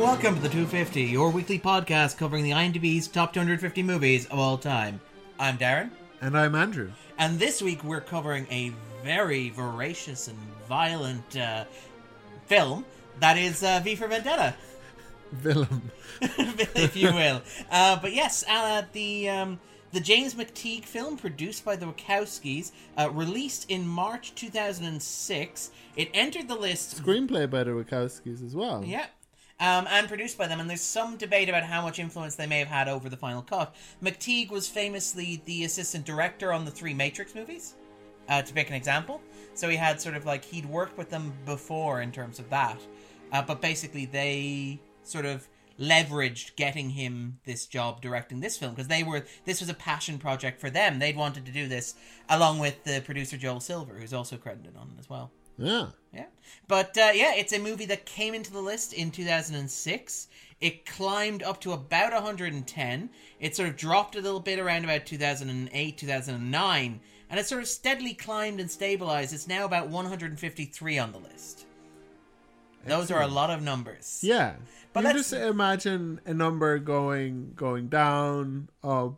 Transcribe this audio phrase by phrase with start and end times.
[0.00, 4.56] Welcome to the 250, your weekly podcast covering the IMDb's top 250 movies of all
[4.56, 4.98] time.
[5.38, 5.90] I'm Darren,
[6.22, 6.90] And I'm Andrew.
[7.18, 8.72] and this week we're covering a
[9.04, 11.64] very voracious and violent uh,
[12.46, 12.84] film
[13.20, 14.54] that is uh, V for Vendetta,
[15.32, 15.90] Villain.
[16.22, 17.42] if you will.
[17.70, 19.60] Uh, but yes, uh, the um,
[19.92, 25.70] the James McTeigue film, produced by the Wachowskis, uh, released in March 2006.
[25.96, 28.82] It entered the list Screenplay by the Wachowskis as well.
[28.84, 29.06] Yeah.
[29.60, 32.60] Um, and produced by them, and there's some debate about how much influence they may
[32.60, 33.74] have had over the final cut.
[34.02, 37.74] McTeigue was famously the assistant director on the three Matrix movies,
[38.30, 39.20] uh, to pick an example.
[39.52, 42.80] So he had sort of like he'd worked with them before in terms of that,
[43.32, 45.46] uh, but basically they sort of
[45.78, 50.18] leveraged getting him this job directing this film because they were this was a passion
[50.18, 50.98] project for them.
[50.98, 51.94] They'd wanted to do this
[52.28, 55.32] along with the producer Joel Silver, who's also credited on it as well.
[55.58, 55.88] Yeah.
[56.12, 56.26] Yeah.
[56.66, 60.28] But uh, yeah, it's a movie that came into the list in 2006.
[60.60, 63.10] It climbed up to about 110.
[63.38, 67.00] It sort of dropped a little bit around about 2008, 2009,
[67.30, 69.32] and it sort of steadily climbed and stabilized.
[69.32, 71.66] It's now about 153 on the list.
[72.86, 74.20] Those are a lot of numbers.
[74.22, 74.54] Yeah.
[74.92, 79.16] But you let's- just imagine a number going going down, up.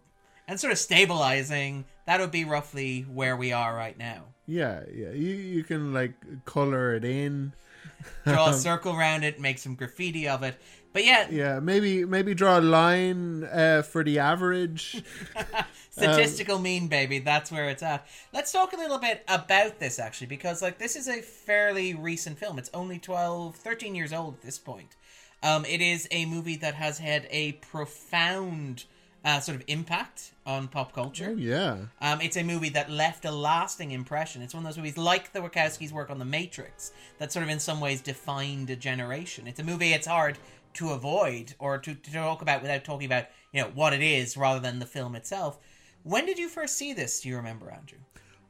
[0.49, 4.25] And sort of stabilizing, that would be roughly where we are right now.
[4.47, 5.13] Yeah, yeah.
[5.13, 7.53] You you can like color it in.
[8.25, 10.57] Draw a circle around it, make some graffiti of it.
[10.93, 15.03] But yeah, Yeah, maybe maybe draw a line uh, for the average.
[15.93, 20.27] statistical mean baby that's where it's at let's talk a little bit about this actually
[20.27, 24.43] because like this is a fairly recent film it's only 12 13 years old at
[24.43, 24.97] this point
[25.43, 28.85] um, it is a movie that has had a profound
[29.25, 31.77] uh, sort of impact on pop culture oh yeah.
[32.01, 34.43] um, it's a movie that left a lasting impression.
[34.43, 37.49] It's one of those movies like the Wachowskis' work on The Matrix that sort of
[37.49, 39.47] in some ways defined a generation.
[39.47, 40.39] It's a movie it's hard
[40.75, 44.37] to avoid or to, to talk about without talking about you know what it is
[44.37, 45.59] rather than the film itself.
[46.03, 47.21] When did you first see this?
[47.21, 47.99] Do you remember, Andrew?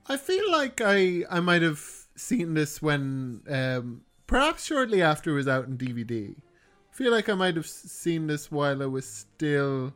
[0.06, 1.82] I feel like I I might have
[2.16, 6.34] seen this when um, perhaps shortly after it was out in DVD.
[6.34, 9.94] I feel like I might have seen this while I was still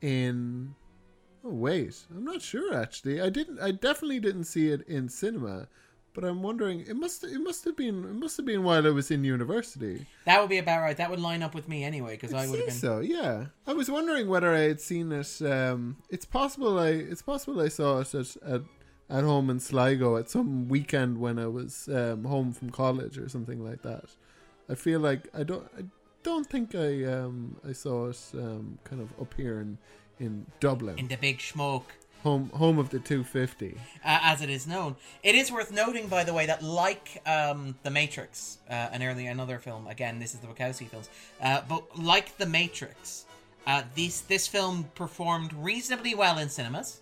[0.00, 0.74] in.
[1.42, 3.20] Oh wait, I'm not sure actually.
[3.20, 3.60] I didn't.
[3.60, 5.68] I definitely didn't see it in cinema,
[6.12, 6.80] but I'm wondering.
[6.80, 7.24] It must.
[7.24, 8.04] It must have been.
[8.04, 10.06] It must have been while I was in university.
[10.26, 10.96] That would be about right.
[10.96, 12.76] That would line up with me anyway because I would have been.
[12.76, 13.00] so.
[13.00, 15.40] Yeah, I was wondering whether I had seen it.
[15.40, 16.78] Um, it's possible.
[16.78, 16.88] I.
[16.88, 18.62] It's possible I saw it at at,
[19.08, 23.28] at home in Sligo at some weekend when I was um, home from college or
[23.30, 24.10] something like that.
[24.68, 25.66] I feel like I don't.
[25.76, 25.84] I
[26.22, 29.78] don't think I um I saw it um kind of up here in
[30.18, 31.86] in Dublin, In the big smoke.
[32.22, 33.74] home home of the 250.
[34.04, 34.96] uh, as it is known.
[35.22, 39.26] It is worth noting, by the way, that like um, The Matrix, uh, an early
[39.26, 41.08] another film, again, this is the Wachowski films,
[41.40, 43.24] uh, but like The Matrix,
[43.66, 47.00] uh, this this film performed reasonably well in cinemas,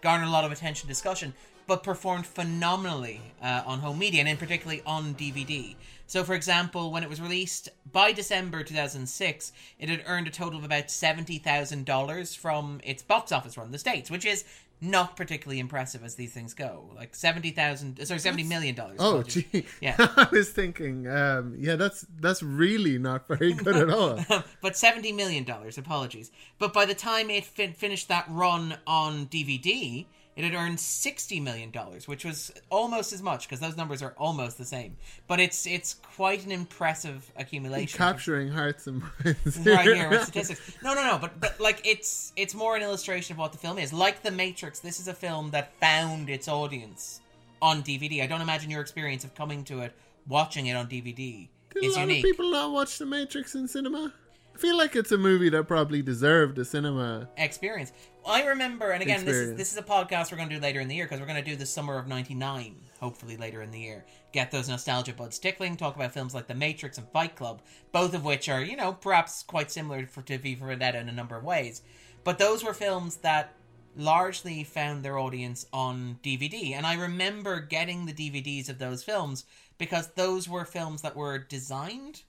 [0.00, 1.34] garnered a lot of attention, discussion,
[1.66, 5.74] but performed phenomenally uh, on home media and in particularly on DVD.
[6.06, 10.58] So, for example, when it was released by December 2006, it had earned a total
[10.58, 14.44] of about $70,000 from its box office run in the States, which is
[14.80, 16.90] not particularly impressive as these things go.
[16.94, 18.74] Like 70,000, sorry, 70 million.
[18.74, 18.96] dollars.
[18.98, 19.44] Oh, apologies.
[19.50, 19.66] gee.
[19.80, 19.94] Yeah.
[19.98, 24.22] I was thinking, um, yeah, that's that's really not very good at all.
[24.60, 25.78] but seventy million dollars.
[25.78, 26.30] Apologies.
[26.58, 30.04] But by the time it fin- finished that run on DVD,
[30.36, 34.14] it had earned sixty million dollars, which was almost as much because those numbers are
[34.18, 34.96] almost the same.
[35.28, 37.96] But it's it's quite an impressive accumulation.
[37.96, 39.58] Capturing hearts and minds.
[39.58, 40.76] right here with statistics.
[40.82, 41.18] No, no, no.
[41.18, 43.92] But but like it's it's more an illustration of what the film is.
[43.92, 47.20] Like The Matrix, this is a film that found its audience
[47.62, 48.22] on DVD.
[48.22, 49.92] I don't imagine your experience of coming to it,
[50.28, 52.24] watching it on DVD, Did a is lot unique.
[52.24, 54.12] of people not watch The Matrix in cinema?
[54.54, 57.28] I feel like it's a movie that probably deserved a cinema.
[57.36, 57.92] experience.
[58.24, 60.80] I remember, and again, this is this is a podcast we're going to do later
[60.80, 63.70] in the year because we're going to do the summer of '99, hopefully later in
[63.70, 64.04] the year.
[64.32, 65.76] Get those nostalgia buds tickling.
[65.76, 67.62] Talk about films like The Matrix and Fight Club,
[67.92, 71.08] both of which are you know perhaps quite similar for, to V for Vendetta in
[71.08, 71.82] a number of ways.
[72.22, 73.54] But those were films that
[73.96, 79.44] largely found their audience on DVD, and I remember getting the DVDs of those films
[79.78, 82.22] because those were films that were designed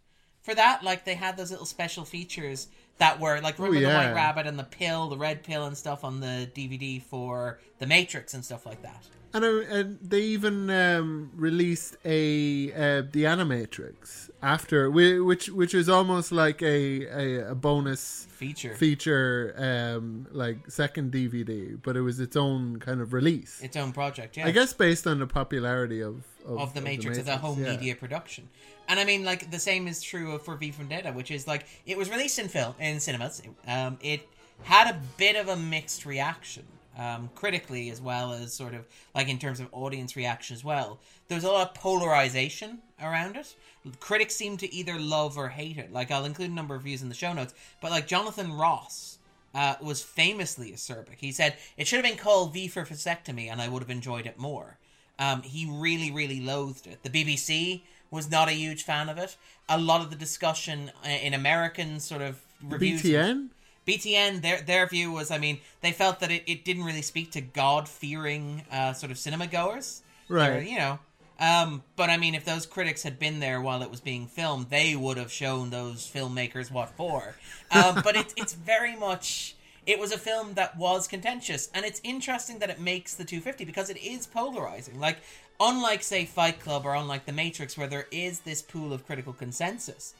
[0.45, 0.83] for that.
[0.83, 2.67] Like they had those little special features
[2.99, 4.07] that were like remember the Oh, yeah.
[4.07, 7.87] White Rabbit and the pill, the red pill and stuff on the DVD for the
[7.87, 9.03] Matrix and stuff like that.
[9.33, 15.89] And, uh, and they even um, released a uh, the Animatrix after, which which is
[15.89, 18.75] almost like a, a, a bonus Feature.
[18.75, 23.61] feature, um, like second DVD, but it was its own kind of release.
[23.61, 24.45] its own project, yeah.
[24.47, 27.71] I guess based on the popularity of of, of the Matrix, of the home yeah.
[27.71, 28.47] media production.
[28.87, 31.97] And I mean, like the same is true for V Vendetta, which is like it
[31.97, 33.41] was released in film in cinemas.
[33.67, 34.27] Um, it
[34.63, 36.65] had a bit of a mixed reaction,
[36.97, 40.99] um, critically as well as sort of like in terms of audience reaction as well.
[41.27, 43.55] There was a lot of polarization around it.
[43.99, 45.91] Critics seem to either love or hate it.
[45.91, 49.19] Like I'll include a number of views in the show notes, but like Jonathan Ross.
[49.53, 51.15] Uh, was famously acerbic.
[51.19, 54.25] He said it should have been called V for vasectomy, and I would have enjoyed
[54.25, 54.77] it more.
[55.17, 57.03] Um, he really, really loathed it.
[57.03, 57.83] The BBC
[58.15, 59.37] was not a huge fan of it.
[59.69, 63.03] A lot of the discussion uh, in American sort of reviews.
[63.03, 63.49] BTN.
[63.87, 67.31] BTN, their their view was, I mean, they felt that it, it didn't really speak
[67.33, 70.01] to God fearing uh, sort of cinema goers.
[70.27, 70.49] Right.
[70.49, 70.99] Or, you know.
[71.39, 74.69] Um, but I mean, if those critics had been there while it was being filmed,
[74.69, 77.35] they would have shown those filmmakers what for.
[77.71, 79.55] Um, but it, it's very much.
[79.85, 83.65] It was a film that was contentious, and it's interesting that it makes the 250
[83.65, 84.99] because it is polarizing.
[84.99, 85.17] Like,
[85.59, 89.33] unlike say Fight Club or unlike The Matrix, where there is this pool of critical
[89.33, 90.13] consensus,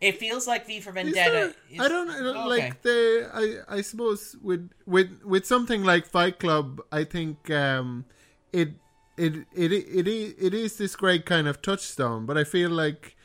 [0.00, 1.30] it feels like V for Is Vendetta.
[1.32, 2.48] there- is- I don't know, Okay.
[2.48, 3.30] like the
[3.68, 8.04] I I suppose with with with something like Fight Club, I think um
[8.52, 8.70] it
[9.16, 13.16] it it it is it is this great kind of touchstone, but I feel like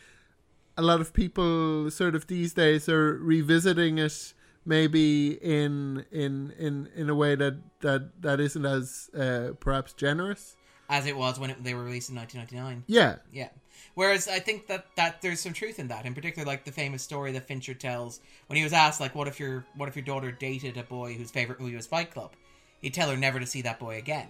[0.78, 4.34] a lot of people sort of these days are revisiting it
[4.66, 10.56] maybe in in in in a way that that that isn't as uh, perhaps generous.
[10.92, 12.84] As it was when it, they were released in 1999.
[12.86, 13.16] Yeah.
[13.32, 13.50] Yeah.
[13.96, 17.02] Whereas I think that that there's some truth in that, in particular, like the famous
[17.02, 20.06] story that Fincher tells when he was asked, like, what if your what if your
[20.06, 22.34] daughter dated a boy whose favorite movie was Fight Club?
[22.82, 24.28] He'd tell her never to see that boy again.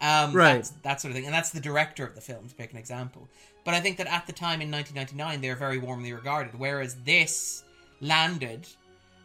[0.00, 0.68] Um, Right.
[0.82, 3.28] That sort of thing, and that's the director of the film to pick an example.
[3.64, 6.96] But I think that at the time in 1999, they were very warmly regarded, whereas
[7.04, 7.62] this
[8.00, 8.66] landed,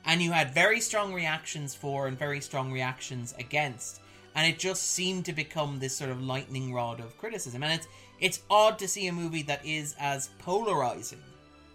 [0.06, 4.00] and you had very strong reactions for and very strong reactions against
[4.38, 7.88] and it just seemed to become this sort of lightning rod of criticism and it's
[8.22, 11.20] it's odd to see a movie that is as polarizing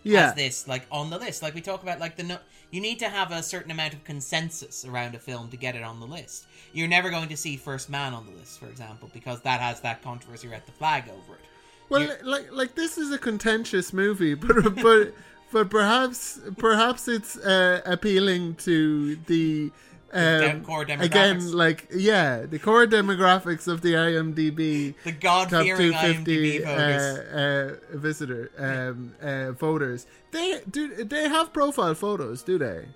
[0.05, 0.29] Yeah.
[0.29, 2.39] as this like on the list like we talk about like the no-
[2.71, 5.83] you need to have a certain amount of consensus around a film to get it
[5.83, 9.11] on the list you're never going to see first man on the list for example
[9.13, 11.45] because that has that controversy at the flag over it
[11.91, 14.57] Well, You- like like this is a contentious movie, but
[14.87, 15.15] but
[15.53, 19.71] but perhaps perhaps it's uh, appealing to the.
[20.13, 21.05] Um, core demographics.
[21.05, 27.37] again, like yeah, the core demographics of the IMDb the top god-fearing 250 IMDb uh,
[27.37, 30.07] uh, visitor um, uh, voters.
[30.31, 32.43] They do they have profile photos?
[32.43, 32.89] Do they?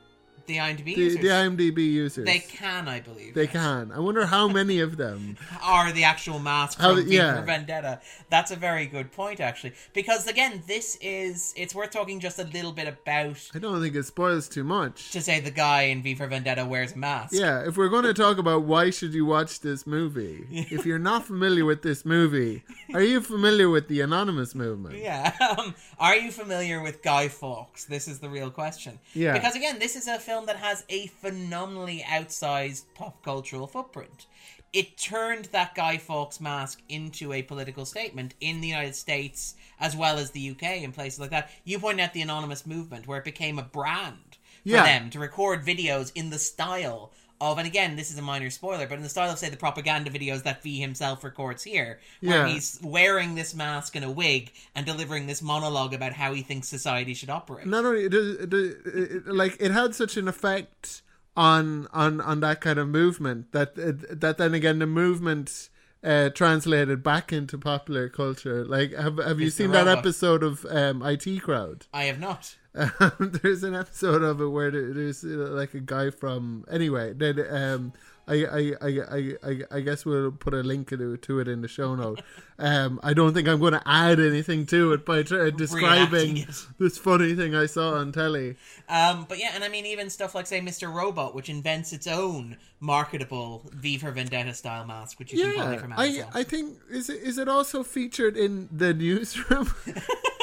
[0.47, 2.25] The IMDb The, users the IMDb users.
[2.27, 3.53] they can I believe They yes.
[3.53, 3.93] can.
[3.93, 5.37] I wonder how many of them.
[5.63, 7.37] are the actual mask How- from V yeah.
[7.41, 8.01] for Vendetta.
[8.31, 12.45] That's a very good point, actually, because again, this is it's worth talking just a
[12.45, 15.11] little bit about I don't think it spoils too much.
[15.13, 17.33] to say the guy in V for Vendetta wears a mask.
[17.35, 20.99] Yeah, if we're going to talk about why should you watch this movie, if you're
[20.99, 22.63] not familiar with this movie,
[22.95, 24.97] are you familiar with the anonymous movement?
[24.99, 25.33] Yeah.
[25.57, 27.85] Um, are you familiar with Guy Fawkes?
[27.85, 28.99] This is the real question.
[29.15, 29.33] Yeah.
[29.33, 34.27] Because again, this is a film that has a phenomenally outsized pop cultural footprint.
[34.73, 39.97] It turned that Guy Fawkes mask into a political statement in the United States as
[39.97, 41.51] well as the UK and places like that.
[41.65, 44.85] You point out the anonymous movement where it became a brand for Yeah.
[44.85, 48.87] them to record videos in the style of, and again, this is a minor spoiler,
[48.87, 52.47] but in the style of, say, the propaganda videos that V himself records here, where
[52.47, 52.49] Yeah.
[52.49, 56.69] he's wearing this mask and a wig and delivering this monologue about how he thinks
[56.69, 57.67] society should operate.
[57.67, 61.03] Not only does it, it, like it had such an effect
[61.37, 65.69] on on on that kind of movement that that then again the movement
[66.03, 68.65] uh, translated back into popular culture.
[68.65, 69.53] Like, have have you Mr.
[69.53, 71.87] seen that episode of um, IT Crowd?
[71.93, 72.57] I have not.
[72.77, 77.13] Um, there's an episode of it where there- there's uh, like a guy from anyway.
[77.15, 77.93] Then um,
[78.29, 81.69] I, I, I, I, I, I guess we'll put a link to, it in the
[81.69, 82.21] show note.
[82.59, 86.67] Um, I don't think I'm going to add anything to it by tr- describing it.
[86.79, 88.57] this funny thing I saw on telly.
[88.89, 90.91] Um, but yeah, and I mean, even stuff like, say, Mr.
[90.91, 95.73] Robot, which invents its own marketable V for Vendetta style mask, which you can buy
[95.75, 96.31] Yeah, from I, Amazon.
[96.33, 99.71] I think is it is it also featured in the newsroom?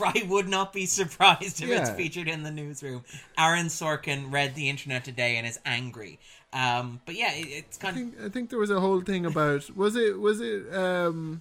[0.00, 3.04] I would not be surprised if it's featured in the newsroom.
[3.38, 6.18] Aaron Sorkin read the internet today and is angry.
[6.52, 8.02] Um, but yeah, it, it's I kind of.
[8.02, 11.40] think I think there was a whole thing about was it was it um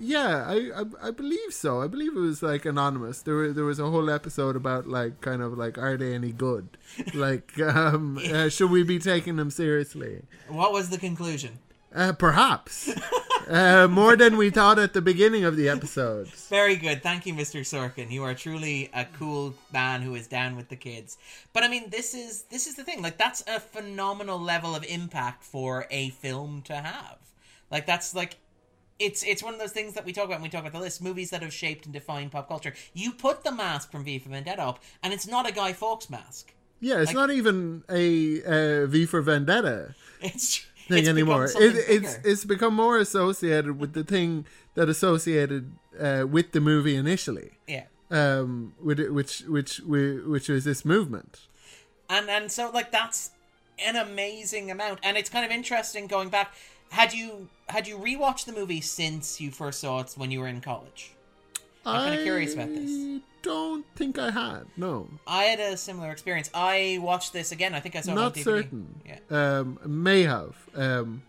[0.00, 3.64] yeah I, I I believe so I believe it was like anonymous there were, there
[3.64, 6.76] was a whole episode about like kind of like are they any good
[7.14, 11.60] like um uh, should we be taking them seriously What was the conclusion?
[11.96, 12.90] Uh, perhaps.
[13.48, 16.26] uh, more than we thought at the beginning of the episode.
[16.28, 17.02] Very good.
[17.02, 17.60] Thank you, Mr.
[17.62, 18.10] Sorkin.
[18.10, 21.16] You are truly a cool man who is down with the kids.
[21.54, 23.00] But I mean, this is this is the thing.
[23.02, 27.16] Like that's a phenomenal level of impact for a film to have.
[27.70, 28.36] Like that's like
[28.98, 30.80] it's it's one of those things that we talk about when we talk about the
[30.80, 31.02] list.
[31.02, 32.74] Movies that have shaped and defined pop culture.
[32.92, 36.10] You put the mask from V for Vendetta up, and it's not a Guy Fawkes
[36.10, 36.52] mask.
[36.78, 38.42] Yeah, it's Like- not even a
[38.82, 41.44] uh, V for Vendetta It's thing it's anymore.
[41.44, 41.54] It,
[41.88, 47.52] it's it's become more associated with the thing that associated uh, with the movie initially,
[47.66, 47.84] yeah.
[48.10, 51.46] um, with it- which which which which was this movement.
[52.08, 53.30] and and so like that's
[53.88, 56.54] an amazing amount and it's kind of interesting going back
[56.90, 60.48] had you had you rewatched the movie since you first saw it when you were
[60.48, 61.12] in college
[61.84, 63.20] I'm kinda curious about this.
[63.46, 64.64] Don't think I had.
[64.76, 68.18] No, i had a similar experience i watched this again i think i saw it
[68.18, 68.44] on not DVD.
[68.44, 68.82] certain.
[69.10, 70.54] yeah Um, may have.
[70.74, 71.22] Um,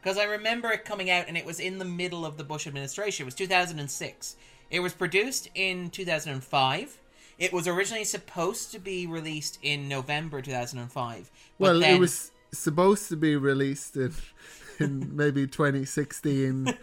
[0.00, 2.66] because i remember it coming out and it was in the middle of the bush
[2.66, 4.36] administration it was 2006
[4.70, 6.98] it was produced in 2005
[7.38, 12.30] it was originally supposed to be released in november 2005 but well, then- it was
[12.52, 14.12] supposed to be released in
[14.80, 16.64] in maybe 2016.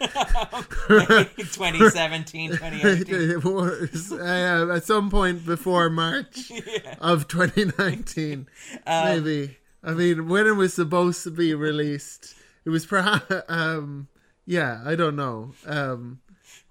[0.88, 6.51] 2017 2018 it was uh, at some point before March
[7.01, 8.48] of 2019.
[8.86, 9.58] Um, maybe.
[9.84, 12.36] I mean, when it was supposed to be released,
[12.66, 13.32] it was perhaps.
[13.48, 14.08] Um,
[14.46, 15.54] yeah, I don't know.
[15.66, 16.20] Um,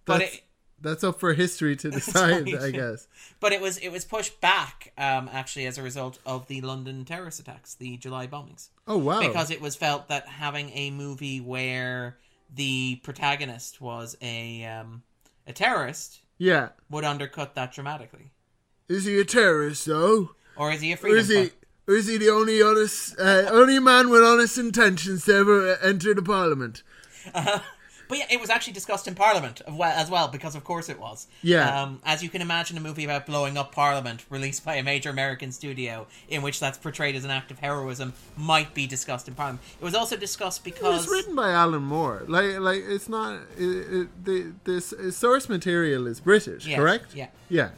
[0.05, 0.43] But it-
[0.81, 2.61] that's up for history to decide, right.
[2.63, 3.09] I guess.
[3.41, 7.05] But it was it was pushed back um, actually as a result of the London
[7.05, 9.21] terrorist attacks, the July bombings, Oh wow!
[9.21, 12.17] because it was felt that having a movie where
[12.55, 15.03] the protagonist was a um,
[15.47, 18.31] a terrorist yeah, would undercut that dramatically.
[18.89, 21.51] is he a terrorist though, Or is he a or freedom is he?
[21.89, 25.77] Or is he the only honest, uh, only man with honest intentions to ever uh,
[25.83, 26.83] enter the parliament?
[28.09, 31.27] But yeah, it was actually discussed in Parliament as well, because of course it was.
[31.43, 31.83] Yeah.
[31.83, 35.11] Um, as you can imagine, a movie about blowing up Parliament, released by a major
[35.11, 39.35] American studio, in which that's portrayed as an act of heroism, might be discussed in
[39.35, 39.63] Parliament.
[39.81, 42.25] It was also discussed because It was written by Alan Moore.
[42.29, 47.15] Like, like it's not it, it, the this source material is British, correct?
[47.15, 47.29] yeah.
[47.49, 47.71] yeah.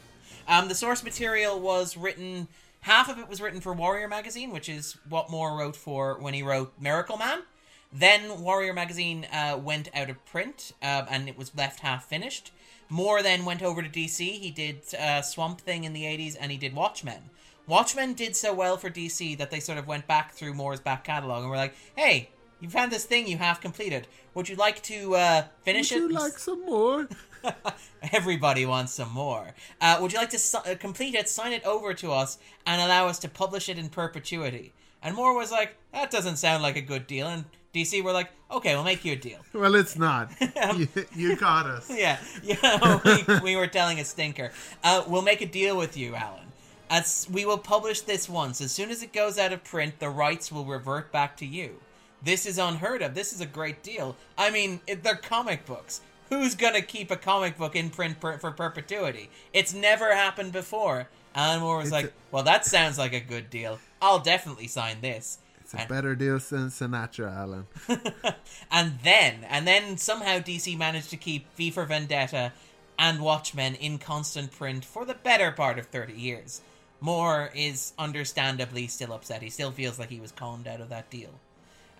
[0.47, 2.47] Um, the source material was written.
[2.81, 6.33] Half of it was written for Warrior magazine, which is what Moore wrote for when
[6.33, 7.43] he wrote Miracle Man.
[7.91, 12.51] Then Warrior magazine uh, went out of print, um, and it was left half finished.
[12.87, 14.19] Moore then went over to DC.
[14.19, 17.29] He did uh, Swamp Thing in the '80s, and he did Watchmen.
[17.67, 21.03] Watchmen did so well for DC that they sort of went back through Moore's back
[21.03, 22.29] catalog and were like, "Hey,
[22.59, 24.07] you found this thing you half completed.
[24.33, 27.07] Would you like to uh, finish Would it?" Would you like some more?
[28.11, 29.53] Everybody wants some more.
[29.81, 32.81] Uh, would you like to si- uh, complete it, sign it over to us, and
[32.81, 34.73] allow us to publish it in perpetuity?
[35.01, 37.27] And Moore was like, that doesn't sound like a good deal.
[37.27, 39.39] And DC were like, okay, we'll make you a deal.
[39.53, 40.31] well, it's not.
[40.77, 41.89] you, you caught us.
[41.95, 44.51] yeah, yeah, we, we were telling a stinker.
[44.83, 46.47] Uh, we'll make a deal with you, Alan.
[46.89, 48.61] As we will publish this once.
[48.61, 51.75] As soon as it goes out of print, the rights will revert back to you.
[52.23, 53.13] This is unheard of.
[53.13, 54.15] This is a great deal.
[54.37, 56.01] I mean, it, they're comic books.
[56.29, 59.29] Who's gonna keep a comic book in print per, for perpetuity?
[59.53, 61.07] It's never happened before.
[61.35, 63.79] Alan Moore was It's like, a- "Well, that sounds like a good deal.
[64.01, 65.37] I'll definitely sign this."
[65.73, 67.67] It's a better deal than Sinatra, Alan.
[68.71, 72.53] and then, and then somehow DC managed to keep V for Vendetta
[72.97, 76.61] and Watchmen in constant print for the better part of 30 years.
[77.01, 79.41] Moore is understandably still upset.
[79.41, 81.39] He still feels like he was conned out of that deal.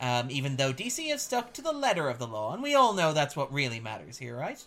[0.02, 2.94] Um, even though DC has stuck to the letter of the law, and we all
[2.94, 4.66] know that's what really matters here, right?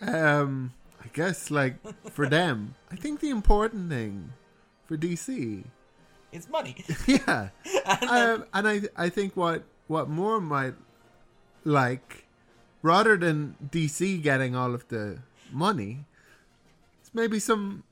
[0.00, 1.76] Um, I guess like
[2.10, 4.32] for them, I think the important thing
[4.86, 5.64] for DC,
[6.34, 6.74] It's money.
[7.06, 7.50] yeah,
[7.86, 10.74] And, um, and I I think what what Moore might
[11.64, 12.26] like,
[12.82, 15.20] rather than DC getting all of the
[15.52, 16.04] money,
[17.00, 17.84] it's maybe some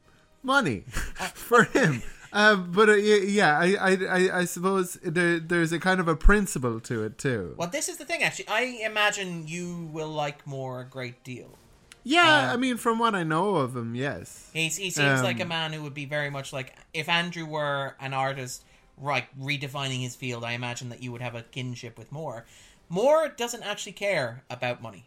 [0.43, 0.81] money
[1.35, 2.03] for him.
[2.33, 6.17] Uh, but uh, yeah, I, I, I, I suppose there, there's a kind of a
[6.17, 7.55] principle to it too.
[7.59, 8.49] well, this is the thing, actually.
[8.49, 11.59] I imagine you will like Moore a great deal.
[12.05, 14.51] Yeah, Uh, I mean, from what I know of him, yes.
[14.53, 17.95] He seems Um, like a man who would be very much like if Andrew were
[18.01, 18.65] an artist,
[18.97, 20.45] right, redefining his field.
[20.45, 22.45] I imagine that you would have a kinship with Moore.
[22.89, 25.05] Moore doesn't actually care about money.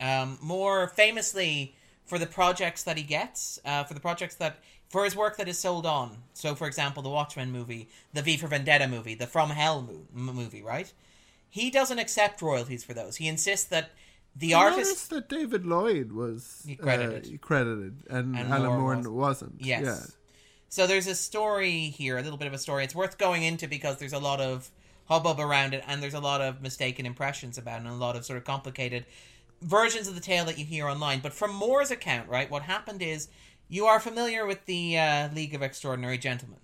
[0.00, 1.74] Um, Moore famously
[2.06, 5.48] for the projects that he gets, uh, for the projects that for his work that
[5.48, 6.16] is sold on.
[6.32, 9.82] So, for example, the Watchmen movie, the V for Vendetta movie, the From Hell
[10.14, 10.90] mo- movie, right?
[11.50, 13.16] He doesn't accept royalties for those.
[13.16, 13.90] He insists that
[14.38, 17.26] the I artist noticed that David Lloyd was He credited.
[17.34, 19.56] uh, credited and, And Alan Moore wasn't.
[19.60, 19.84] Yes.
[19.84, 20.14] Yeah.
[20.70, 22.84] So there's a story here, a little bit of a story.
[22.84, 24.70] It's worth going into because there's a lot of
[25.06, 28.16] hubbub around it, and there's a lot of mistaken impressions about it, and a lot
[28.16, 29.06] of sort of complicated
[29.62, 31.20] versions of the tale that you hear online.
[31.20, 33.28] But from Moore's account, right, what happened is
[33.68, 36.58] you are familiar with the uh, League of Extraordinary Gentlemen.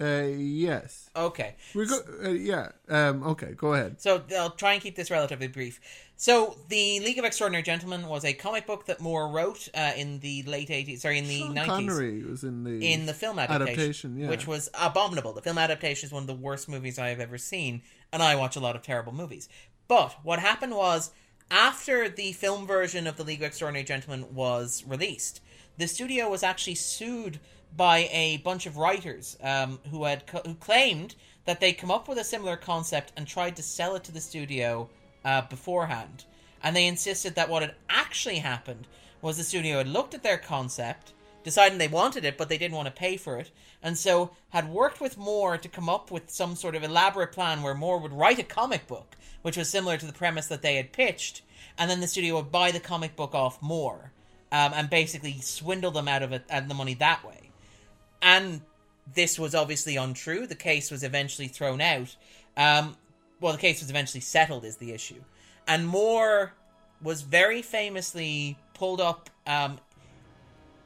[0.00, 1.08] Uh, yes.
[1.14, 1.54] Okay.
[1.74, 2.00] We go.
[2.24, 2.70] Uh, yeah.
[2.88, 3.22] Um.
[3.22, 3.52] Okay.
[3.52, 4.00] Go ahead.
[4.00, 5.80] So I'll try and keep this relatively brief.
[6.16, 10.20] So the League of Extraordinary Gentlemen was a comic book that Moore wrote uh, in
[10.20, 13.68] the late eighties, sorry, in the nineties, Connery was in the in the film adaptation,
[13.68, 14.28] adaptation, yeah.
[14.28, 15.32] which was abominable.
[15.32, 17.82] The film adaptation is one of the worst movies I have ever seen,
[18.12, 19.48] and I watch a lot of terrible movies.
[19.88, 21.10] But what happened was,
[21.50, 25.40] after the film version of the League of Extraordinary Gentlemen was released,
[25.78, 27.40] the studio was actually sued
[27.76, 31.14] by a bunch of writers um, who had co- who claimed
[31.44, 34.20] that they'd come up with a similar concept and tried to sell it to the
[34.20, 34.88] studio
[35.24, 36.24] uh, beforehand.
[36.62, 38.86] And they insisted that what had actually happened
[39.20, 41.12] was the studio had looked at their concept,
[41.42, 43.50] decided they wanted it, but they didn't want to pay for it,
[43.82, 47.62] and so had worked with Moore to come up with some sort of elaborate plan
[47.62, 50.76] where Moore would write a comic book, which was similar to the premise that they
[50.76, 51.42] had pitched,
[51.76, 54.12] and then the studio would buy the comic book off Moore,
[54.52, 57.50] um, and basically swindle them out of it and the money that way
[58.24, 58.62] and
[59.12, 60.46] this was obviously untrue.
[60.46, 62.16] The case was eventually thrown out.
[62.56, 62.96] Um,
[63.38, 65.22] well, the case was eventually settled, is the issue.
[65.68, 66.54] And Moore
[67.02, 69.78] was very famously pulled up um,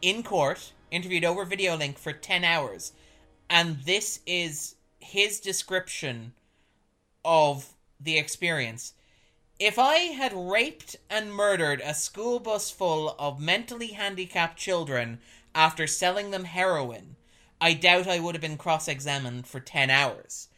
[0.03, 2.93] in court, interviewed over video link for 10 hours.
[3.49, 6.33] And this is his description
[7.25, 7.69] of
[8.01, 8.95] the experience.
[9.61, 15.21] If I had raped and murdered a school bus full of mentally handicapped children
[15.55, 17.17] after selling them heroin,
[17.61, 20.49] I doubt I would have been cross examined for 10 hours.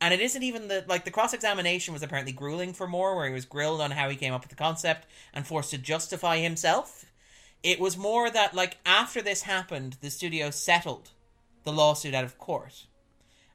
[0.00, 3.26] And it isn't even the like the cross examination was apparently grueling for Moore, where
[3.26, 6.38] he was grilled on how he came up with the concept and forced to justify
[6.38, 7.04] himself.
[7.62, 11.10] It was more that like after this happened, the studio settled
[11.64, 12.86] the lawsuit out of court.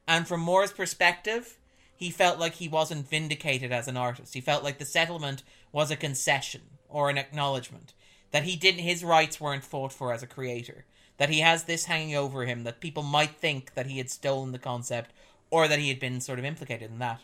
[0.08, 1.58] And from Moore's perspective,
[1.96, 4.36] he felt like he wasn't vindicated as an artist.
[4.36, 7.94] He felt like the settlement was a concession or an acknowledgement
[8.32, 10.86] that he didn't his rights weren't fought for as a creator.
[11.18, 14.52] That he has this hanging over him that people might think that he had stolen
[14.52, 15.12] the concept
[15.50, 17.22] or that he had been sort of implicated in that.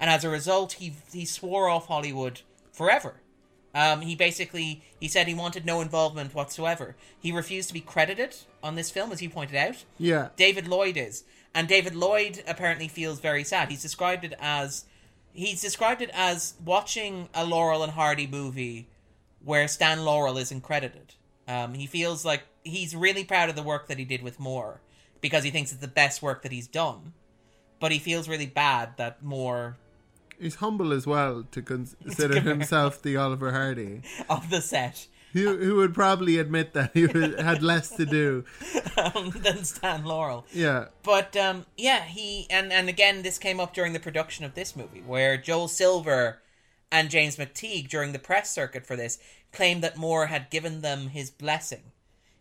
[0.00, 2.40] And as a result, he he swore off Hollywood
[2.72, 3.20] forever.
[3.74, 6.96] Um, he basically he said he wanted no involvement whatsoever.
[7.18, 9.84] He refused to be credited on this film, as you pointed out.
[9.98, 10.28] Yeah.
[10.36, 11.24] David Lloyd is,
[11.54, 13.70] and David Lloyd apparently feels very sad.
[13.70, 14.84] He's described it as
[15.32, 18.88] he's described it as watching a Laurel and Hardy movie
[19.44, 21.14] where Stan Laurel isn't credited.
[21.46, 24.80] Um, he feels like he's really proud of the work that he did with Moore
[25.20, 27.12] because he thinks it's the best work that he's done,
[27.80, 29.76] but he feels really bad that Moore
[30.40, 34.02] He's humble as well to consider himself the Oliver Hardy.
[34.30, 38.44] of the set Who, who would probably admit that he had less to do.
[38.96, 40.46] um, than Stan Laurel.
[40.52, 40.86] Yeah.
[41.02, 44.76] But um, yeah, he and and again, this came up during the production of this
[44.76, 46.40] movie, where Joel Silver
[46.90, 49.18] and James McTeigue, during the press circuit for this,
[49.52, 51.82] claimed that Moore had given them his blessing.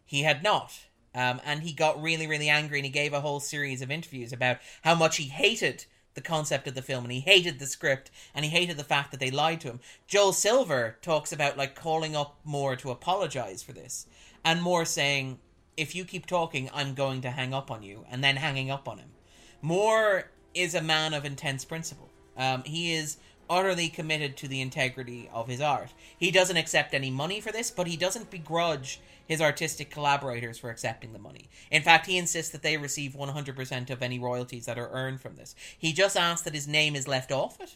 [0.07, 0.73] He had not.
[1.13, 4.33] Um, and he got really, really angry, and he gave a whole series of interviews
[4.33, 8.09] about how much he hated the concept of the film, and he hated the script,
[8.33, 9.79] and he hated the fact that they lied to him.
[10.07, 14.07] Joel Silver talks about like calling up Moore to apologize for this,
[14.43, 15.39] and Moore saying,
[15.75, 18.87] "If you keep talking, I'm going to hang up on you," and then hanging up
[18.87, 19.11] on him.
[19.61, 22.09] Moore is a man of intense principle.
[22.35, 23.17] Um, he is
[23.49, 25.93] utterly committed to the integrity of his art.
[26.17, 30.69] He doesn't accept any money for this, but he doesn't begrudge his artistic collaborators for
[30.69, 31.49] accepting the money.
[31.69, 35.35] In fact, he insists that they receive 100% of any royalties that are earned from
[35.35, 35.55] this.
[35.77, 37.75] He just asks that his name is left off it.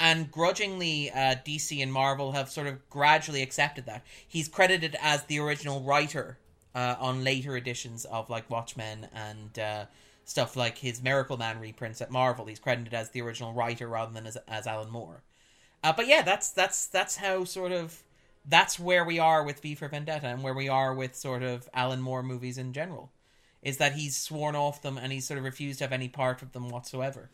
[0.00, 4.04] And grudgingly, uh, DC and Marvel have sort of gradually accepted that.
[4.26, 6.38] He's credited as the original writer
[6.74, 9.84] uh, on later editions of like Watchmen and uh,
[10.24, 12.46] stuff like his Miracle Man reprints at Marvel.
[12.46, 15.22] He's credited as the original writer rather than as, as Alan Moore.
[15.82, 18.02] Uh, but yeah, that's that's that's how sort of
[18.48, 21.68] that's where we are with V for Vendetta and where we are with sort of
[21.74, 23.12] Alan Moore movies in general.
[23.62, 26.42] Is that he's sworn off them and he's sort of refused to have any part
[26.42, 27.30] of them whatsoever.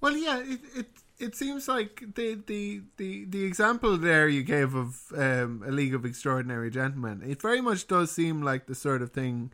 [0.00, 0.86] Well, yeah, it it,
[1.18, 5.94] it seems like the, the, the, the example there you gave of um, a League
[5.94, 9.50] of Extraordinary Gentlemen, it very much does seem like the sort of thing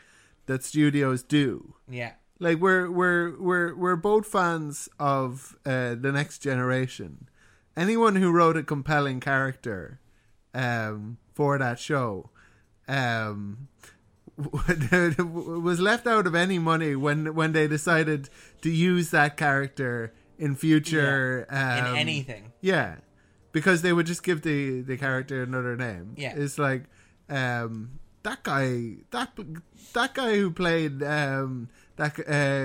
[0.47, 1.75] that studios do.
[1.89, 2.13] Yeah.
[2.39, 7.29] Like we're we're we're we're both fans of uh, the next generation.
[7.77, 10.00] Anyone who wrote a compelling character
[10.55, 12.31] um, for that show
[12.89, 13.69] um,
[14.37, 18.29] was left out of any money when when they decided
[18.63, 22.53] to use that character in future In um, anything.
[22.61, 22.97] yeah,
[23.53, 26.15] because they would just give the the character another name.
[26.17, 26.35] Yeah.
[26.35, 26.85] it's like
[27.29, 29.31] um, that guy that
[29.93, 32.23] that guy who played um, that uh,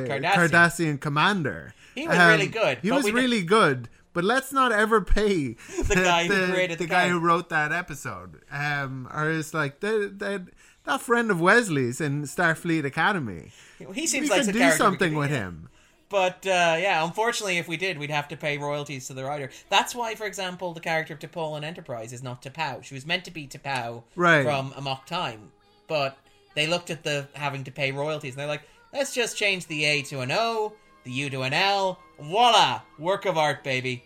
[0.08, 0.34] Cardassian.
[0.34, 1.74] Cardassian commander.
[1.94, 3.90] He was um, really good, He was really good.
[4.16, 5.54] But let's not ever pay
[5.88, 7.10] The guy who created the the guy guy.
[7.10, 8.42] who wrote that episode.
[8.52, 10.48] Um, or it's like that that
[10.86, 13.52] that friend of Wesley's in Starfleet Academy.
[13.94, 15.38] He seems we like could do something could- with yeah.
[15.38, 15.70] him.
[16.08, 19.50] But uh, yeah, unfortunately, if we did, we'd have to pay royalties to the writer.
[19.70, 22.84] That's why, for example, the character of T'Pol in Enterprise is not T'Pau.
[22.84, 24.44] She was meant to be T'Pau Right.
[24.44, 25.52] from Amok Time,
[25.88, 26.16] but
[26.54, 28.62] they looked at the having to pay royalties and they're like,
[28.94, 30.74] let's just change the A to an O,
[31.06, 34.04] the U to an L voila, work of art, baby.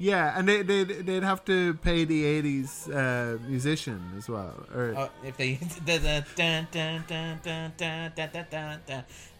[0.00, 4.94] Yeah, and they they they'd have to pay the '80s uh, musician as well, or
[4.96, 5.58] oh, if they.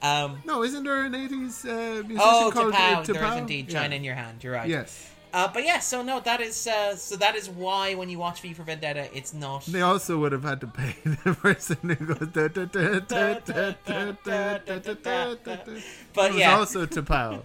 [0.02, 3.04] um, no, isn't there an '80s uh, musician oh, called T'Pau.
[3.04, 3.06] T'Pau?
[3.06, 3.70] There is indeed.
[3.70, 3.96] China yeah.
[3.96, 4.44] in your hand.
[4.44, 4.68] You're right.
[4.68, 5.10] Yes.
[5.32, 8.40] Uh, but yeah, so no, that is uh, so that is why when you watch
[8.40, 9.64] V for Vendetta, it's not.
[9.66, 12.28] They also would have had to pay the person who goes.
[12.28, 12.90] Da, da, da,
[16.12, 17.44] but yeah, also to Powell.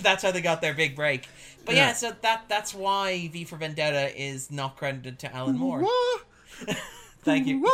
[0.00, 1.28] that's how they got their big break.
[1.64, 1.88] But yeah.
[1.88, 1.92] yeah.
[1.94, 5.86] so that that's why V for Vendetta is not credited to Alan Moore.
[7.22, 7.68] Thank you,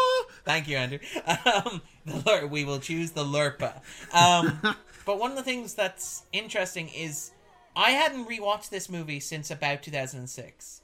[0.44, 0.98] thank you, Andrew.
[1.46, 1.80] Um,
[2.26, 3.80] lur- we will choose the Lurpa.
[4.12, 4.60] Um,
[5.04, 7.30] but one of the things that's interesting is
[7.76, 10.80] I hadn't rewatched this movie since about 2006.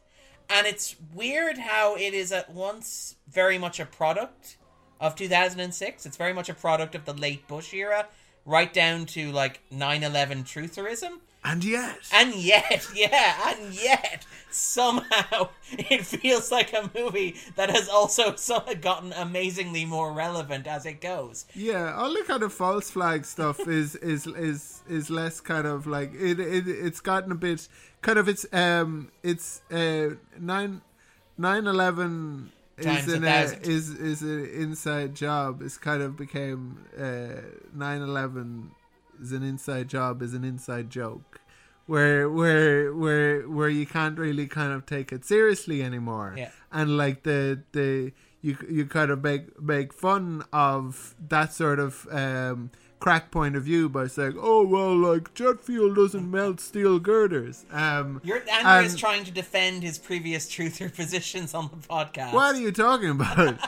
[0.50, 4.58] And it's weird how it is at once very much a product
[5.00, 6.04] of 2006.
[6.04, 8.08] It's very much a product of the late Bush era,
[8.44, 11.20] right down to like 9 11 trutherism.
[11.44, 17.88] And yet, And yet, yeah, and yet, somehow it feels like a movie that has
[17.88, 18.32] also
[18.80, 21.46] gotten amazingly more relevant as it goes.
[21.54, 25.86] yeah, all the kind of false flag stuff is is is is less kind of
[25.86, 26.38] like it.
[26.38, 27.66] it it's gotten a bit
[28.02, 30.80] kind of it's um it's uh nine
[31.38, 32.52] nine eleven.
[32.78, 33.62] Is a an, thousand.
[33.64, 35.60] is is an inside job.
[35.62, 37.42] It's kind of became uh,
[37.74, 38.70] nine eleven
[39.20, 41.40] is an inside job is an inside joke,
[41.86, 46.34] where where where where you can't really kind of take it seriously anymore.
[46.36, 46.50] Yeah.
[46.70, 52.06] and like the the you you kind of make make fun of that sort of
[52.10, 52.70] um,
[53.02, 57.66] crack point of view by saying, oh well, like jet fuel doesn't melt steel girders.
[57.72, 62.32] Um, You're, Andrew is trying to defend his previous truther positions on the podcast.
[62.32, 63.58] what are you talking about?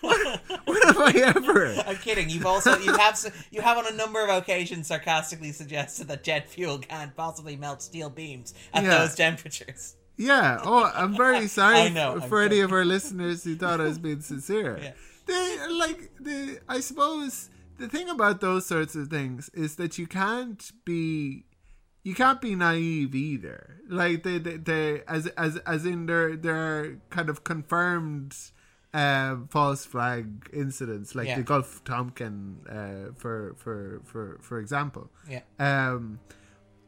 [0.00, 1.74] what, what have I ever?
[1.86, 2.28] I'm kidding.
[2.28, 3.16] You've also you have
[3.52, 7.82] you have on a number of occasions sarcastically suggested that jet fuel can't possibly melt
[7.82, 8.98] steel beams at Yeah.
[8.98, 9.94] those temperatures.
[10.16, 10.58] Yeah.
[10.64, 13.84] Oh, I'm very sorry know, f- I'm for any of our listeners who thought I
[13.84, 14.78] was being sincere.
[14.82, 14.92] Yeah.
[15.26, 16.60] They like the.
[16.68, 21.44] I suppose the thing about those sorts of things is that you can't be.
[22.02, 23.80] You can't be naive either.
[23.88, 28.36] Like they, they, they as as as in their there are kind of confirmed
[28.94, 31.36] uh, false flag incidents, like Yeah.
[31.36, 35.10] the Gulf Tonkin, uh, for for for for example.
[35.28, 35.40] Yeah.
[35.58, 36.20] Um,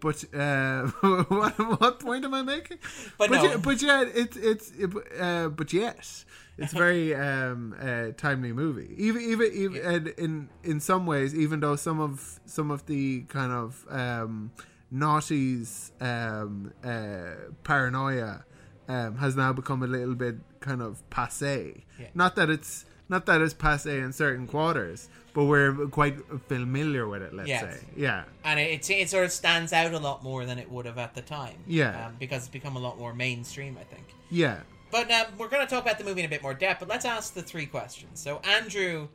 [0.01, 0.87] but uh,
[1.29, 2.79] what, what point am I making?
[3.19, 3.43] But but, no.
[3.43, 6.25] yet, but yet it's it's it, uh, but yes,
[6.59, 8.95] it's very um, uh, timely movie.
[8.97, 13.23] Even even even and in in some ways, even though some of some of the
[13.23, 14.51] kind of um,
[14.91, 18.45] naughty's um, uh, paranoia
[18.89, 21.85] um, has now become a little bit kind of passe.
[21.99, 22.07] Yeah.
[22.15, 26.17] Not that it's not that it's passe in certain quarters, but we're quite
[26.49, 27.33] familiar with it.
[27.33, 27.81] Let's Yes.
[27.81, 28.25] say, yeah.
[28.45, 31.15] and it, it sort of stands out a lot more than it would have at
[31.15, 31.57] the time.
[31.67, 32.07] Yeah.
[32.07, 34.05] um, because it's become a lot more mainstream, I think.
[34.31, 34.61] Yeah.
[34.91, 36.81] But um, we're going to talk about the movie in a bit more depth.
[36.81, 38.21] But let's ask the three questions.
[38.21, 39.09] So, Andrew,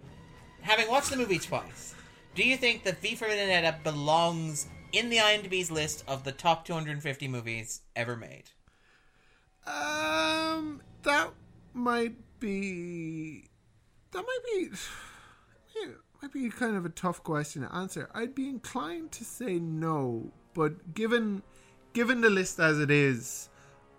[0.62, 1.96] having watched the movie twice,
[2.36, 6.66] do you think that V for Vendetta belongs in the IMDb's list of the top
[6.66, 8.44] 250 movies ever made?
[9.66, 11.30] Um, that
[11.74, 13.50] might be.
[14.12, 14.70] That might be.
[16.22, 18.10] Might be kind of a tough question to answer.
[18.14, 21.44] I'd be inclined to say no, but given
[21.92, 23.50] given the list as it is,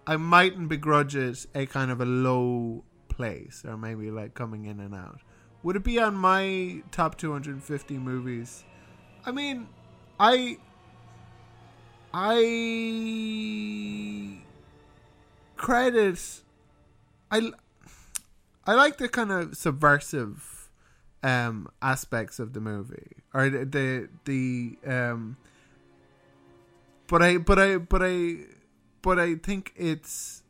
[0.06, 4.80] I mightn't begrudge it a kind of a low place, or maybe like coming in
[4.80, 5.20] and out.
[5.62, 8.64] Would it be on my top 250 movies?
[9.24, 9.68] I mean,
[10.20, 10.58] I
[12.12, 12.38] I
[15.56, 16.42] credit
[17.30, 17.50] I
[18.66, 20.68] I like the kind of subversive
[21.22, 25.38] um aspects of the movie or the the, the um
[27.06, 28.36] but I but I but I
[29.04, 30.42] but I think it's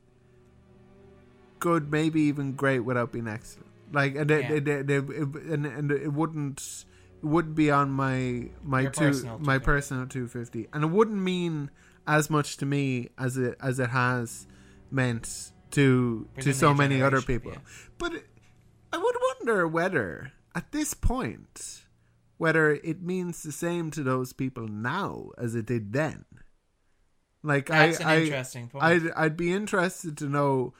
[1.59, 4.53] good maybe even great without being excellent like and it, Yeah.
[4.57, 5.05] it, it, it,
[5.53, 6.85] and, and it wouldn't
[7.23, 9.65] it wouldn't be on my my Your two personal my 250.
[9.65, 11.71] personal 250 and it wouldn't mean
[12.07, 14.47] as much to me as it as it has
[14.91, 17.59] meant to to so many other people yeah.
[17.99, 18.13] but
[18.93, 21.83] I would wonder whether at this point
[22.37, 26.25] whether it means the same to those people now as it did then.
[27.45, 28.85] Like That's I, an I, interesting point.
[28.85, 30.73] I'd I'd be interested to know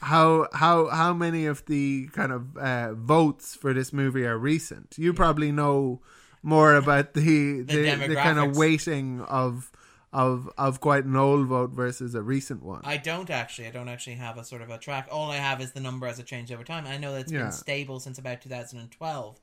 [0.00, 4.94] how how how many of the kind of uh, votes for this movie are recent.
[4.96, 6.00] You probably know
[6.42, 9.72] more about the the, the, kind of weighting of
[10.12, 12.82] of of quite an old vote versus a recent one.
[12.84, 13.66] I don't actually.
[13.66, 15.08] I don't actually have a sort of a track.
[15.10, 16.86] All I have is the number as it changed over time.
[16.86, 17.42] I know that it's Yeah.
[17.42, 19.40] been stable since about 2012.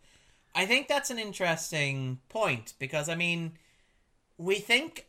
[0.55, 3.53] I think that's an interesting point because I mean,
[4.37, 5.08] we think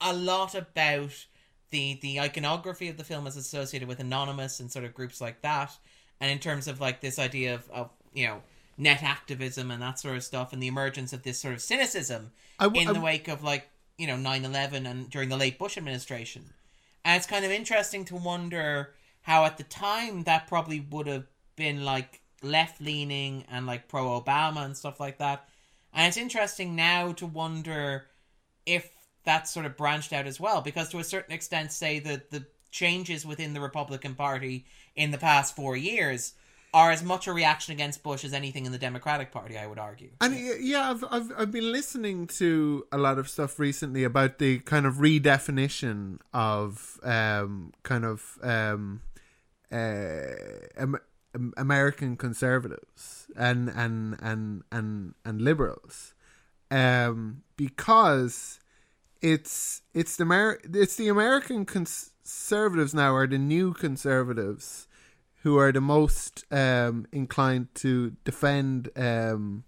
[0.00, 1.26] a lot about
[1.70, 5.42] the the iconography of the film as associated with anonymous and sort of groups like
[5.42, 5.76] that,
[6.20, 8.42] and in terms of like this idea of, of you know
[8.76, 12.30] net activism and that sort of stuff, and the emergence of this sort of cynicism
[12.58, 15.76] w- in the w- wake of like you know 9-11 and during the late bush
[15.76, 16.54] administration.
[17.04, 21.26] And it's kind of interesting to wonder how at the time that probably would have
[21.56, 25.48] been like left leaning and like pro obama and stuff like that.
[25.92, 28.06] And it's interesting now to wonder
[28.66, 28.90] if
[29.28, 32.42] that's sort of branched out as well because to a certain extent say that the
[32.70, 34.64] changes within the republican party
[34.96, 36.32] in the past four years
[36.72, 39.78] are as much a reaction against bush as anything in the democratic party i would
[39.78, 40.10] argue.
[40.20, 44.52] And yeah, I've, I've I've been listening to a lot of stuff recently about the
[44.60, 49.02] kind of redefinition of um kind of um
[49.72, 56.14] uh Am- Am- American conservatives and and and and and liberals,
[56.70, 58.60] um because
[59.20, 64.86] it's it's the Amer- it's the American conservatives now are the new conservatives
[65.42, 69.64] who are the most um, inclined to defend, um,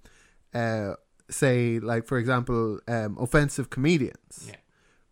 [0.52, 0.94] uh,
[1.28, 4.46] say, like for example, um, offensive comedians.
[4.48, 4.56] Yeah.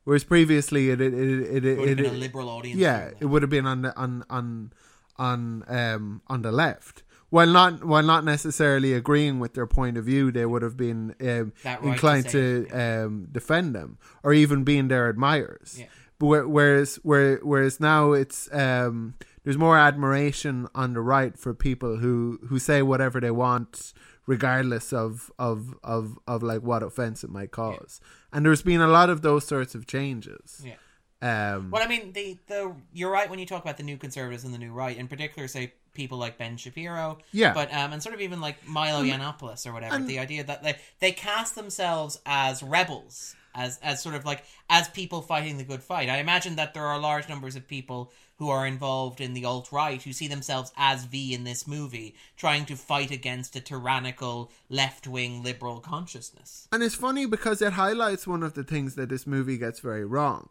[0.05, 3.27] Whereas previously, it it it it, it would have been a liberal audience yeah, it
[3.27, 4.73] would have been on the on on
[5.17, 7.03] on um on the left.
[7.31, 11.15] While not while not necessarily agreeing with their point of view, they would have been
[11.21, 15.77] um, right inclined say to, um, defend them or even being their admirers.
[15.79, 15.87] Yeah.
[16.19, 19.15] But whe- whereas where, whereas now it's um,
[19.45, 23.93] there's more admiration on the right for people who, who say whatever they want
[24.27, 27.99] regardless of, of, of, of like what offense it might cause.
[28.33, 30.61] And there's been a lot of those sorts of changes.
[30.65, 30.75] Yeah.
[31.21, 34.45] Um, Well, I mean, the the you're right when you talk about the new conservatives
[34.45, 37.53] and the new right, in particular, say people like Ben Shapiro, Yeah.
[37.55, 39.99] but um, and sort of even like Milo Yiannopoulos or whatever.
[39.99, 44.89] the idea that they they cast themselves as rebels, as as sort of like as
[44.89, 46.09] people fighting the good fight.
[46.09, 49.73] I imagine that there are large numbers of people who are involved in the alt
[49.73, 54.53] right who see themselves as V in this movie, trying to fight against a tyrannical
[54.69, 56.69] left wing liberal consciousness.
[56.71, 60.05] And it's funny because it highlights one of the things that this movie gets very
[60.05, 60.51] wrong,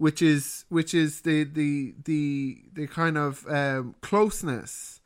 [0.00, 5.00] which is which is the the the the kind of um, closeness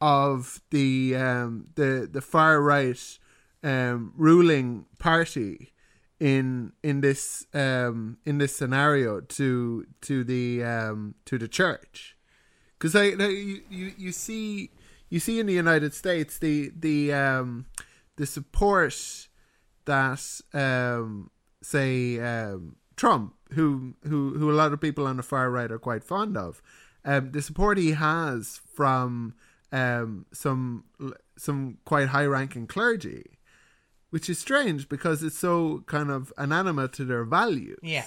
[0.00, 3.18] of the um, the the far right
[3.62, 5.72] um, ruling party
[6.18, 12.16] in in this um, in this scenario to to the um, to the church.
[12.76, 14.70] Because I, I- you, you see
[15.10, 17.66] you see in the United States the the um,
[18.16, 19.28] the support
[19.84, 21.30] that um,
[21.62, 25.78] say um, Trump, who who who a lot of people on the far right are
[25.78, 26.62] quite fond of,
[27.04, 29.34] um, the support he has from
[29.72, 30.84] um, some
[31.36, 33.38] some quite high ranking clergy,
[34.10, 37.78] which is strange because it's so kind of anonymous to their values.
[37.82, 38.06] Yeah.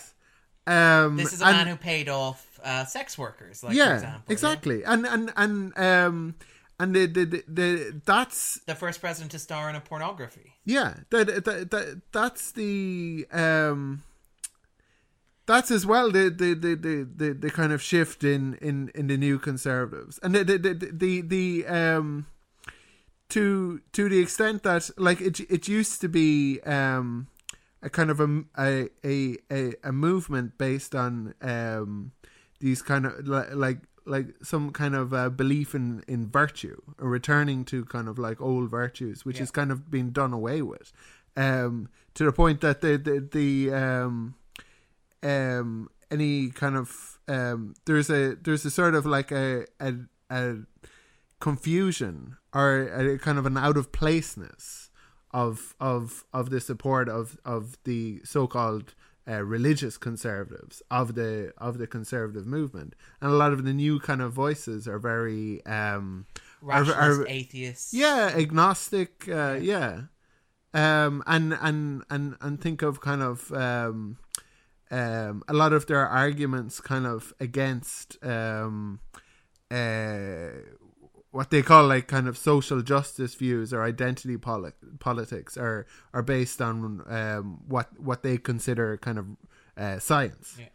[0.65, 3.95] Um, This is a and- man who paid off uh, sex workers, like for yeah,
[3.95, 4.23] example.
[4.31, 6.35] exactly, and and and um,
[6.79, 10.53] and the, the the the that's The first president to star in a pornography.
[10.65, 14.01] yeah that, that, that that's the um
[15.53, 19.07] that's as well the the, the, the, the, the kind of shift in, in, in
[19.07, 22.25] the new conservatives and the the, the, the, the um
[23.29, 27.27] to to the extent that like it it used to be um
[27.81, 32.11] a kind of a a a, a, a movement based on um
[32.59, 37.63] these kind of like like some kind of uh, belief in in virtue or returning
[37.65, 39.43] to kind of like old virtues which Yeah.
[39.43, 40.91] is kind of been done away with
[41.37, 44.35] um to the point that the the, the um
[45.23, 49.93] um any kind of um there's a there's a sort of like a a,
[50.29, 50.57] a
[51.39, 54.89] confusion or a kind of an out of placeness
[55.31, 58.93] of of of the support of of the so-called
[59.27, 62.93] uh, religious conservatives of the of the conservative movement.
[63.21, 66.25] And a lot of the new kind of voices are very um
[66.69, 67.93] are- are- atheists.
[67.93, 70.01] yeah agnostic uh, yeah.
[70.73, 74.17] Um and and and and think of kind of um
[74.93, 78.99] um a lot of their arguments kind of against um
[79.71, 80.49] uh
[81.33, 86.21] what they call like kind of social justice views or identity poli- politics are are
[86.21, 89.25] based on um, what what they consider kind of
[89.75, 90.57] uh, science.
[90.59, 90.65] Yeah.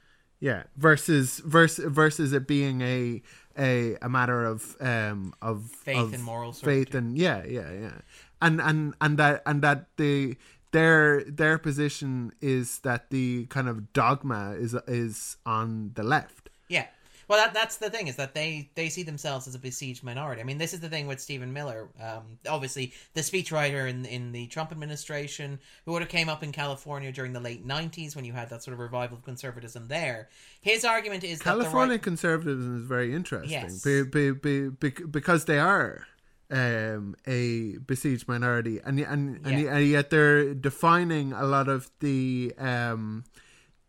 [0.40, 3.22] Yeah, versus versus versus it being a
[3.58, 7.98] a a matter of um of Faith of and moral faith and yeah yeah yeah
[8.40, 10.36] and and and that and that the
[10.72, 16.50] their their position is that the kind of dogma is is on the left.
[16.68, 16.86] Yeah.
[17.28, 20.40] Well, that, that's the thing is that they, they see themselves as a besieged minority.
[20.40, 21.90] I mean, this is the thing with Stephen Miller.
[22.02, 26.52] Um, obviously, the speechwriter in in the Trump administration, who would have came up in
[26.52, 30.30] California during the late '90s when you had that sort of revival of conservatism there.
[30.62, 33.82] His argument is California that the right, conservatism is very interesting Yes.
[33.82, 36.06] be, be, be, because they are
[36.50, 39.76] um, a besieged minority, and and and, Yeah.
[39.76, 43.24] and yet they're defining a lot of the um,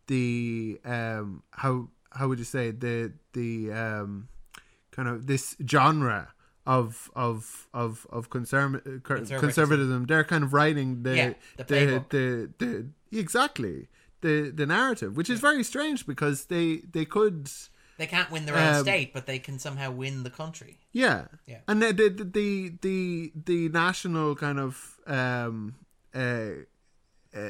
[0.06, 4.28] the um, how how would you say the the um,
[4.90, 6.34] kind of this genre
[6.66, 9.40] of of of of conserv- Conservatism.
[9.40, 10.04] conservatism.
[10.06, 13.88] They're kind of writing the Yeah, the the, the the exactly
[14.20, 17.50] the the narrative, which is very strange because they they could.
[18.00, 20.78] They can't win their own um, state, but they can somehow win the country.
[20.92, 21.58] Yeah, Yeah.
[21.68, 25.74] and the the the the, the national kind of um,
[26.14, 26.50] uh,
[27.36, 27.40] uh,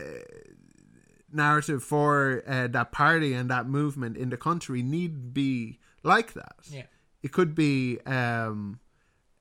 [1.33, 6.57] narrative for uh, that party and that movement in the country need be like that.
[6.69, 6.83] Yeah.
[7.23, 8.81] It could be um,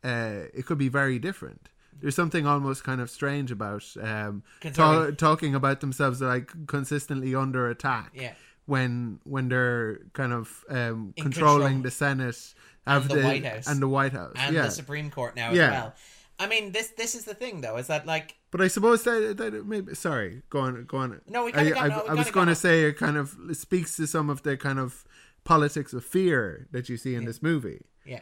[0.03, 1.69] uh, it could be very different.
[2.01, 7.69] There's something almost kind of strange about um, ta- talking about themselves like consistently under
[7.69, 8.33] attack Yeah.
[8.69, 11.84] When when they're kind of um, controlling control.
[11.84, 12.53] the Senate
[12.86, 13.67] And have the White House.
[13.67, 14.34] and the White House.
[14.36, 15.63] And yeah, the Supreme Court now Yeah.
[15.65, 15.93] as well.
[16.41, 19.36] I mean, this this is the thing though, is that like but I suppose that,
[19.38, 21.21] that maybe sorry, go on, go on.
[21.27, 23.36] No, we I, got- I, no, we I was going to say it kind of
[23.53, 25.03] speaks to some of the kind of
[25.43, 27.82] politics of fear that you see in this movie.
[28.05, 28.21] yeah.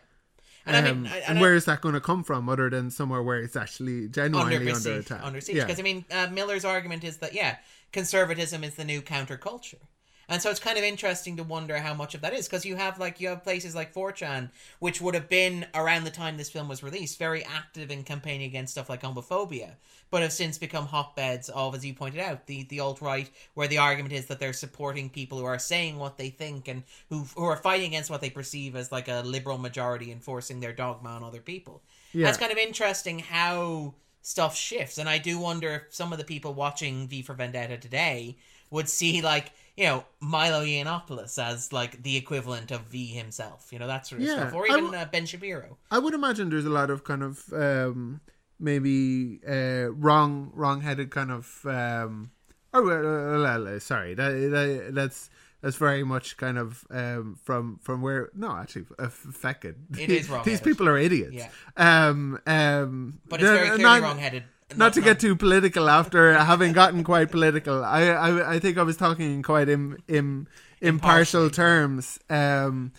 [0.66, 2.50] And I Um, mean, I- and and I- where is that going to come from,
[2.50, 5.22] other than somewhere where it's actually genuinely under under, siege, attack?
[5.24, 5.56] under siege.
[5.58, 5.64] Yeah.
[5.66, 7.54] Because I mean, uh, Miller's argument is that yeah,
[7.94, 9.84] conservatism is the new counterculture,
[10.30, 12.76] and so it's kind of interesting to wonder how much of that is because you
[12.76, 16.50] have like you have places like 4chan, which would have been around the time this
[16.50, 19.76] film was released, very active in campaigning against stuff like homophobia,
[20.10, 23.70] but have since become hotbeds of, as you pointed out, the the alt right, where
[23.70, 27.26] the argument is that they're supporting people who are saying what they think and who
[27.36, 31.10] who are fighting against what they perceive as like a liberal majority enforcing their dogma
[31.10, 31.82] on other people.
[32.12, 32.26] Yeah.
[32.26, 36.26] That's kind of interesting how stuff shifts, and I do wonder if some of the
[36.26, 38.36] people watching V for Vendetta today
[38.70, 43.80] would see like you know Milo Yiannopoulos as like the equivalent of V himself, you
[43.80, 45.78] know that sort of Yeah, stuff, or even w- uh, Ben Shapiro.
[45.92, 48.20] I would imagine there's a lot of kind of um,
[48.60, 52.32] maybe uh, wrong wrong headed kind of um,
[52.74, 55.30] oh uh, uh, uh, sorry that, that that's
[55.62, 59.76] that's very much kind of um, from from where no actually uh, feckin.
[59.98, 60.64] It is These wrong-headed.
[60.64, 61.34] people are idiots.
[61.34, 61.50] Yeah.
[61.78, 64.44] Um, um, But it's very clearly not- wrong-headed.
[64.76, 67.84] Not to get too political after having gotten quite political.
[67.86, 70.48] I, I I think I was talking in quite im, im,
[70.82, 72.92] impartial terms um,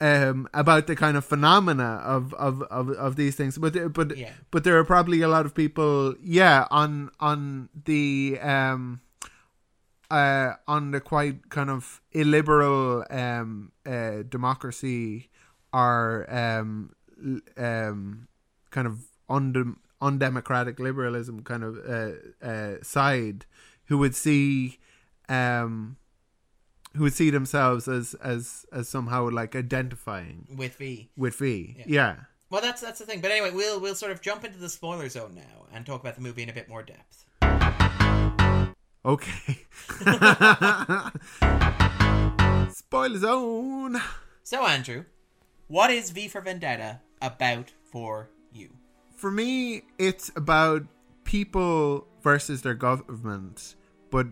[0.00, 3.58] um, about the kind of phenomena of, of, of, of these things.
[3.58, 4.30] But but Yeah.
[4.52, 9.00] but there are probably a lot of people, yeah, on on the um,
[10.10, 15.28] uh, on the quite kind of illiberal um, uh, democracy
[15.72, 16.94] are um,
[17.56, 18.28] um,
[18.70, 23.44] kind of undem- undemocratic liberalism kind of uh, uh, side
[23.86, 24.78] who would see
[25.28, 25.96] um,
[26.96, 31.10] who would see themselves as as as somehow like identifying with V.
[31.16, 31.84] with V.
[31.86, 32.16] Yeah.
[32.50, 33.20] Well, that's that's the thing.
[33.20, 36.16] But anyway, we'll we'll sort of jump into the spoiler zone now and talk about
[36.16, 37.24] the movie in a bit more depth.
[39.04, 39.58] Okay.
[42.70, 44.00] Spoiler zone.
[44.42, 45.04] So, Andrew,
[45.68, 48.70] what is V for Vendetta about for you?
[49.20, 50.82] For me, it's about
[51.24, 53.74] people versus their government,
[54.10, 54.26] but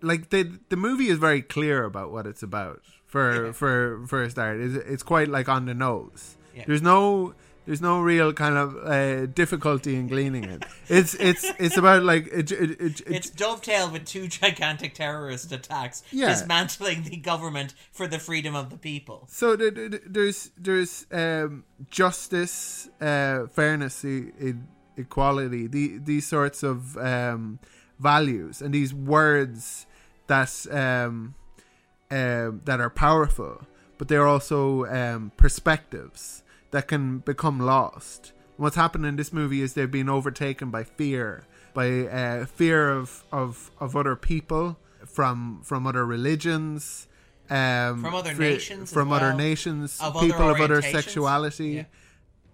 [0.00, 2.82] like the the movie is very clear about what it's about.
[3.06, 3.52] For Yeah.
[3.52, 6.36] for for a start, it's, it's quite like on the nose.
[6.54, 6.64] Yeah.
[6.66, 7.34] There's no
[7.68, 10.64] there's no real kind of uh, difficulty in gleaning it.
[10.88, 15.52] It's it's it's about like it, it, it, it, It's dovetailed with two gigantic terrorist
[15.52, 16.28] attacks, Yeah.
[16.30, 19.26] dismantling the government for the freedom of the people.
[19.30, 24.32] So there- there- there's there's um, justice, uh, fairness, e-
[24.96, 27.58] equality, the, these sorts of um,
[28.00, 29.86] values and these words
[30.26, 31.34] that um,
[32.10, 33.60] um, that are powerful,
[33.98, 38.32] but they're also um, perspectives that can become lost.
[38.56, 41.44] What's happened in this movie is they've been overtaken by fear,
[41.74, 47.06] by uh, fear of, of, of other people, from from other religions,
[47.50, 51.68] um, From other nations from other well, nations, of other people of other sexuality.
[51.68, 51.84] Yeah.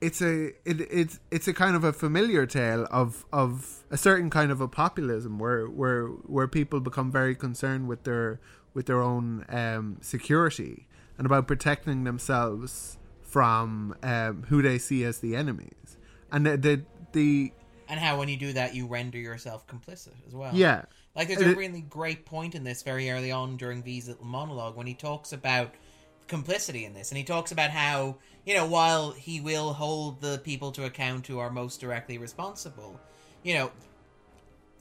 [0.01, 4.31] it's a it, it's it's a kind of a familiar tale of of a certain
[4.31, 8.39] kind of a populism where where where people become very concerned with their
[8.73, 10.87] with their own um, security
[11.19, 12.99] and about protecting themselves
[13.35, 15.97] from um, who they see as the enemies.
[16.31, 17.53] And the the, the
[17.89, 20.55] and how when you do that you render yourself complicit as well.
[20.55, 20.85] Yeah.
[21.17, 24.25] Like there's a it- really great point in this very early on during V's little
[24.25, 25.75] monologue when he talks about
[26.29, 27.11] complicity in this.
[27.11, 31.27] And he talks about how you know while he will hold the people to account
[31.27, 33.01] who are most directly responsible
[33.43, 33.73] you know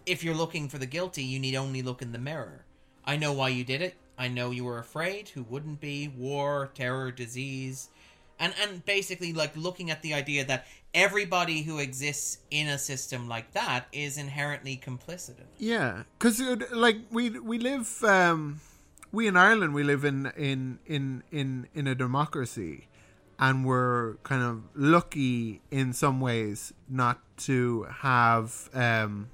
[0.05, 2.65] if you're looking for the guilty you need only look in the mirror.
[3.03, 3.95] I know why you did it.
[4.15, 5.29] I know you were afraid.
[5.29, 6.07] Who wouldn't be?
[6.07, 7.89] War terror disease
[8.39, 13.27] and and basically like looking at the idea that everybody who exists in a system
[13.27, 16.39] like that is inherently complicit in it Yeah, because
[16.71, 18.61] like we we live um,
[19.11, 22.87] we in Ireland we live in in in in in a democracy,
[23.39, 28.69] and we're kind of lucky in some ways not to have.
[28.73, 29.29] Um,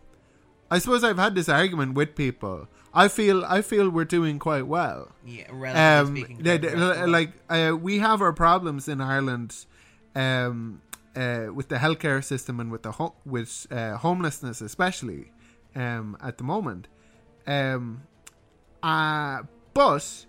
[0.71, 2.67] I suppose I've had this argument with people.
[3.03, 5.01] I feel I feel we're doing quite well.
[5.25, 6.37] Yeah, relatively Um, speaking.
[6.45, 7.11] they- they- the rest of the world.
[7.17, 9.51] like uh, we have our problems in Ireland,
[10.25, 10.81] um,
[11.23, 15.23] uh, with the healthcare system and with the ho- with uh, homelessness, especially,
[15.75, 16.83] um, at the moment.
[17.47, 18.01] Um,
[18.83, 19.43] uh,
[19.73, 20.25] but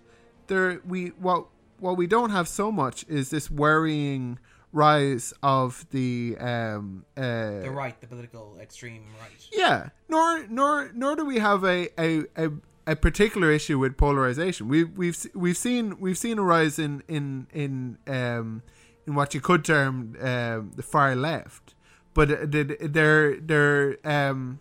[0.47, 1.41] there we what
[1.79, 4.37] what we don't have so much is this worrying
[4.73, 9.31] rise of the um uh the right, the political extreme right.
[9.51, 12.51] yeah, nor nor nor do we have a a, a,
[12.87, 14.67] a particular issue with polarization.
[14.69, 18.63] We we've we've seen we've seen a rise in in in um
[19.07, 21.75] in what you could term um, the far left,
[22.13, 24.59] but uh, the- they're they're um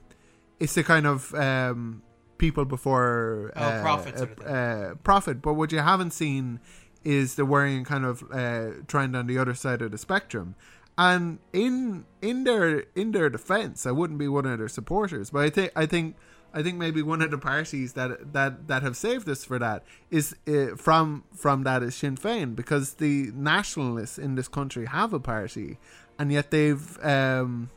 [0.59, 2.03] it's the kind of um
[2.39, 4.47] people before Oh, uh, profit sort of thing.
[4.47, 5.43] uh, profit.
[5.43, 6.59] But what you haven't seen
[7.05, 10.55] is the worrying kind of uh, trend on the other side of the spectrum.
[10.99, 15.41] And in in their in their defense, I wouldn't be one of their supporters, but
[15.41, 16.17] I think I think
[16.53, 19.85] I think maybe one of the parties that that that have saved us for that
[20.11, 25.13] is uh, from from that is Sinn Féin because the nationalists in this country have
[25.13, 25.79] a party,
[26.19, 27.71] and yet they've um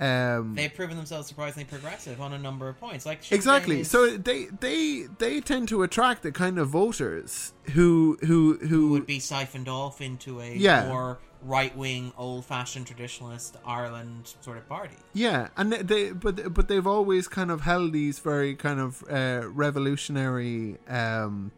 [0.00, 3.04] um They've proven themselves surprisingly progressive on a number of points.
[3.04, 8.16] Like exactly is- so they they they tend to attract the kind of voters who
[8.24, 10.86] who who would be siphoned off into a Yeah.
[10.86, 14.96] more right wing, old fashioned traditionalist Ireland sort of party.
[15.14, 19.02] Yeah, and they- they but but they've always kind of held these very kind of
[19.10, 21.50] uh, revolutionary um,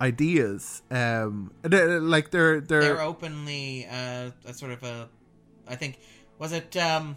[0.00, 0.82] ideas.
[0.90, 5.08] Um, they like they're they're, They're openly uh, a sort of a,
[5.68, 5.98] I think,
[6.38, 7.16] was it um,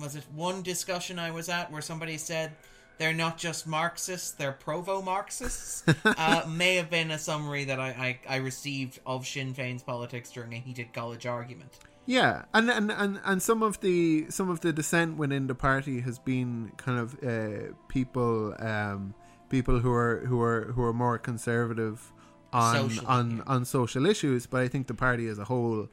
[0.00, 2.52] was it one discussion I was at where somebody said
[2.98, 5.84] they're not just Marxists, they're provo Marxists.
[6.04, 10.30] uh, may have been a summary that I, I, I received of Sinn Féin's politics
[10.30, 11.78] during a heated college argument.
[12.06, 16.00] yeah, and, and and and some of the some of the dissent within the party
[16.00, 19.14] has been kind of uh, people um,
[19.48, 22.12] people who are who are who are more conservative
[22.52, 23.42] on Socially, on yeah.
[23.46, 25.88] on social issues, but I think the party as a whole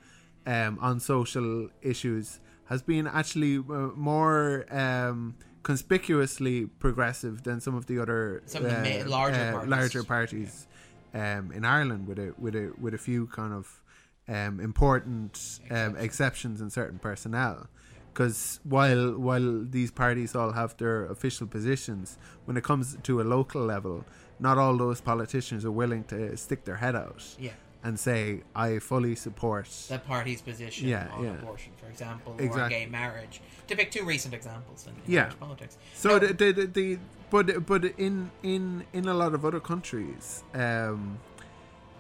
[0.47, 7.85] um, on social issues has been actually uh, more um, conspicuously progressive than some of
[7.85, 9.69] the other Some of the ma- larger parties.
[9.69, 10.67] larger parties
[11.13, 13.81] um, in Ireland, with a with a with a few kind of
[14.27, 17.67] um, important um, exceptions in certain personnel.
[18.13, 23.25] Because while while these parties all have their official positions, when it comes to a
[23.37, 24.05] local level,
[24.39, 27.51] not all those politicians are willing to stick their head out Yeah.
[27.85, 31.33] And say, "I fully support." the party's position Yeah, on yeah.
[31.39, 33.35] abortion, for example, or gay marriage.
[33.67, 35.23] To pick two recent examples in, in Yeah.
[35.23, 35.77] Irish politics.
[35.93, 36.87] So No, the, the, the, the
[37.33, 38.63] but but in in
[38.97, 41.19] in a lot of other countries, um,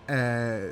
[0.09, 0.67] uh,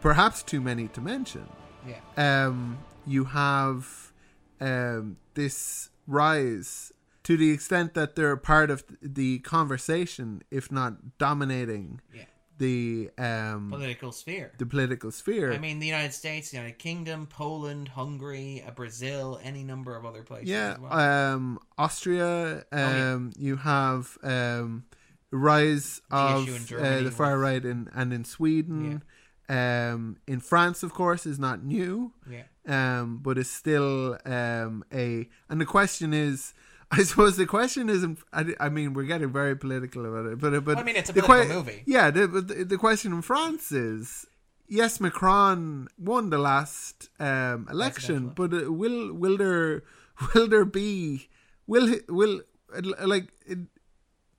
[0.00, 1.46] perhaps too many to mention.
[1.86, 2.00] yeah.
[2.46, 4.12] um, you have
[4.60, 6.92] um, this rise
[7.22, 12.24] to the extent that they're part of the conversation, if not dominating Yeah.
[12.60, 14.52] The um, Political sphere.
[14.58, 15.52] the political sphere.
[15.52, 20.04] I mean, the United States, the United Kingdom, Poland, Hungary, uh, Brazil, any number of
[20.04, 20.92] other places yeah, as well.
[20.92, 22.64] um, Austria.
[22.70, 23.46] Um, yeah.
[23.46, 24.84] You have um,
[25.32, 29.02] rise The of issue in uh, the far right in and in Sweden.
[29.48, 32.12] Um, in France, of course, is not new.
[32.30, 32.44] yeah.
[32.68, 35.28] um, but it's still um, a.
[35.48, 36.52] And the question is,
[36.98, 38.18] I suppose the question isn't.
[38.32, 41.12] I, I mean, we're getting very political about it, but but I mean, it's a
[41.12, 41.82] the political movie.
[41.86, 44.26] Yeah, the, the the question in France is.
[44.72, 49.82] Yes, Macron won the last um, election, but uh, will will there
[50.34, 51.28] will there be
[51.66, 52.42] will will
[53.02, 53.58] like it,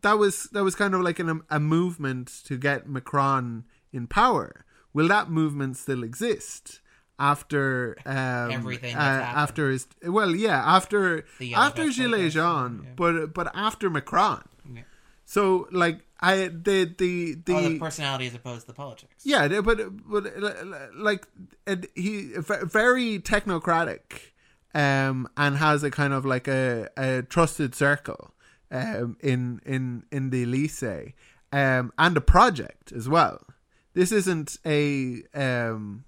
[0.02, 4.66] that was that was kind of like an, a movement to get Macron in power.
[4.94, 6.81] Will that movement still exist?
[7.22, 12.90] After um, Everything uh, after his well, yeah, after after Gilets Jaunes, yeah.
[12.96, 14.44] but but after Macron.
[14.74, 14.82] Yeah.
[15.26, 19.24] So like I the the the, oh, the personality as opposed to the politics.
[19.24, 19.78] yeah, but
[20.10, 20.54] but uh,
[20.96, 21.28] like
[21.96, 24.32] he very technocratic,
[24.74, 28.34] um, and has a kind of like a, a trusted circle,
[28.72, 31.14] um, in in in the Elysee,
[31.54, 33.46] um, and a project as well.
[33.94, 36.06] This isn't a um,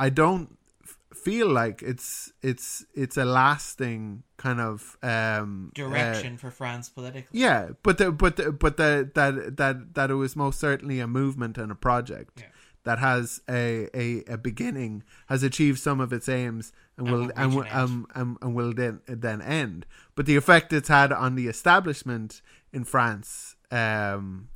[0.00, 6.36] I don't f- feel like it's it's it's a lasting kind of um uh, Direction
[6.38, 7.40] for France politically.
[7.40, 11.06] yeah, but the, but the, but the, that that that it was most certainly a
[11.06, 12.46] movement and a project Yeah.
[12.84, 17.24] that has a, a, a beginning, has achieved some of its aims, and, And will
[17.26, 19.84] will and will, um, um, and will then then end.
[20.14, 22.40] But the effect it's had on the establishment
[22.72, 24.48] in France, um,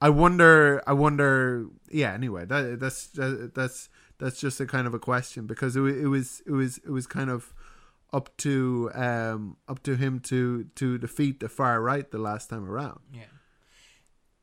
[0.00, 0.82] I wonder.
[0.86, 1.66] I wonder.
[1.90, 2.12] Yeah.
[2.14, 3.08] Anyway, that, that's
[3.54, 3.88] that's
[4.24, 7.06] that's just a kind of a question because it, it was it was it was
[7.06, 7.52] kind of
[8.10, 12.64] up to um up to him to to defeat the far right the last time
[12.68, 13.00] around.
[13.12, 13.24] Yeah.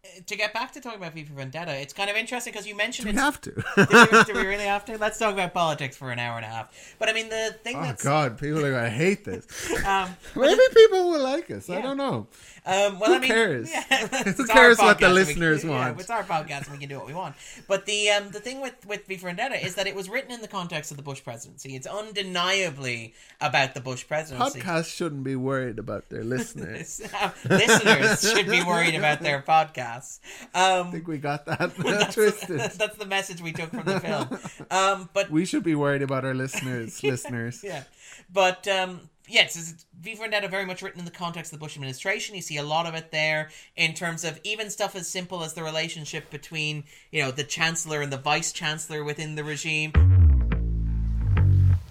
[0.04, 2.68] Uh, To get back to talking about V for Vendetta, it's kind of interesting because
[2.68, 3.52] you mentioned We it's have to.
[3.76, 4.98] do, we, do we really have to?
[5.00, 6.96] Let's talk about politics for an hour and a half.
[7.00, 9.46] But I mean, the thing oh that's God, people are gonna hate this.
[9.86, 11.70] um, Maybe people will like us.
[11.70, 12.28] I don't know.
[12.66, 13.72] Um, well, Who I mean, cares?
[13.72, 14.08] Yeah,
[14.38, 16.00] Who cares what the podcast and we- listeners yeah, want?
[16.00, 17.36] it's our podcast, and we can do what we want.
[17.68, 20.32] But the um, the thing with with V for Vendetta is that it was written
[20.32, 21.76] in the context of the Bush presidency.
[21.76, 24.60] It's undeniably about the Bush presidency.
[24.62, 27.02] Podcasts shouldn't be worried about their listeners.
[27.50, 30.20] Listeners should be worried about their podcasts.
[30.54, 32.60] Um, I think we got that that's, twisted.
[32.60, 34.40] that's the message we took from the film.
[34.70, 37.02] Um, but We should be worried about our listeners.
[37.04, 37.64] listeners.
[37.64, 37.84] yeah,
[38.32, 41.64] but um, yes, it's V for Vendetta very much written in the context of the
[41.64, 42.36] Bush administration.
[42.36, 45.54] You see a lot of it there in terms of even stuff as simple as
[45.54, 49.92] the relationship between you know the chancellor and the vice chancellor within the regime.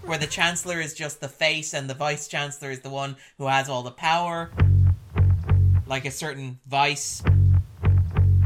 [0.03, 3.47] Where the chancellor is just the face and the vice chancellor is the one who
[3.47, 4.51] has all the power.
[5.85, 7.23] Like a certain vice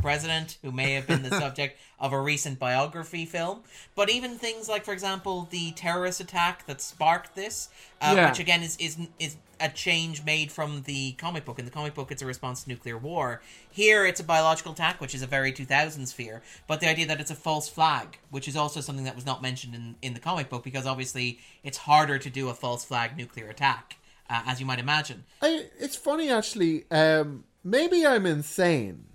[0.09, 3.61] president who may have been the subject of a recent biography film.
[3.95, 7.69] But even things like, for example, the terrorist attack that sparked this,
[8.01, 8.29] uh, Yeah.
[8.29, 11.57] which again is, is is a change made from the comic book.
[11.57, 13.41] In the comic book, it's a response to nuclear war.
[13.71, 16.43] Here, it's a biological attack, which is a very 2000s fear.
[16.67, 19.41] But the idea that it's a false flag, which is also something that was not
[19.41, 23.17] mentioned in, in the comic book, because obviously it's harder to do a false flag
[23.17, 23.95] nuclear attack,
[24.29, 25.23] uh, as you might imagine.
[25.41, 26.83] I, it's funny actually.
[26.91, 29.05] Um, maybe I'm insane,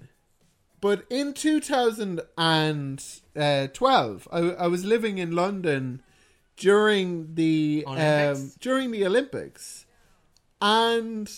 [0.81, 6.03] but in 2012, I, I was living in London
[6.57, 8.55] during the um, Olympics?
[8.57, 9.87] during the Olympics,
[10.61, 11.31] and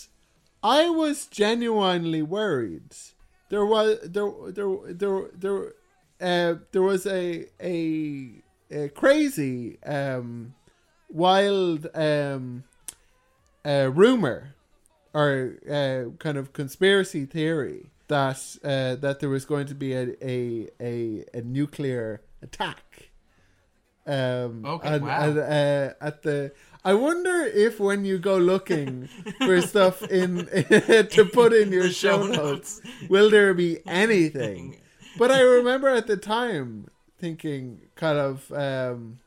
[0.61, 2.93] I was genuinely worried.
[3.49, 5.73] There was there there there there
[6.21, 8.41] uh, there was a a,
[8.71, 10.55] a crazy um,
[11.09, 12.63] wild um,
[13.65, 14.55] uh, rumor
[15.13, 20.15] or uh, kind of conspiracy theory that uh, that there was going to be a
[20.21, 23.09] a, a, a nuclear attack.
[24.05, 25.21] Um, Okay, and- wow.
[25.29, 26.51] and, uh, at the,
[26.83, 30.45] I wonder if when you go looking for stuff in
[31.15, 34.77] to put in your show show notes, will there be anything?
[35.17, 36.87] But I remember at the time
[37.19, 39.19] thinking, kind of, um,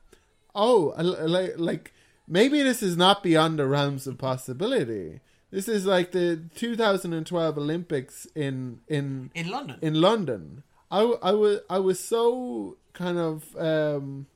[0.53, 1.93] oh, I like like
[2.27, 5.21] maybe this is not beyond the realms of possibility.
[5.57, 9.79] This is like the 2012 Olympics in in In London.
[9.81, 10.65] in London.
[10.91, 14.27] I, I was I was so kind of um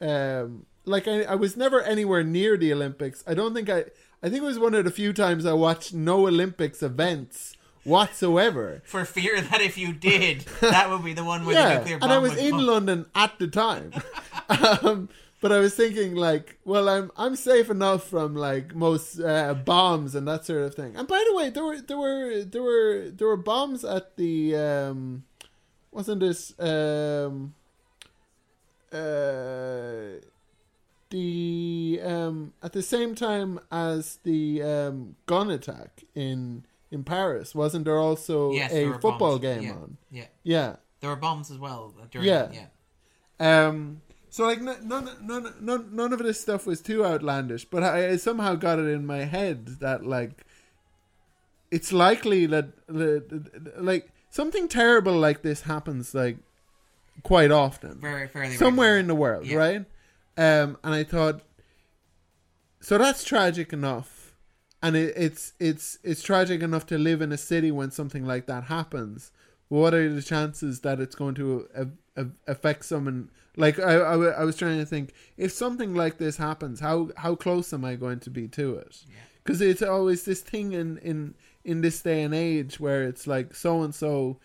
[0.00, 3.24] um like I, I was never anywhere near the Olympics.
[3.26, 3.86] I don't think I
[4.22, 8.82] I think it was one of the few times I watched no Olympics events whatsoever.
[8.84, 12.08] for fear that if you did, that would be the one where the nuclear bomb
[12.08, 12.56] and I was in.
[12.56, 13.92] London at the time.
[14.48, 15.08] um,
[15.40, 20.14] but I was thinking like, well, I'm I'm safe enough from like most uh, bombs
[20.14, 20.96] and that sort of thing.
[20.96, 24.56] And by the way, there were there were there were there were bombs at the
[24.56, 25.24] um,
[25.92, 27.54] wasn't this um,
[28.92, 30.20] uh,
[31.10, 37.84] the um, at the same time as the um, gun attack in in Paris, wasn't
[37.84, 39.40] there also Yes, a were football bombs.
[39.40, 39.72] game yeah.
[39.72, 39.96] on?
[40.10, 40.76] Yeah, Yeah.
[41.00, 42.28] there were bombs as well during.
[42.28, 42.50] Yeah.
[43.40, 44.02] Yeah, Um,
[44.36, 48.10] so like none, none, none, none, none of this stuff was too outlandish, but I,
[48.10, 50.44] I somehow got it in my head that like
[51.70, 56.36] it's likely that that- like something terrible like this happens like
[57.22, 59.00] quite often very fairly somewhere regular.
[59.00, 59.56] in the world, Yeah.
[59.56, 59.84] right?
[60.38, 61.40] Um, and I thought,
[62.80, 64.34] so that's tragic enough,
[64.82, 68.44] and it, it's it's it's tragic enough to live in a city when something like
[68.46, 69.32] that happens.
[69.68, 73.30] what are the chances that it's going to a- a- affect someone?
[73.56, 77.72] Like I, I was trying to think, if something like this happens, how how close
[77.72, 79.04] am I going to be to it?
[79.42, 81.34] Because it's always this thing in in
[81.64, 84.38] in this day and age where it's like so and so,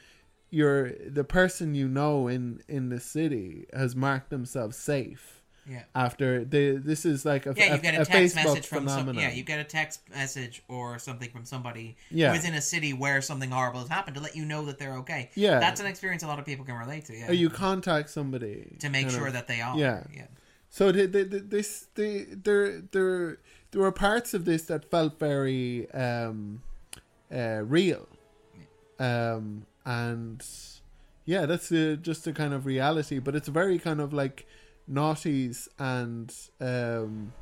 [0.49, 5.83] you're the person you know in in the city has marked themselves safe Yeah.
[5.93, 8.87] after the this is like a, Yeah, you get a, a text Facebook message from
[8.87, 9.21] some, phenomenon.
[9.23, 12.31] yeah, you get a text message or something from somebody Yeah.
[12.31, 14.79] who is in a city where something horrible has happened to let you know that
[14.79, 15.29] they're okay.
[15.35, 15.59] Yeah.
[15.59, 17.13] that's an experience a lot of people can relate to.
[17.15, 19.77] Yeah, or you contact somebody to make sure of- that they are.
[19.77, 20.03] Yeah.
[20.15, 20.25] yeah,
[20.69, 23.37] So this the there there
[23.71, 26.61] there were parts of this that felt very um,
[27.33, 28.07] uh, real,
[28.99, 30.43] um, and
[31.25, 33.19] yeah, that's uh just a kind of reality.
[33.19, 34.45] But it's very kind of like
[34.89, 37.33] naughties and um,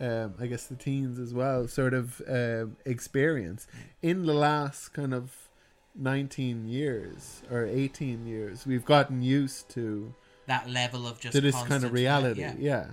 [0.00, 3.66] um, I guess the teens as well, sort of um, experience
[4.02, 5.48] in the last kind of
[5.94, 8.66] nineteen years or eighteen years.
[8.66, 10.14] We've gotten used to
[10.46, 12.40] that level of just to this kind of reality.
[12.40, 12.54] Yeah.
[12.58, 12.86] yeah.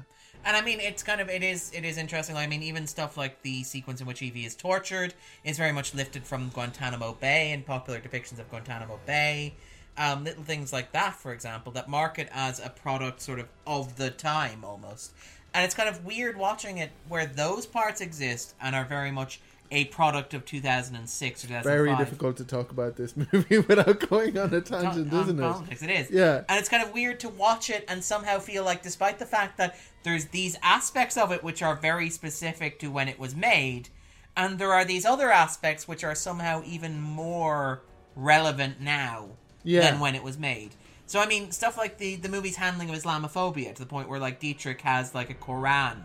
[0.44, 2.38] And I mean, it's kind of it is it is interesting.
[2.38, 5.96] I mean, even stuff like the sequence in which Evey is tortured is very much
[5.96, 9.56] lifted from Guantanamo Bay and popular depictions of Guantanamo Bay.
[9.98, 13.48] Um, little things like that, for example, that mark it as a product sort of
[13.66, 15.14] of the time almost.
[15.54, 19.40] And it's kind of weird watching it where those parts exist and are very much
[19.72, 21.64] a product of 2006 or 2005.
[21.64, 25.42] Very difficult to talk about this movie without going on a tangent, on isn't it?
[25.42, 25.82] politics.
[25.82, 26.12] It is.
[26.12, 26.44] Yeah.
[26.48, 29.58] And it's kind of weird to watch it and somehow feel like, despite the fact
[29.58, 33.90] that there's these aspects of it which are very specific to when it was made,
[34.38, 37.82] and there are these other aspects which are somehow even more
[38.16, 39.30] relevant now
[39.66, 39.82] Yeah.
[39.92, 40.72] than when it was made.
[41.08, 44.20] So I mean, stuff like the the movie's handling of Islamophobia to the point where
[44.20, 45.98] like Deitrich has like a Quran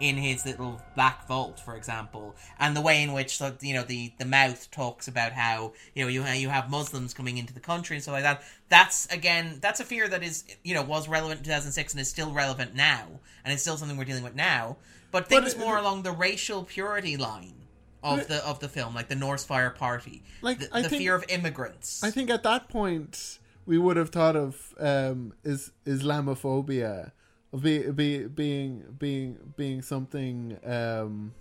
[0.00, 3.84] in his little black vault, for example, and the way in which like, you know
[3.84, 7.60] the the mouth talks about how you know you you have Muslims coming into the
[7.60, 8.42] country and stuff like that.
[8.68, 12.08] That's again that's a fear that is you know was relevant in 2006 and is
[12.08, 13.06] still relevant now,
[13.44, 14.76] and it's still something we're dealing with now.
[15.12, 17.54] But But things it- more along the racial purity line
[18.02, 21.24] of the of the film, like the Norsefire Party, Like, the, the think- fear of
[21.28, 22.02] immigrants.
[22.02, 27.12] I think at that point we would have thought of um, is Islamophobia
[27.52, 31.32] of be, be, being being being something um,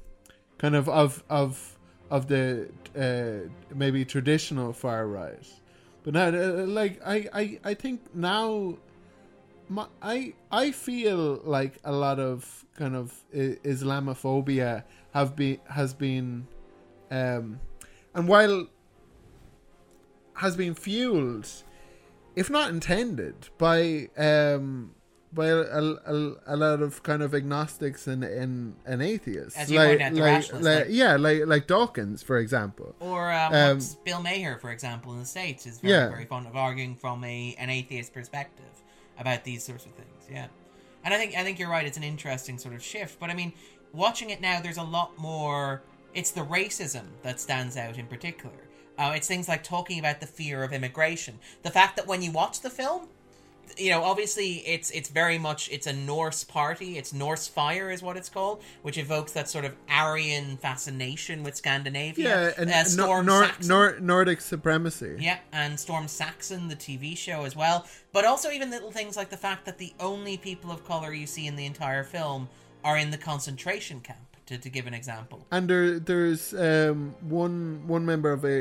[0.57, 1.77] kind of of of
[2.09, 5.47] of the uh, maybe traditional far right,
[6.03, 8.77] but now uh, like I, I I think now.
[9.69, 14.83] My, I I feel like a lot of kind of I- Islamophobia
[15.13, 16.47] have been has been,
[17.09, 17.59] um,
[18.15, 18.67] and while
[20.35, 21.47] has been fueled,
[22.35, 24.91] if not intended, by um,
[25.33, 29.57] by a, a, a lot of kind of agnostics and and, and atheists.
[29.57, 32.95] As you pointed out, the like, rationalists, like- like- yeah, like like Dawkins, for example.
[32.99, 36.09] Or um, Um, Bill Maher, for example, in the States, is very, Yeah.
[36.09, 38.65] very fond of arguing from a an atheist perspective
[39.19, 40.07] about these sorts of things.
[40.29, 40.47] Yeah,
[41.03, 41.85] and I think I think you're right.
[41.85, 43.19] It's an interesting sort of shift.
[43.19, 43.53] But I mean,
[43.93, 45.81] watching it now, there's a lot more.
[46.13, 48.55] It's the racism that stands out in particular.
[48.97, 51.39] Uh, it's things like talking about the fear of immigration.
[51.63, 53.07] The fact that when you watch the film,
[53.77, 56.97] you know, obviously it's it's very much it's a Norse party.
[56.97, 62.51] It's Norsefire is what it's called, which evokes that sort of Aryan fascination with Scandinavia.
[62.57, 63.67] Yeah, and Uh, Storm Nor- Saxon.
[63.69, 65.15] Nor- Nordic supremacy.
[65.19, 67.87] Yeah, and Storm Saxon, the TV show as well.
[68.11, 71.25] But also even little things like the fact that the only people of color you
[71.25, 72.49] see in the entire film
[72.83, 74.19] are in the concentration camp.
[74.47, 78.59] To, to give an example, And there, there's um, one one member of a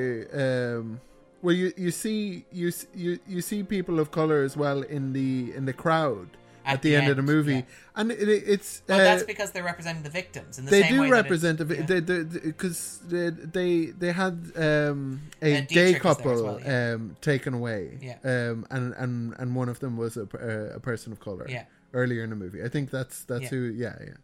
[0.79, 1.01] um,
[1.43, 5.53] well, you you see you you you see people of color as well in the
[5.57, 6.29] in the crowd
[6.65, 7.97] at, At the, the end, of the movie, yeah.
[7.97, 11.03] and it, it's but uh, that's because they're representing the victims in the they same
[11.07, 12.01] do represent it- a bit yeah.
[12.01, 16.45] they because they, they they had um, a Uh, gay Deitrich was there as couple
[16.45, 16.93] well, yeah.
[16.95, 18.19] um, taken away Yeah.
[18.33, 21.65] um, and and and one of them was a, per- a person of color Yeah.
[21.95, 23.49] Earlier in the movie i think that's that's Yeah.
[23.51, 24.17] who yeah yeah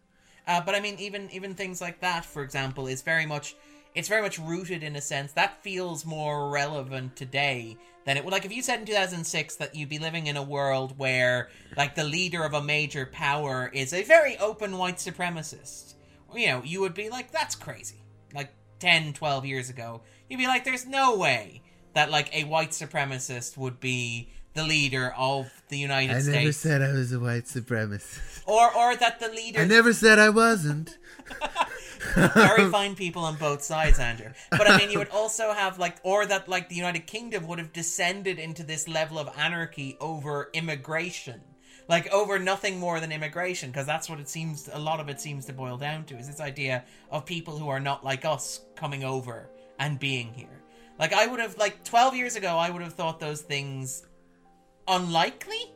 [0.48, 3.56] Uh, but I mean, even even things like that, for example, is very much
[3.98, 8.30] it's very much rooted in a sense that feels more relevant today than it would.
[8.36, 10.96] Like if you said in two thousand six that you'd be living in a world
[10.98, 15.94] where like the leader of a major power is a very open white supremacist,
[16.34, 18.00] you know, you would be like, that's crazy.
[18.32, 21.62] Like 10, 12 years ago, you'd be like, there's no way
[21.94, 26.52] that like a white supremacist would be the leader of the United States, i never
[26.52, 30.30] said I was a white supremacist or or that the leader I never said i
[30.30, 30.98] wasn't
[32.14, 34.30] very fine people on both sides, Andrew.
[34.50, 37.58] But I mean, you would also have like, or that like the United Kingdom would
[37.58, 41.40] have descended into this level of anarchy over immigration,
[41.88, 44.68] like over nothing more than immigration, because that's what it seems.
[44.72, 47.68] A lot of it seems to boil down to is this idea of people who
[47.68, 50.62] are not like us coming over and being here.
[50.98, 54.06] Like I would have like 12 years ago I would have thought those things
[54.88, 55.72] unlikely.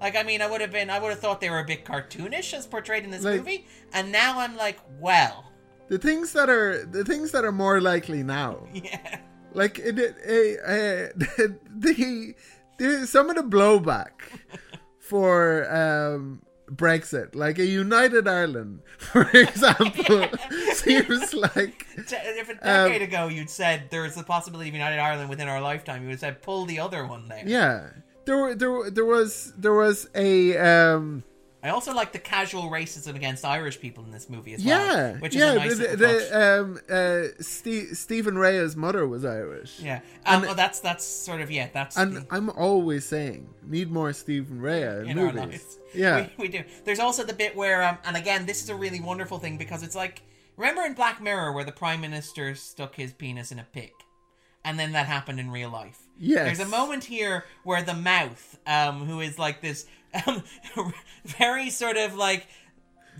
[0.00, 1.84] Like I mean I would have been I would have thought they were a bit
[1.84, 5.50] cartoonish as portrayed in this Like- movie and now I'm like, well,
[5.88, 8.66] The things that are the things that are more likely now.
[8.74, 9.18] yeah.
[9.52, 11.12] Like it, it, uh,
[11.78, 12.34] the,
[12.78, 14.10] the some of the blowback
[14.98, 20.26] for um, Brexit, like a united Ireland, for example,
[20.72, 25.30] seems like If a Um, decade ago you'd said there's the possibility of United Ireland
[25.30, 27.44] within our lifetime, you would have said pull the other one there.
[27.46, 27.90] yeah.
[28.26, 31.24] There, there, there was there was a um,
[31.62, 34.86] I also like the casual racism against Irish people in this movie as well.
[34.86, 39.24] yeah which is yeah a nice the, the, um, uh, Ste- Stephen Rea's mother was
[39.24, 39.96] Irish yeah,
[40.26, 43.90] um, and- well, that's that's sort of yeah, that's and the- I'm always saying need
[43.90, 45.78] more Stephen Rea in, movies lives.
[45.94, 46.64] yeah we, we do.
[46.84, 49.82] There's also the bit where, um, and again, this is a really wonderful thing because
[49.82, 50.20] it's like,
[50.56, 53.92] remember in Black Mirror where the Prime Minister stuck his penis in a pig,
[54.64, 56.03] and then that happened in real life.
[56.18, 56.44] Yes.
[56.58, 59.86] There's a moment here where the mouth, um, who is like this,
[60.26, 60.42] um,
[61.24, 62.46] very sort of like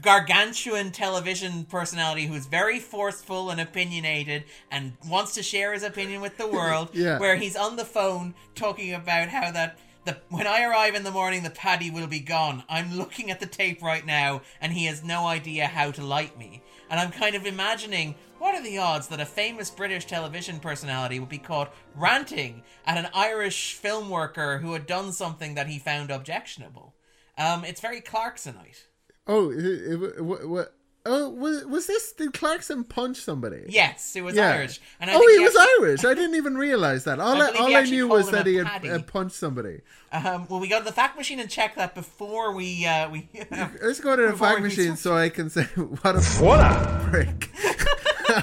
[0.03, 6.37] gargantuan television personality who's very forceful and opinionated and wants to share his opinion with
[6.37, 7.19] the world Yeah.
[7.19, 11.11] where he's on the phone talking about how that the when I arrive in the
[11.11, 12.63] morning the paddy will be gone.
[12.69, 16.39] I'm looking at the tape right now and he has no idea how to light
[16.39, 16.63] me.
[16.91, 18.15] And I'm kind of imagining
[18.45, 22.99] what are the odds that a famous British television personality would be caught ranting at
[22.99, 26.95] an Irish film worker who had done something that he found objectionable?
[27.39, 28.85] Um, it's very Clarksonite.
[29.27, 30.75] Oh, it, it, what, what?
[31.07, 32.13] Oh, was, was this?
[32.13, 33.65] Did Clarkson punch somebody?
[33.67, 34.51] Yes, it was Yeah.
[34.51, 34.79] Irish.
[35.01, 36.05] And I oh, think he he was actually- Irish.
[36.05, 37.21] I didn't even realize that.
[37.21, 38.91] All I I, all I knew was that he had paddy.
[38.91, 39.81] uh, punched somebody.
[40.13, 43.31] Um, well, we go to the fact machine and check that before we uh, we.
[43.51, 45.63] Let's go to the fact machine so I can say
[46.03, 47.09] what a Voila!
[47.11, 47.51] prick.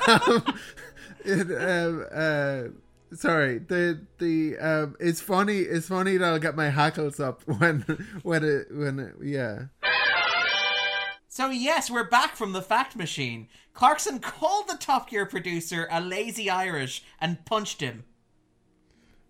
[0.07, 0.43] Um,
[1.57, 2.63] um, uh,
[3.15, 3.59] sorry.
[3.59, 5.59] The the um, it's funny.
[5.59, 7.81] It's funny that I'll get my hackles up when
[8.23, 9.65] when it when it, yeah.
[11.27, 13.47] So yes, we're back from the fact machine.
[13.73, 18.03] Clarkson called the Top Gear producer a lazy Irish and punched him.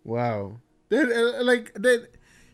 [0.03, 0.57] Wow.
[0.89, 1.99] They're, uh, like they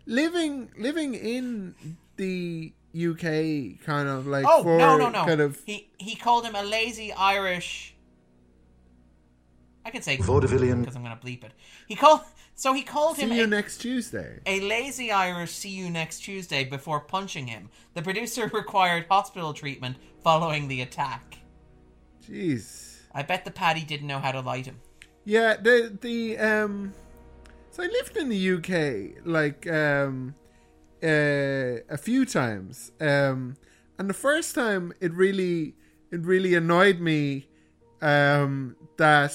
[0.05, 1.75] living living in
[2.17, 2.73] the
[3.05, 5.25] UK kind of like Oh for no no no!
[5.25, 7.93] kind of He he called him a lazy Irish.
[9.85, 10.81] I can say Vaudevillian.
[10.81, 11.53] because I'm gonna bleep it.
[11.87, 12.21] He called
[12.55, 14.39] so he called see him See you a, next Tuesday.
[14.45, 15.51] a lazy Irish.
[15.51, 17.69] See you next Tuesday before punching him.
[17.93, 21.37] The producer required hospital treatment following the attack.
[22.27, 22.95] Jeez.
[23.13, 24.79] I bet the paddy didn't know how to light him.
[25.23, 26.93] Yeah, the the um
[27.71, 30.35] so I lived in the UK like um
[31.03, 32.91] uh, a few times.
[32.99, 33.55] Um
[33.99, 35.75] and the first time it really
[36.11, 37.47] it really annoyed me
[38.01, 39.33] um that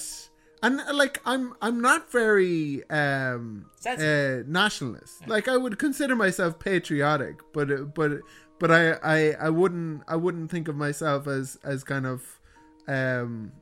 [0.62, 3.66] and uh, like I'm I'm not very um
[4.02, 5.26] uh, nationalist.
[5.26, 8.20] Like I would consider myself patriotic, but uh, but
[8.60, 12.40] but I, I I wouldn't I wouldn't think of myself as as kind of
[12.86, 13.52] um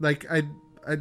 [0.00, 0.42] like I
[0.86, 0.96] I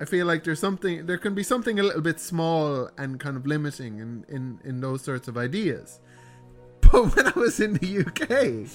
[0.00, 3.36] I feel like there's something there can be something a little bit small and kind
[3.36, 6.00] of limiting in in in those sorts of ideas.
[6.92, 8.68] But when I was in the UK,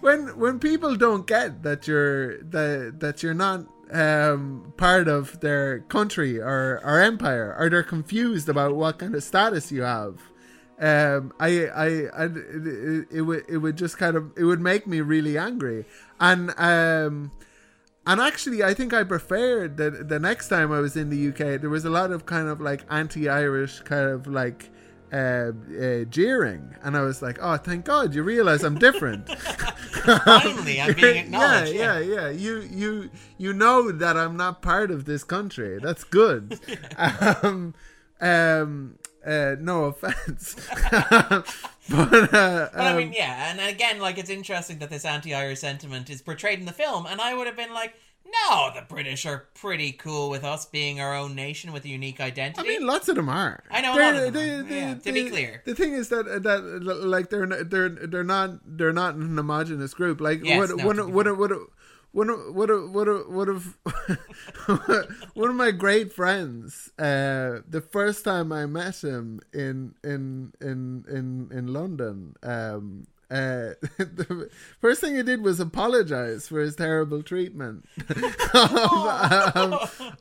[0.00, 5.80] when when people don't get that you're that that you're not um, part of their
[5.80, 10.20] country or, or empire, or they're confused about what kind of status you have,
[10.80, 14.86] um, I, I, I it, it would it would just kind of it would make
[14.86, 15.84] me really angry,
[16.20, 17.32] and um,
[18.08, 21.60] and actually, I think I preferred that the next time I was in the UK,
[21.60, 24.70] there was a lot of kind of like anti-Irish kind of like
[25.12, 29.28] uh, uh, jeering, and I was like, oh, thank God, you realize I'm different.
[30.24, 31.74] Finally, I'm being acknowledged.
[31.74, 32.30] yeah, yeah, yeah.
[32.30, 35.78] You, you, you know that I'm not part of this country.
[35.78, 36.58] That's good.
[36.96, 37.74] um,
[38.22, 40.56] um, uh, no offense,
[42.10, 45.60] but uh, But I mean, um, yeah, and again, like it's interesting that this anti-Irish
[45.60, 47.94] sentiment is portrayed in the film, and I would have been like,
[48.50, 52.20] no, the British are pretty cool with us being our own nation with a unique
[52.20, 52.60] identity.
[52.68, 53.64] I mean, lots of them are.
[53.70, 54.62] I know They're- lot of them they- are.
[54.64, 55.62] they- Yeah, to they- be clear.
[55.64, 60.20] the thing is that that like they're they're they're not they're not an homogenous group.
[60.20, 61.50] Like Yes, what no, to what what
[62.12, 63.76] one of one of one of one of
[65.34, 66.90] one of my great friends.
[66.98, 72.34] Uh, the first time I met him in in in in in London.
[72.42, 74.48] Um, uh, the
[74.80, 77.84] first thing he did was apologize for his terrible treatment
[78.54, 79.72] of, um,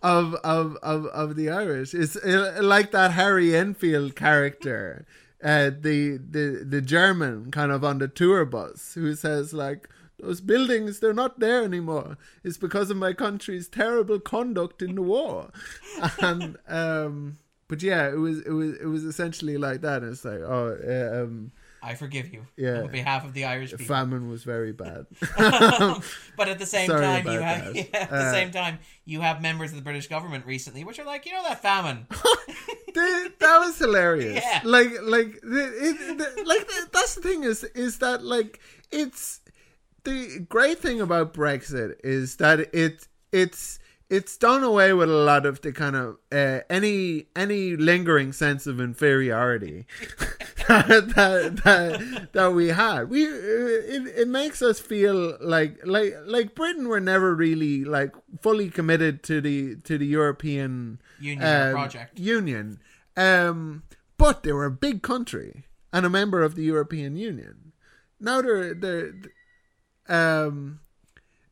[0.02, 1.94] of, of, of, of the Irish.
[1.94, 5.06] It's uh, like that Harry Enfield character,
[5.42, 9.88] uh, the, the, the German kind of on the tour bus who says like,
[10.20, 12.18] Those buildings, they're not there anymore.
[12.44, 15.52] It's because of my country's terrible conduct in the war.
[16.22, 17.38] and um,
[17.68, 20.04] but yeah, it was it was it was essentially like that.
[20.04, 21.52] It's like oh, um,
[21.84, 22.46] I forgive you.
[22.56, 22.82] Yeah.
[22.82, 23.86] On behalf of the Irish people.
[23.86, 25.06] famine was very bad.
[26.36, 29.22] but at the same Sorry time, you have yeah, at the Uh, same time you
[29.22, 32.08] have members of the British government recently, which are like, you know, that famine.
[32.94, 34.44] Th- that was hilarious.
[34.44, 34.62] Yeah.
[34.64, 38.60] Like, like, the, it, the, like the, that's the thing is, is that like
[38.92, 39.42] it's
[40.08, 43.80] the great thing about Brexit is that it it's
[44.10, 48.66] it's done away with a lot of the kind of uh, any any lingering sense
[48.68, 49.86] of inferiority
[50.70, 51.12] that,
[51.66, 53.10] that that we had.
[53.10, 58.16] We uh, it, it makes us feel like like like Britain were never really like
[58.42, 62.18] fully committed to the to the European Union um, project.
[62.18, 62.80] Union.
[63.18, 63.84] Um,
[64.18, 67.74] but they were a big country and a member of the European Union.
[68.22, 69.14] Now they're they're
[70.10, 70.80] um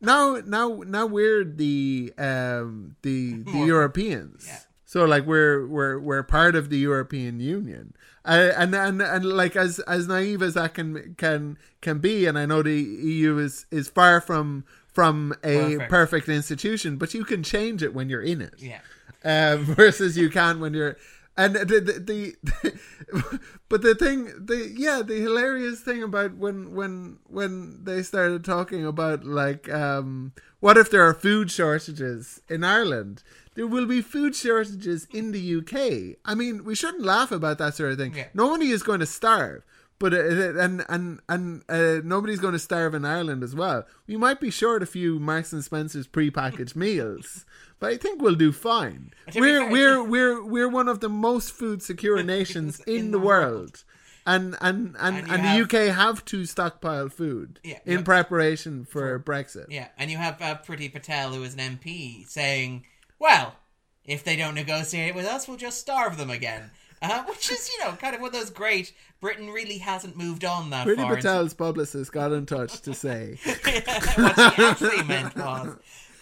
[0.01, 4.45] now now now we're the um the the More- Europeans.
[4.47, 4.59] Yeah.
[4.85, 7.93] So like we're we're we're part of the European Union.
[8.23, 12.39] Uh, and and and like as as naive as that can can can be and
[12.39, 15.89] I know the EU is is far from from a Perfect.
[15.91, 18.79] perfect institution, but you can change it when you're in it Yeah.
[19.25, 20.95] um, versus you can when you're
[21.37, 27.17] and the, the, the but the thing the yeah the hilarious thing about when when
[27.27, 33.23] when they started talking about like um what if there are food shortages in Ireland
[33.55, 37.75] there will be food shortages in the UK I mean we shouldn't laugh about that
[37.75, 38.27] sort of thing Yeah.
[38.33, 39.63] nobody is going to starve
[39.97, 43.85] but uh, uh, and and and uh, nobody's going to starve in Ireland as well.
[44.07, 47.45] We might be short a few Marks and Spencer's pre-packaged meals,
[47.79, 49.11] but I think we'll do fine.
[49.35, 53.17] We're fair, we're we're we're one of the most food secure nations in, In the,
[53.19, 53.53] the world.
[53.55, 53.83] world.
[54.27, 58.83] And and and, And and, have- the UK have to stockpile food Yeah, in preparation
[58.85, 59.67] for, Brexit.
[59.69, 59.89] Yeah.
[59.99, 62.85] And you have uh, Priti Patel, who is an MP, saying,
[63.19, 63.55] well,
[64.03, 66.71] if they don't negotiate with us, we'll just starve them again.
[67.03, 68.93] Uh, which is, you know, kind of one of those great.
[69.21, 71.17] Britain really hasn't moved on that Pretty far.
[71.17, 75.75] into- Patel's publicist got in touch to say, what she actually meant was.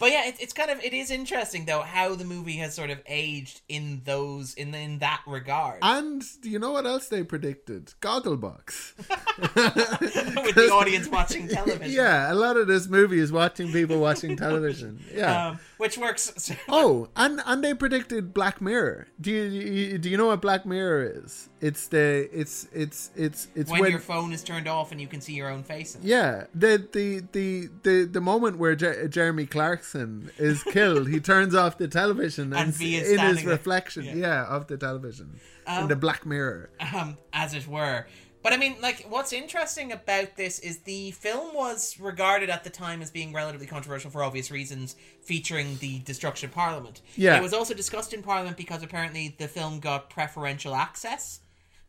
[0.03, 2.89] But yeah, it, it's kind of it is interesting though how the movie has sort
[2.89, 7.23] of aged in those in in that regard and do you know what else they
[7.23, 7.93] predicted?
[8.01, 8.97] Gogglebox.
[10.43, 11.89] with the audience watching television.
[11.89, 15.01] Yeah, a lot of this movie is watching people watching television.
[15.15, 15.47] Yeah.
[15.47, 16.23] Um, which works.
[16.69, 19.07] Oh, and and they predicted Black Mirror.
[19.19, 21.49] Do you, do you know what Black Mirror is?
[21.61, 25.07] It's the it's it's it's it's when when, your phone is turned off and you
[25.07, 25.97] can see your own face.
[26.01, 27.07] Yeah the the
[27.37, 32.45] the the the moment where Jer- Jeremy Clarkson is killed, he turns off the television
[32.53, 33.53] and, And is in his standing there.
[33.55, 34.45] reflection, Yeah.
[34.45, 36.69] of the television in Um, the Black Mirror.
[36.93, 38.05] um, as it were.
[38.43, 42.69] But I mean, like, what's interesting about this is the film was regarded at the
[42.69, 47.01] time as being relatively controversial for obvious reasons, featuring the destruction of Parliament.
[47.15, 47.37] Yeah.
[47.37, 51.39] It was also discussed in Parliament because apparently the film got preferential access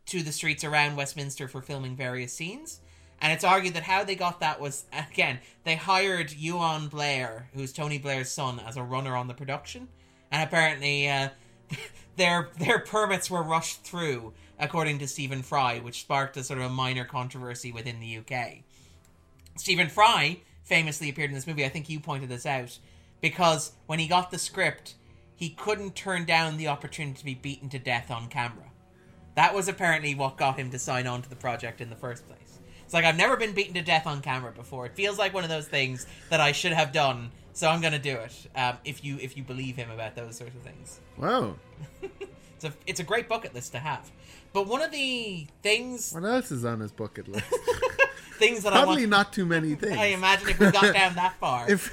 [0.07, 2.81] to the streets around Westminster for filming various scenes.
[3.21, 7.73] And it's argued that how they got that was, again, they hired Euan Blair, who's
[7.73, 9.89] Tony Blair's son, as a runner on the production.
[10.31, 11.31] And apparently, uh,
[12.17, 14.35] their their permits were rushed through,
[14.65, 18.61] according to Stephen Fry, which sparked a sort of a minor controversy within the UK.
[19.57, 21.67] Stephen Fry famously appeared in this movie.
[21.67, 22.79] I think you pointed this out
[23.21, 24.95] because when he got the script,
[25.37, 28.65] he couldn't turn down the opportunity to be beaten to death on camera.
[29.35, 32.27] That was apparently what got him to sign on to the project in the first
[32.27, 32.59] place.
[32.85, 34.87] It's like I've never been beaten to death on camera before.
[34.87, 37.99] It feels like one of those things that I should have done, so I'm gonna
[37.99, 38.51] do it.
[38.57, 41.01] Um, if you if you believe him about those sorts of things.
[41.19, 41.57] Wow,
[42.65, 44.11] It's a it's a great bucket list to have.
[44.55, 47.45] But one of the things what else is on his bucket list?
[48.39, 49.97] things that I Probably want, not too many things.
[49.97, 51.93] I imagine if we got down that far, if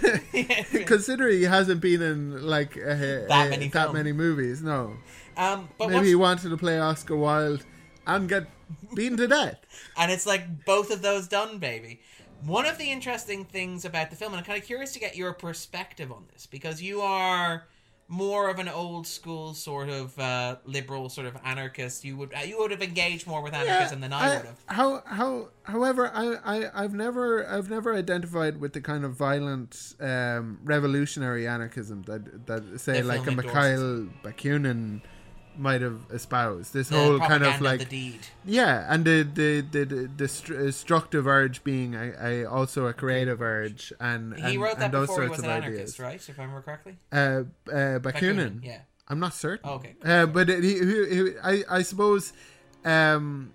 [0.86, 3.94] considering he hasn't been in like uh, That uh, many that films.
[3.94, 4.94] many movies, no.
[5.38, 7.66] um, but Maybe he wanted to play Oscar Wilde
[8.08, 8.48] and get
[8.96, 9.60] beaten to death.
[9.98, 12.00] and it's like both of those done, baby.
[12.46, 15.16] One of the interesting things about the film, and I'm kind of curious to get
[15.16, 17.68] your perspective on this because you are
[18.12, 22.04] more of an old school sort of uh, liberal, sort of anarchist.
[22.04, 24.58] You would uh, you would have engaged more with anarchism than I, would have.
[24.66, 29.96] How how however I, I I've never I've never identified with the kind of violent
[30.02, 35.02] um, revolutionary anarchism that that say The like a Mikhail Bakunin
[35.58, 36.74] might have espoused.
[36.74, 38.20] This The whole kind of like the deed.
[38.46, 43.42] yeah, and the the the, the destru- destructive urge being a, a also a creative
[43.42, 45.74] urge, and He and, wrote that those before he was of an ideas.
[45.74, 46.30] anarchist, right?
[46.30, 46.98] If I remember correctly.
[47.12, 47.16] Uh,
[47.70, 48.64] uh, Bakunin.
[48.64, 48.82] Yeah.
[49.08, 49.68] I'm not certain.
[49.70, 49.96] Oh, okay.
[50.06, 52.32] Uh, but it, he, he, he, I, I suppose,
[52.86, 53.52] um,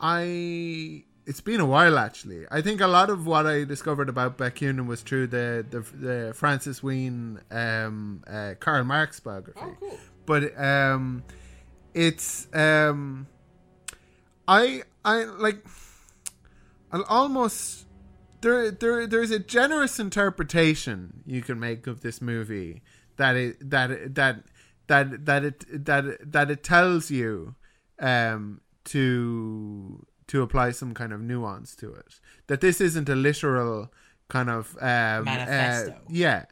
[0.00, 2.44] I it's been a while actually.
[2.50, 6.32] I think a lot of what I discovered about Bakunin was through the the, the
[6.34, 9.60] Francis Wheen, um, uh, Karl Marx biography.
[9.62, 9.98] Oh, cool.
[10.26, 11.22] But um,
[11.94, 13.26] it's um,
[14.46, 15.64] I I like
[16.92, 17.86] I'll almost
[18.40, 22.82] there there there's a generous interpretation you can make of this movie
[23.16, 24.42] that it that it, that
[24.86, 27.54] that that it that that it tells you
[27.98, 33.92] um to to apply some kind of nuance to it that this isn't a literal
[34.28, 35.92] kind of um Manifesto.
[35.92, 36.44] uh, yeah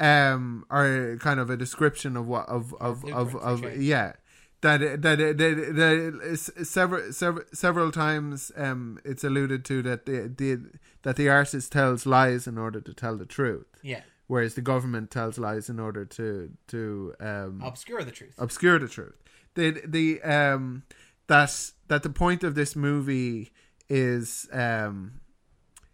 [0.00, 4.12] um or kind of a description of what of of of, blueprint of yeah
[4.60, 10.58] that that that, that, several several several times um it's alluded to that the, the
[11.02, 14.02] that the artist tells lies in order to tell the truth Yeah.
[14.26, 18.34] whereas the government tells lies in order to to um Obscure the truth.
[18.38, 19.14] obscure the truth.
[19.54, 20.82] The the um
[21.26, 23.50] that that the point of this movie
[23.88, 25.20] is um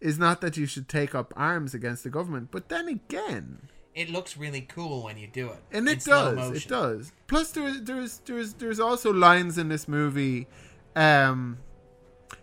[0.01, 4.09] is not that you should take up arms against the government, but then again, It
[4.09, 5.59] looks really cool when you do it.
[5.71, 7.11] and it does, it does.
[7.27, 10.47] Plus, there there's there's there's also lines in this movie
[10.95, 11.57] um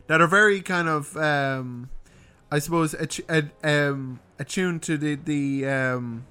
[0.07, 1.91] that are very kind of um
[2.51, 3.21] I suppose att-
[3.63, 6.25] um attuned to the the um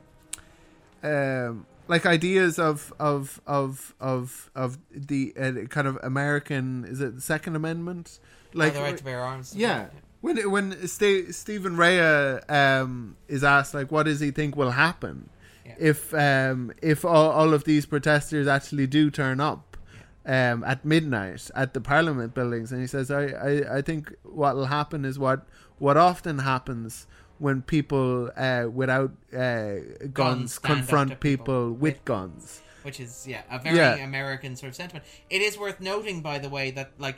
[1.03, 7.15] um like ideas of of of of of the uh, kind of American is it
[7.15, 8.19] the Second Amendment
[8.53, 9.55] Like like the right to bear arms.
[9.55, 9.87] yeah
[10.21, 15.29] when when St- Stephen Rea um is asked like what does he think will happen
[15.65, 15.75] Yeah.
[15.79, 19.77] if um if all, all of these protesters actually do turn up
[20.25, 24.55] um at midnight at the parliament buildings and he says I I, I think what
[24.55, 25.39] will happen is what
[25.79, 27.07] what often happens
[27.39, 29.75] when people uh without uh
[30.13, 33.95] guns, Guns confront people, people with with- guns which is yeah a very Yeah.
[33.97, 35.05] American sort of sentiment.
[35.29, 37.17] It is worth noting, by the way, that like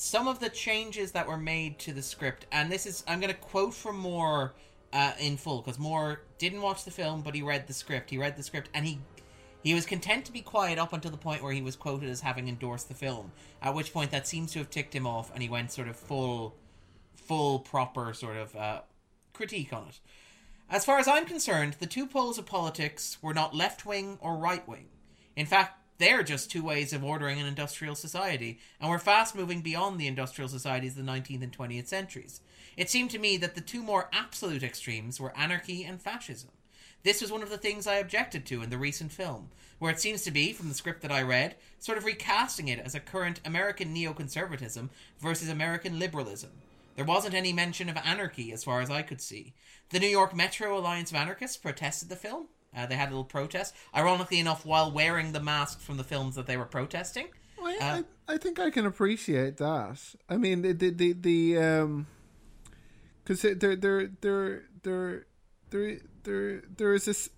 [0.00, 3.34] some of the changes that were made to the script, and this is I'm going
[3.34, 4.54] to quote from Moore
[4.92, 8.10] uh, in full because Moore didn't watch the film, but he read the script.
[8.10, 9.00] He read the script, and he
[9.64, 12.20] he was content to be quiet up until the point where he was quoted as
[12.20, 13.32] having endorsed the film.
[13.60, 15.96] At which point that seems to have ticked him off, and he went sort of
[15.96, 16.54] full,
[17.16, 18.80] full proper sort of uh,
[19.32, 19.98] critique on it.
[20.70, 24.36] As far as I'm concerned, the two poles of politics were not left wing or
[24.36, 24.90] right wing.
[25.34, 29.60] In fact, they're just two ways of ordering an industrial society, and we're fast moving
[29.60, 32.40] beyond the industrial societies of the 19th and 20th centuries.
[32.76, 36.50] It seemed to me that the two more absolute extremes were anarchy and fascism.
[37.02, 40.00] This was one of the things I objected to in the recent film, where it
[40.00, 43.00] seems to be, from the script that I read, sort of recasting it as a
[43.00, 44.88] current American neoconservatism
[45.18, 46.50] versus American liberalism.
[46.94, 49.54] There wasn't any mention of anarchy as far as I could see.
[49.90, 52.48] The New York Metro Alliance of Anarchists protested the film.
[52.76, 56.34] Uh, they had a little protest, ironically enough, while wearing the mask from the films
[56.34, 57.28] that they were protesting.
[57.60, 59.98] I, uh, I, I, think I can appreciate that.
[60.28, 62.06] I mean, the the the, the um,
[63.24, 65.26] because there there there there
[65.70, 67.30] there there there is this.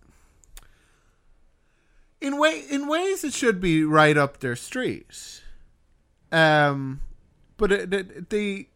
[2.21, 5.41] In way, in ways, it should be right up their streets,
[6.31, 7.01] um,
[7.57, 8.69] but it, it, the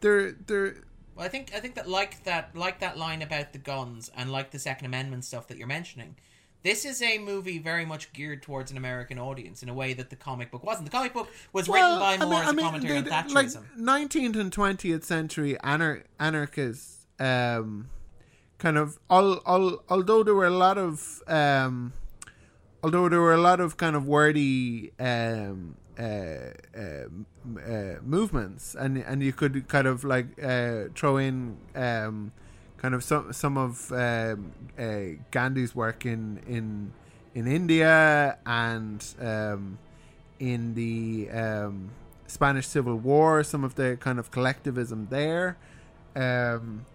[0.00, 0.76] there there
[1.16, 4.30] well, I think I think that like that like that line about the guns and
[4.30, 6.16] like the Second Amendment stuff that you're mentioning,
[6.62, 10.10] this is a movie very much geared towards an American audience in a way that
[10.10, 10.84] the comic book wasn't.
[10.84, 13.62] The comic book was written by more as a commentary they- on they- like Thatcherism.
[13.76, 17.88] nineteenth and twentieth century anar- anarchists, um,
[18.58, 21.94] kind of all, all, although there were a lot of, um,
[22.82, 26.02] although there were a lot of kind of wordy, um, uh,
[26.76, 26.80] uh,
[27.60, 32.32] uh, movements, and and you could kind of like uh, throw in, um,
[32.76, 36.92] kind of some some of um, uh, Gandhi's work in in
[37.34, 39.78] in India and um,
[40.38, 41.90] in the um,
[42.26, 45.56] Spanish Civil War, some of the kind of collectivism there.
[46.14, 46.86] Um,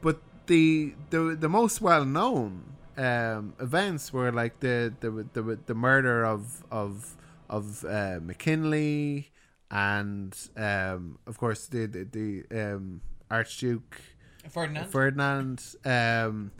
[0.00, 5.74] but the the the most well known um, events were like the the the, the
[5.74, 7.16] murder of of
[7.56, 9.30] of uh, McKinley
[9.70, 12.04] and um, of course the the,
[12.50, 13.00] the um,
[13.30, 14.00] Archduke
[14.48, 14.90] Ferdinand.
[14.90, 15.62] Ferdinand.
[15.84, 16.52] Um,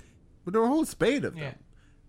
[0.45, 1.55] but there were a whole spade of them.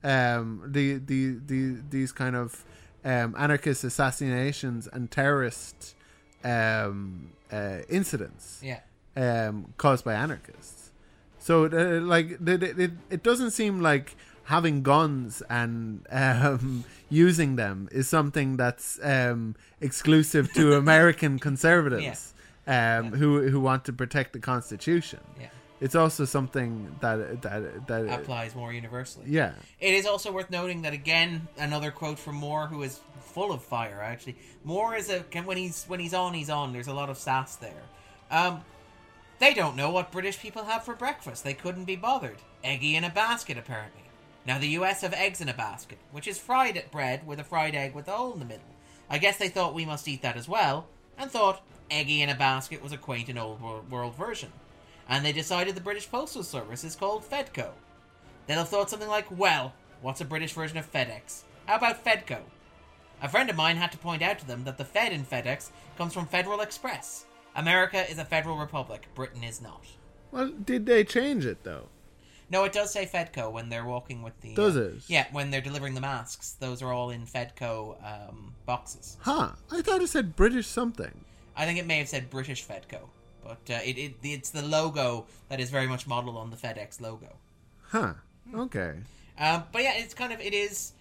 [0.03, 2.63] Um, the, the the these kind of
[3.03, 5.95] um, anarchist assassinations and terrorist
[6.43, 8.79] um, uh, incidents yeah.
[9.15, 10.91] um, caused by anarchists.
[11.39, 14.15] So, uh, like, it, it, it doesn't seem like
[14.45, 22.33] having guns and um, using them is something that's um, exclusive to American conservatives
[22.67, 25.19] um, who who want to protect the Constitution.
[25.39, 25.47] Yeah.
[25.81, 29.25] It's also something that that that Applies more universally.
[29.27, 29.53] yeah.
[29.79, 33.61] It is also worth noting that again, another quote from Moore, who is full of
[33.61, 34.01] fire.
[34.01, 36.71] Actually, Moore is a when he's when he's on, he's on.
[36.71, 37.83] There's a lot of sass there.
[38.31, 38.61] Um,
[39.39, 41.43] they don't know what British people have for breakfast.
[41.43, 42.37] They couldn't be bothered.
[42.63, 44.04] Eggy in a basket, apparently.
[44.45, 47.75] Now, the US have eggs in a basket, which is fried bread with a fried
[47.75, 48.65] egg with a hole in the middle.
[49.09, 50.87] I guess they thought we must eat that as well,
[51.17, 54.51] and thought eggy in a basket was a quaint and old world version.
[55.07, 57.71] And they decided the British Postal Service is called Fedco.
[58.47, 61.43] They'll have thought something like, well, what's a British version of FedEx?
[61.65, 62.41] How about Fedco?
[63.21, 65.69] A friend of mine had to point out to them that the Fed in FedEx
[65.97, 67.25] comes from Federal Express.
[67.55, 69.85] America is a federal republic, Britain is not.
[70.31, 71.87] Well, did they change it though?
[72.49, 74.53] No, it does say Fedco when they're walking with the.
[74.53, 74.93] Does uh, it?
[75.07, 79.17] Yeah, when they're delivering the masks, those are all in Fedco um, boxes.
[79.21, 79.51] Huh?
[79.71, 81.25] I thought it said British something.
[81.55, 83.09] I think it may have said British Fedco,
[83.43, 87.01] but uh, it, it it's the logo that is very much modeled on the FedEx
[87.01, 87.37] logo.
[87.87, 88.13] Huh?
[88.53, 88.95] Okay.
[89.39, 90.93] Um, but yeah, it's kind of it is.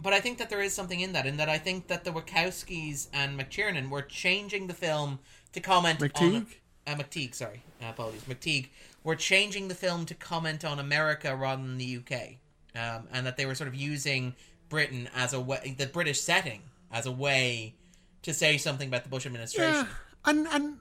[0.00, 2.10] But I think that there is something in that, in that I think that the
[2.10, 5.20] Wachowskis and McTiernan were changing the film
[5.52, 6.34] to comment McTeigue?
[6.34, 6.46] on
[6.86, 7.34] uh, McTeigue.
[7.34, 8.68] Sorry, apologies, McTeigue.
[9.04, 12.36] Were changing the film to comment on America rather than the UK,
[12.76, 14.34] um, and that they were sort of using
[14.68, 17.74] Britain as a way, the British setting as a way
[18.22, 19.74] to say something about the Bush administration.
[19.74, 19.86] Yeah,
[20.24, 20.78] and and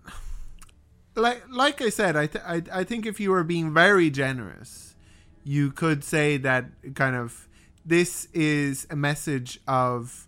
[1.16, 4.96] like like I said, I th- I I think if you were being very generous,
[5.44, 6.66] you could say that
[6.96, 7.48] kind of
[7.86, 10.28] this is a message of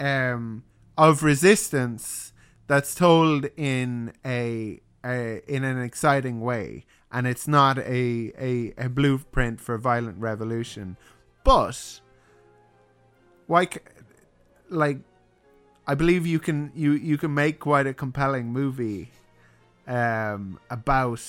[0.00, 0.64] um
[0.96, 2.32] of resistance
[2.66, 8.88] that's told in a, a in an exciting way and it's not a, a a
[8.88, 10.96] blueprint for violent revolution
[11.44, 12.00] but
[13.48, 13.92] like
[14.68, 14.98] like
[15.86, 19.10] I believe you can you you can make quite a compelling movie
[19.86, 21.22] um, about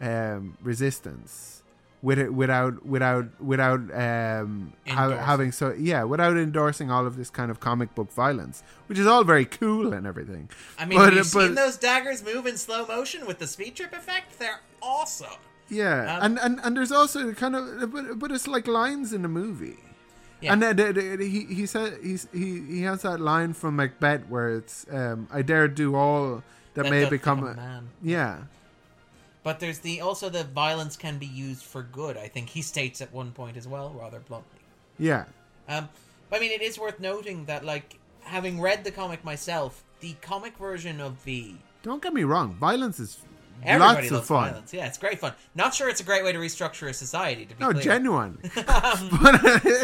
[0.00, 1.62] um, resistance
[2.02, 5.24] with it without without without um, ha- Endorsing.
[5.24, 9.06] having so yeah without endorsing all of this kind of comic book violence, which is
[9.06, 10.50] all very cool and everything.
[10.78, 13.46] I mean, But- have you but- seen those daggers move in slow motion with the
[13.46, 14.38] speed trip effect?
[14.40, 15.38] They're awesome.
[15.70, 19.22] Yeah, Um, and, and and there's also kind of but, but it's like lines in
[19.22, 19.78] the movie.
[20.40, 20.52] Yeah.
[20.52, 24.84] And the- he he said he's he he has that line from Macbeth where it's
[24.92, 26.42] um, I dare do all
[26.74, 27.88] that, That may become a man.
[28.02, 28.44] yeah
[29.42, 32.16] But there's the also the violence can be used for good.
[32.16, 34.60] I think he states at one point as well, rather bluntly.
[34.98, 35.24] yeah
[35.68, 35.88] Um,
[36.32, 40.58] I mean, it is worth noting that, like, having read the comic myself, the comic
[40.58, 43.16] version of the Don't get me wrong, violence is
[43.62, 44.48] everybody lots loves of fun.
[44.50, 44.72] violence.
[44.74, 45.32] Yeah, it's great fun.
[45.54, 47.46] Not sure it's a great way to restructure a society.
[47.46, 47.82] To be No, clear.
[47.82, 49.40] genuine, but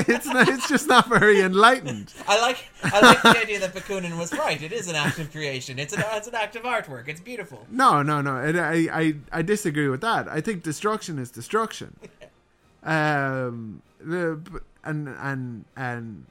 [0.09, 2.12] it's not, it's just not very enlightened.
[2.27, 4.61] I like I like the idea that Bakunin was right.
[4.62, 5.79] It is an act of creation.
[5.79, 7.09] It's an it's an act of artwork.
[7.09, 7.66] It's beautiful.
[7.71, 8.33] No, no, no.
[8.37, 10.29] I, I, I, I disagree with that.
[10.29, 11.97] I think destruction is destruction.
[12.83, 14.41] Um, the,
[14.85, 16.25] and and and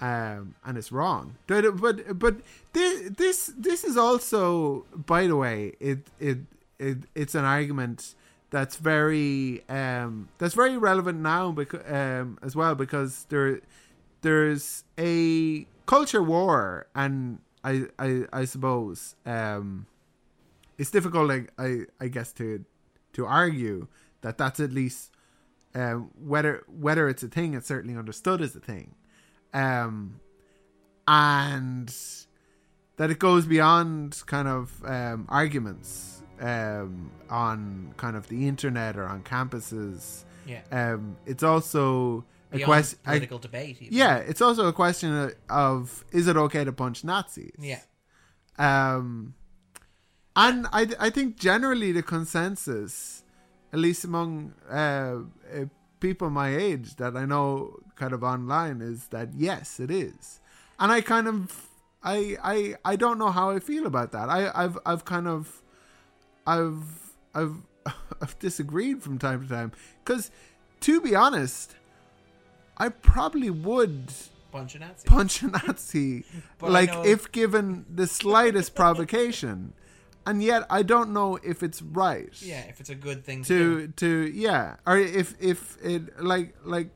[0.00, 1.36] um, and it's wrong.
[1.46, 2.36] But but but
[2.72, 6.38] this this this is also, by the way, it it
[6.84, 8.14] it it's an argument
[8.50, 13.60] that's very um that's very relevant now because um as well because there
[14.20, 19.86] there's a culture war and I I I suppose um
[20.78, 22.64] it's difficult I, I I guess to
[23.14, 23.88] to argue
[24.20, 25.10] that that's at least
[25.74, 28.94] um whether whether it's a thing it's certainly understood as a thing.
[29.52, 30.20] Um
[31.06, 31.94] and
[32.96, 36.22] that it goes beyond kind of um arguments
[36.52, 40.62] um on kind of the internet or on campuses Yeah.
[40.80, 43.76] um it's also a question political debate.
[43.82, 43.94] even.
[44.02, 47.80] yeah it's also a question of, of is it okay to punch nazis Yeah.
[48.58, 49.34] um,
[50.36, 53.22] and I, I think generally the consensus,
[53.72, 55.66] at least among uh, uh,
[56.00, 60.40] people my age that I know kind of online, is that yes, it is.
[60.80, 61.68] And I kind of,
[62.02, 64.28] I, I, I don't know how I feel about that.
[64.28, 65.62] I, I've, I've kind of,
[66.46, 67.56] I've, I've,
[68.22, 69.72] I've disagreed from time to time
[70.04, 70.30] because,
[70.80, 71.74] to be honest,
[72.76, 74.12] I probably would
[74.52, 75.08] Punch a Nazi.
[75.08, 76.24] punch a Nazi,
[76.60, 79.72] like if given the slightest provocation,
[80.26, 82.30] and yet I don't know if it's right.
[82.40, 83.86] Yeah, if it's a good thing to, do.
[83.88, 86.88] To to yeah, or if if it like like,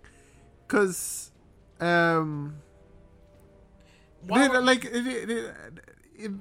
[0.69, 1.33] cause
[1.81, 2.57] um,
[4.27, 5.55] we're- like it, it, it,
[6.17, 6.33] it-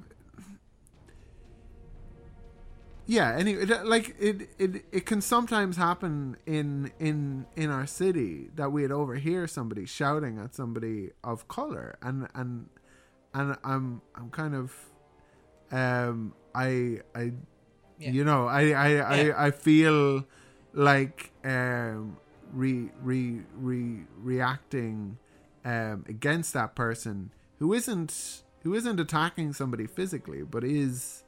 [3.10, 8.70] yeah anyway like it, it it can sometimes happen in in in our city that
[8.70, 12.68] we'd overhear somebody shouting at somebody of color and and
[13.32, 14.72] and i'm i'm kind of
[15.72, 17.32] um i i
[17.98, 18.10] Yeah.
[18.16, 19.34] you know i i Yeah.
[19.36, 20.24] i, I feel
[20.74, 22.16] like um
[22.52, 25.18] re re re reacting
[25.64, 31.24] um against that person who isn't who isn't attacking somebody physically but is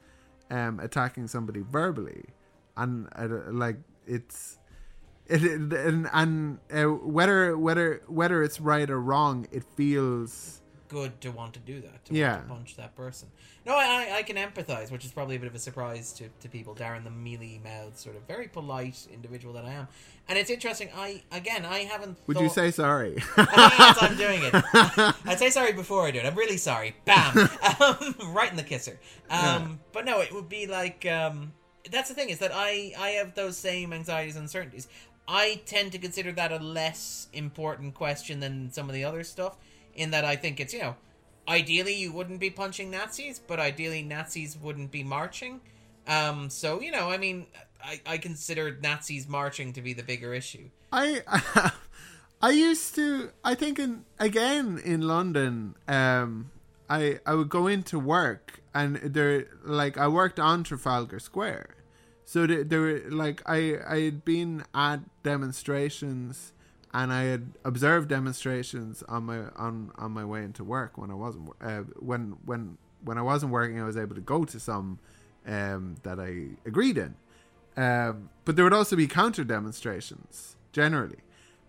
[0.51, 2.25] um, attacking somebody verbally,
[2.77, 4.59] and uh, like it's
[5.25, 10.60] it, it and, and uh, whether whether whether it's right or wrong, it feels
[10.91, 12.03] good to want to do that.
[12.05, 12.33] To Yeah.
[12.35, 13.29] want to punch that person.
[13.65, 16.27] No, I, I- I can empathize, which is probably a bit of a surprise to,
[16.41, 16.75] to people.
[16.75, 19.87] Darren, the mealy mouthed, sort of very polite individual that I am,
[20.27, 20.89] and it's interesting.
[20.95, 22.17] I again, I haven't.
[22.27, 23.15] Would you say sorry?
[23.37, 24.53] yes, I'm doing it.
[25.25, 26.25] I'd say sorry before I do it.
[26.25, 26.95] I'm really sorry.
[27.05, 27.37] Bam,
[27.79, 28.99] um, right in the kisser.
[29.29, 29.67] Um, Yeah.
[29.93, 31.53] But no, it would be like um,
[31.89, 34.87] that's the thing is that I I have those same anxieties and uncertainties.
[35.27, 39.55] I tend to consider that a less important question than some of the other stuff.
[39.95, 40.95] In that I think it's you know,
[41.47, 45.61] ideally you wouldn't be punching Nazis, but ideally Nazis wouldn't be marching.
[46.07, 47.47] Um, so you know, I mean,
[47.83, 50.69] I, I consider Nazis marching to be the bigger issue.
[50.91, 51.71] I
[52.41, 56.51] I used to I think in again in London um
[56.89, 61.75] I I would go into work and there like I worked on Trafalgar Square.
[62.25, 66.53] So there, there were like I I had been at demonstrations
[66.93, 71.15] and I had observed demonstrations on my on on my way into work when I
[71.15, 74.99] wasn't uh, when when when I wasn't working I was able to go to some
[75.47, 77.15] um that I agreed in.
[77.77, 81.19] Um, but there would also be counter demonstrations generally.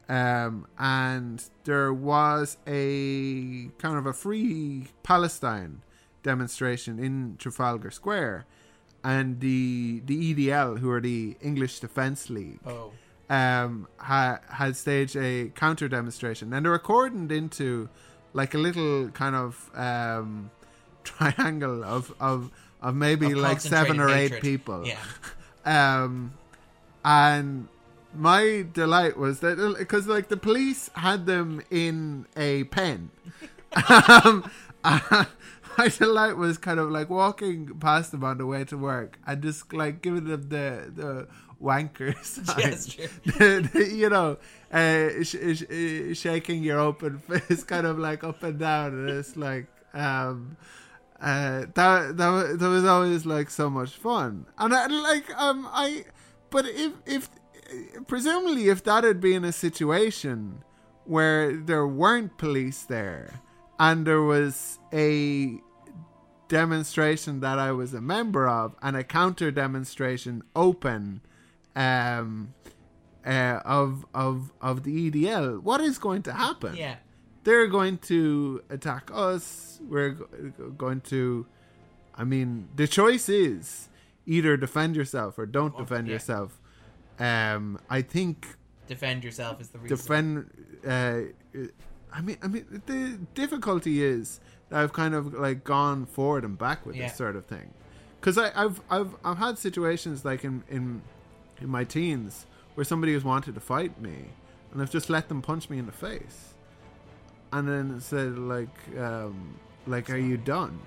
[0.09, 5.83] Um, and there was a kind of a free Palestine
[6.23, 8.45] demonstration in Trafalgar Square,
[9.05, 12.91] and the the EDL, who are the English Defence League, Oh,
[13.33, 17.89] um, ha- had staged a counter demonstration, and they were cordoned into
[18.35, 20.51] like a little kind of um,
[21.05, 22.51] triangle of of
[22.83, 24.87] of maybe Of like seven or concentrated eight people.
[24.87, 24.99] Yeah.
[25.65, 26.35] um
[27.05, 27.69] and
[28.15, 33.11] my delight was that because like the police had them in a pen.
[33.75, 34.51] Um
[34.85, 35.25] uh,
[35.79, 39.43] my delight was kind of like walking past them on the way to work and
[39.43, 41.29] just like giving them the the
[41.63, 42.61] wanker sign.
[42.61, 43.09] Gesture.
[43.25, 44.37] The- the- you know
[44.73, 49.11] uh, sh- sh- uh, shaking your open fist kind of like up and down and
[49.11, 50.57] it's like um
[51.21, 56.05] uh, that that that was always like so much fun, and I, like um I,
[56.51, 57.29] but if if
[58.09, 60.65] presumably if that had been a situation
[61.05, 63.41] where there weren't police there
[63.79, 65.61] and there was a
[66.49, 71.21] demonstration that I was a member of and a counter demonstration open
[71.77, 72.55] um
[73.25, 76.97] uh, of of of the EDL what is going to happen Yeah.
[77.45, 79.81] they're going to attack us.
[79.89, 80.11] We're
[80.77, 81.47] going to.
[82.15, 83.89] I mean, the choice is
[84.27, 86.13] either defend yourself or don't defend yeah.
[86.15, 86.61] yourself.
[87.19, 88.47] Um, I think
[88.87, 89.97] Defend yourself is the reason.
[89.97, 90.51] defend.
[90.87, 91.69] Uh,
[92.13, 94.39] I mean, I mean, the difficulty is
[94.69, 97.09] that I've kind of like gone forward and back with Yeah.
[97.09, 97.73] this sort of thing,
[98.21, 101.03] because I've I've I've had situations like in in
[101.65, 104.31] in my teens where somebody has wanted to fight me,
[104.73, 106.55] and I've just let them punch me in the face,
[107.53, 110.81] and then said like um like are you done?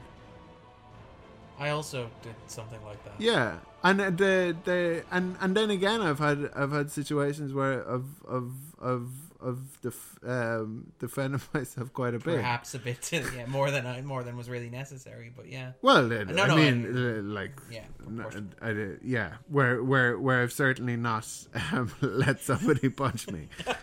[1.58, 3.14] I also did something like that.
[3.18, 8.06] Yeah, and the the and and then again, I've had I've had situations where of
[8.26, 9.10] of of
[9.50, 12.36] of def, um, defending myself quite a bit.
[12.38, 15.32] Perhaps a bit, yeah, more than I, more than was really necessary.
[15.36, 17.86] But yeah, Well, uh, No, I no, mean, I- uh, like, yeah.
[18.62, 21.28] I, I, yeah, where where where I've certainly not
[21.72, 23.50] um, let somebody punch me.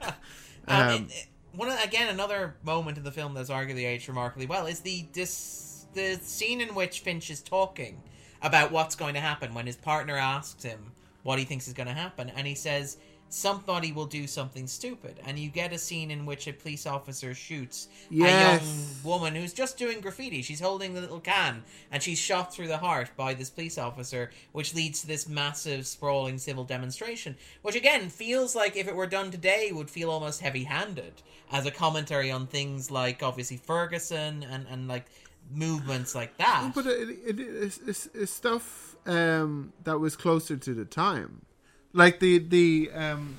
[0.68, 4.46] Um, it- it- one of, again another moment in the film that's arguably aged remarkably
[4.46, 8.00] well is the dis, the scene in which Finch is talking
[8.40, 10.92] about what's going to happen when his partner asks him
[11.24, 12.96] what he thinks is going to happen, and he says
[13.32, 17.34] somebody will do something stupid, and you get a scene in which a police officer
[17.34, 18.60] shoots a young
[19.02, 20.42] woman who's just doing graffiti.
[20.42, 24.30] She's holding the little can, and she's shot through the heart by this police officer,
[24.52, 27.36] which leads to this massive, sprawling civil demonstration.
[27.62, 31.70] Which again feels like if it were done today, would feel almost heavy-handed as a
[31.70, 35.06] commentary on things like obviously Ferguson and and like
[35.50, 36.72] movements like that.
[36.74, 41.42] but it, it, it's, it's, it's stuff um, that was closer to the time,
[41.92, 43.36] like the the um,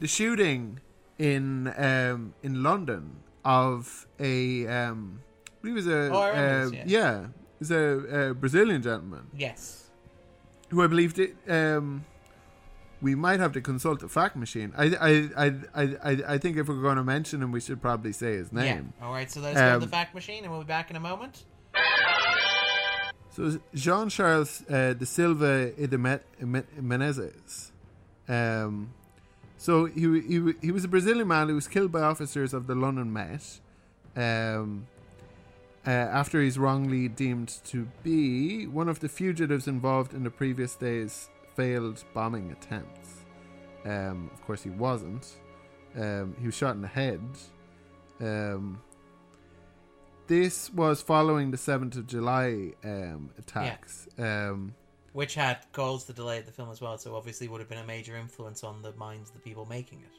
[0.00, 0.80] the shooting
[1.18, 5.20] in um, in London of a um,
[5.62, 7.26] he was a Oh, uh, yeah,
[7.58, 9.90] he's a, a Brazilian gentleman yes.
[10.70, 11.36] who I believe it.
[11.50, 12.04] um,
[13.02, 14.74] we might have to consult the fact machine.
[14.76, 18.12] I I, I, I, I think if we're going to mention him, we should probably
[18.12, 18.92] say his name.
[19.00, 19.06] Yeah.
[19.06, 19.30] All right.
[19.30, 21.44] So let's go to Um, the fact machine, and we'll be back in a moment.
[23.30, 27.69] So Jean Charles uh, de Silva e de Me- Me- Menezes.
[28.30, 28.94] Um,
[29.56, 32.74] so he, he he was a Brazilian man who was killed by officers of the
[32.74, 33.60] London Met.
[34.16, 34.86] Um,
[35.86, 40.74] uh, after he's wrongly deemed to be one of the fugitives involved in the previous
[40.76, 43.24] day's failed bombing attempts.
[43.84, 45.26] Um, of course, he wasn't.
[45.96, 47.20] Um, he was shot in the head.
[48.20, 48.80] Um,
[50.26, 54.06] this was following the 7th of July um, attacks.
[54.18, 54.74] Um,
[55.12, 57.78] Which had caused the delay of the film as well, so obviously would have been
[57.78, 60.12] a major influence on the minds of the people making it.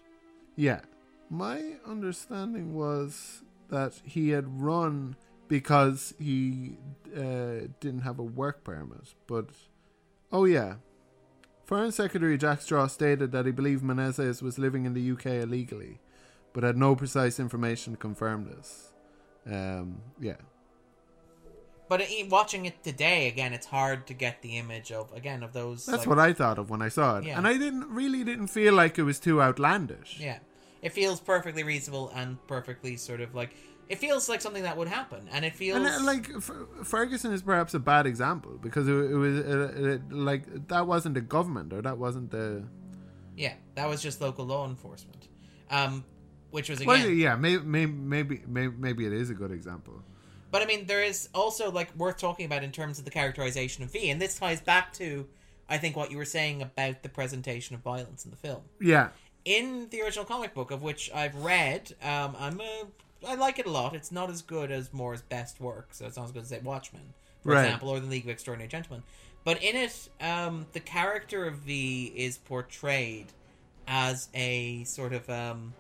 [0.56, 0.82] Yeah.
[1.30, 5.16] My understanding was that he had run
[5.48, 6.78] because he
[7.16, 9.14] uh, didn't have a work permit.
[9.28, 9.50] But,
[10.32, 10.76] oh yeah.
[11.66, 16.00] Foreign Secretary Jack Straw stated that he believed Menezes was living in the UK illegally,
[16.52, 18.92] but had no precise information to confirm this.
[19.46, 20.36] Um, yeah.
[21.92, 25.52] But it, watching it today, again, it's hard to get the image of, again, of
[25.52, 25.86] those.
[25.86, 27.26] That's like- what I thought of when I saw it.
[27.26, 27.38] Yeah.
[27.38, 30.18] And I didn't really didn't feel like it was too outlandish.
[30.18, 30.40] Yeah.
[30.82, 33.58] It feels perfectly reasonable and perfectly sort of like.
[33.90, 36.52] It feels like something that would happen, and it feels And uh, like F-
[36.86, 41.16] Ferguson is perhaps a bad example because it, it was uh, uh, like that wasn't
[41.16, 42.64] the government or that wasn't the
[43.36, 45.28] yeah, that was just local law enforcement,
[45.70, 46.06] um,
[46.52, 46.88] which was again.
[46.88, 50.02] well yeah maybe maybe maybe maybe it is a good example
[50.52, 53.84] But I mean, there is also like worth talking about in terms of the characterization
[53.84, 55.28] of V, and this ties back to,
[55.70, 58.62] I think, what you were saying about the presentation of violence in the film.
[58.80, 59.10] yeah
[59.46, 62.84] In the original comic book, of which I've read, um, I'm a,
[63.28, 63.96] I like it a lot.
[63.96, 66.60] It's not as good as Moore's best work, so it's not as good as say
[66.64, 67.14] Watchmen,
[67.44, 67.64] for Right.
[67.66, 69.04] example, or the League of Extraordinary Gentlemen.
[69.44, 73.28] But in it, um, the character of V is portrayed
[73.88, 75.74] as a sort of um,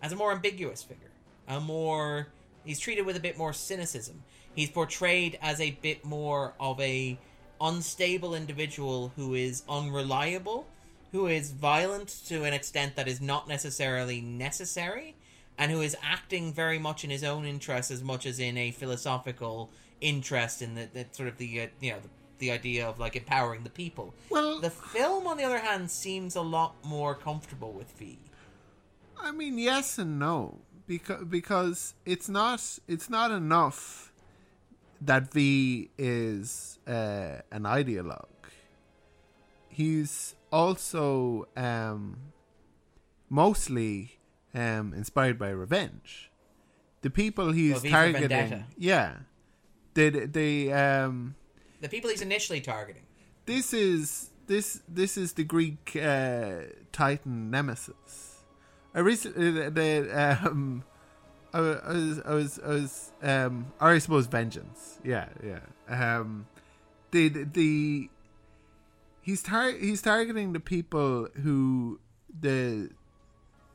[0.00, 1.10] as a more ambiguous figure,
[1.48, 2.28] a more
[2.64, 4.22] he's treated with a bit more cynicism.
[4.54, 7.18] He's portrayed as a bit more of a
[7.60, 10.66] unstable individual who is unreliable,
[11.12, 15.16] who is violent to an extent that is not necessarily necessary,
[15.58, 18.70] and who is acting very much in his own interest as much as in a
[18.70, 19.70] philosophical
[20.00, 22.08] interest in the, the sort of the uh, you know the,
[22.38, 24.14] the idea of like empowering the people.
[24.30, 28.18] well The film, on the other hand, seems a lot more comfortable with V.
[29.18, 34.12] I mean yes and no because because it's not it's not enough
[35.00, 38.28] that V is uh, an ideologue.
[39.68, 42.18] He's also um,
[43.28, 44.18] mostly
[44.54, 46.30] um, inspired by revenge.
[47.02, 49.16] The people he's Well, targeting, yeah,
[49.94, 51.34] they they um,
[51.80, 53.02] The people he's initially targeting.
[53.46, 56.62] this is this this is the Greek uh,
[56.92, 58.33] Titan Nemesis.
[58.94, 60.84] I recently the, the um,
[61.52, 64.98] I, I was I was I was um, or I suppose vengeance.
[65.04, 65.60] Yeah, yeah.
[65.88, 66.46] Um,
[67.10, 68.10] the the, the
[69.22, 72.00] he's tar- he's targeting the people who
[72.40, 72.90] the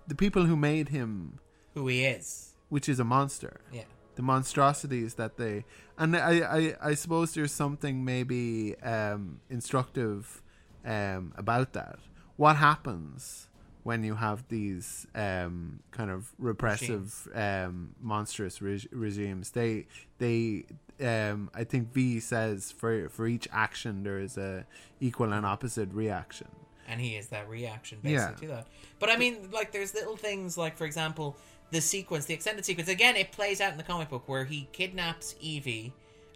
[0.08, 1.40] the people who made him,
[1.76, 2.56] Who he is.
[2.70, 3.84] which is a monster Yeah.
[4.16, 5.66] the monstrosities that they
[5.98, 10.42] and I, I, I suppose there's something maybe um, instructive
[10.86, 12.00] um, about that.
[12.38, 13.49] What happens
[13.90, 19.50] when you have these um, kind of repressive, um, monstrous reg- regimes?
[19.52, 19.88] They
[20.20, 20.66] they
[21.02, 24.66] um, I think V says for for each action there is a
[25.00, 26.48] equal and opposite reaction.
[26.88, 28.68] and he is that reaction basically to that.
[29.00, 31.36] But I mean, like, there's little things like, for example,
[31.72, 32.90] the sequence, the extended sequence.
[32.90, 35.92] Again, it plays out in the comic book where he kidnaps Evey,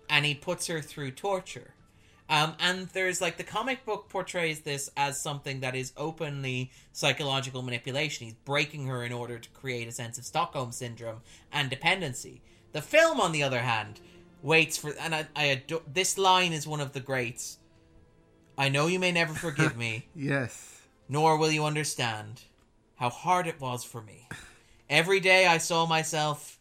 [0.10, 1.70] and he puts her through torture.
[2.34, 7.62] Um, and there's like the comic book portrays this as something that is openly psychological
[7.62, 8.26] manipulation.
[8.26, 12.42] He's breaking her in order to create a sense of Stockholm syndrome and dependency.
[12.72, 14.00] The film, on the other hand,
[14.42, 17.60] waits for and I, I adore this line is one of the greats.
[18.58, 20.82] I know you may never forgive me, Yes.
[21.08, 22.42] nor will you understand
[22.96, 24.28] how hard it was for me.
[24.90, 26.60] Every day I saw myself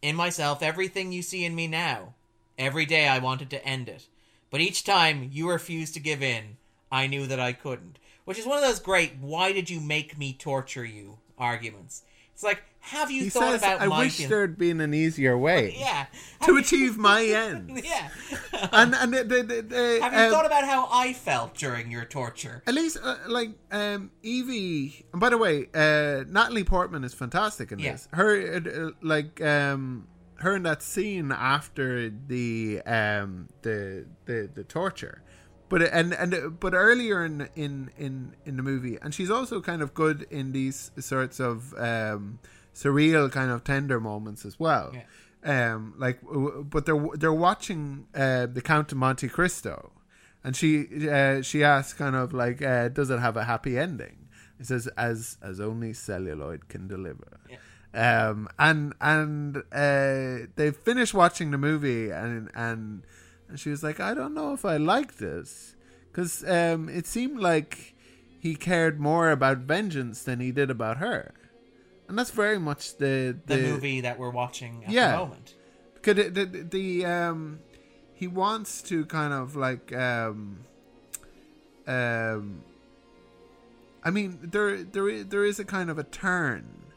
[0.00, 2.14] in myself, everything you see in me now.
[2.56, 4.06] Every day I wanted to end it.
[4.50, 6.56] But each time you refused to give in,
[6.90, 7.98] I knew that I couldn't.
[8.24, 12.02] Which is one of those great, why did you make me torture you arguments.
[12.34, 14.80] It's like, have you He thought says, about "I my wish feel-" there had been
[14.80, 16.06] an easier way Yeah.
[16.44, 18.08] to achieve my ends." Yeah.
[18.72, 21.90] And and the, the, the, the, have you um, thought about how I felt during
[21.90, 22.62] your torture?
[22.66, 25.04] At least, uh, like um, Evey.
[25.12, 27.92] And by the way, uh, Natalie Portman is fantastic in Yeah.
[27.92, 28.08] this.
[28.12, 30.06] Her, uh, like, um,
[30.40, 35.22] her in that scene after the um, the the the torture.
[35.68, 39.82] But and and but earlier in in in in the movie, and she's also kind
[39.82, 42.40] of good in these sorts of um,
[42.74, 44.92] surreal kind of tender moments as well.
[44.94, 45.04] yeah.
[45.42, 49.92] Um, like, but they're they're watching uh, the Count of Monte Cristo,
[50.44, 54.28] and she uh, she asks kind of like, uh, does it have a happy ending?
[54.58, 57.40] It says as as only celluloid can deliver.
[57.48, 57.56] Yeah.
[57.92, 63.02] Um, and and uh, they finished watching the movie, and and
[63.48, 65.74] and she was like, I don't know if I like this
[66.10, 67.94] because um, it seemed like
[68.38, 71.34] he cared more about vengeance than he did about her,
[72.08, 75.12] and that's very much the The, movie that we're watching at Yeah.
[75.12, 75.54] the moment.
[76.04, 77.58] It, the, the the um
[78.14, 80.60] he wants to kind of like um
[81.86, 82.62] um
[84.02, 86.89] I mean there there there is a kind of a turn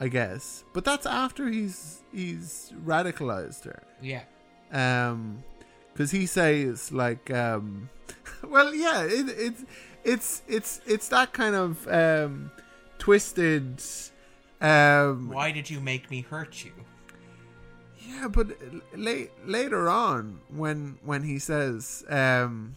[0.00, 4.22] I guess but that's after he's he's radicalized her Yeah.
[4.72, 5.42] um
[5.92, 7.88] because he says like um
[8.42, 9.64] well yeah it, it's
[10.04, 12.50] it's it's it's that kind of um
[12.98, 13.82] twisted
[14.60, 16.72] um Why did you make me hurt you?
[18.08, 18.46] yeah, but
[18.94, 22.74] late later on, when when he says, um,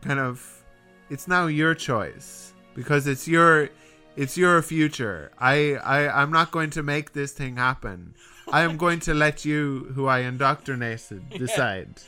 [0.00, 0.64] kind of,
[1.10, 3.68] it's now your choice because it's your
[4.16, 5.30] it's your future.
[5.38, 8.14] I I I'm not going to make this thing happen.
[8.52, 12.00] I am going to let you, who I indoctrinated, decide.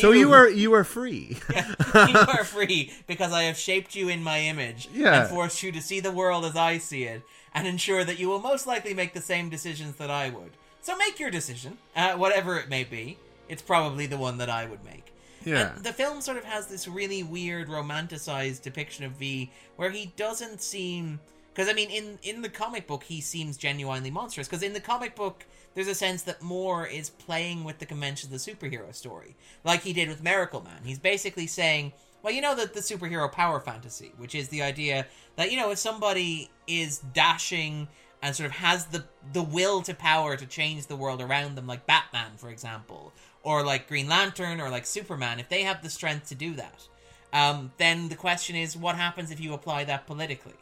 [0.00, 1.38] So you are, you are free.
[1.94, 5.22] you are free because I have shaped you in my image Yeah.
[5.22, 7.22] and forced you to see the world as I see it
[7.52, 10.52] and ensure that you will most likely make the same decisions that I would.
[10.82, 13.18] So make your decision, uh, whatever it may be.
[13.48, 15.09] It's probably the one that I would make.
[15.44, 15.74] Yeah.
[15.74, 20.12] And the film sort of has this really weird romanticized depiction of V where he
[20.16, 21.20] doesn't seem
[21.52, 24.80] because I mean in in the comic book he seems genuinely monstrous because in the
[24.80, 28.94] comic book there's a sense that Moore is playing with the convention of the superhero
[28.94, 30.80] story like he did with Miracle Man.
[30.84, 31.92] He's basically saying,
[32.22, 35.06] well, you know that the superhero power fantasy, which is the idea
[35.36, 37.88] that you know if somebody is dashing
[38.22, 41.66] and sort of has the the will to power to change the world around them
[41.66, 43.12] like Batman for example
[43.42, 46.86] or like Green Lantern or like Superman if they have the strength to do that
[47.32, 50.54] um, then the question is what happens if you apply that politically?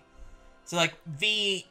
[0.64, 1.66] So like V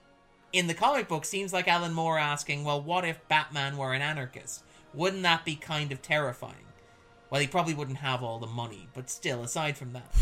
[0.53, 4.01] in the comic book seems like Alan Moore asking well what if Batman were an
[4.01, 4.63] anarchist?
[4.93, 6.65] Wouldn't that be kind of terrifying?
[7.29, 10.15] Well he probably wouldn't have all the money but still aside from that.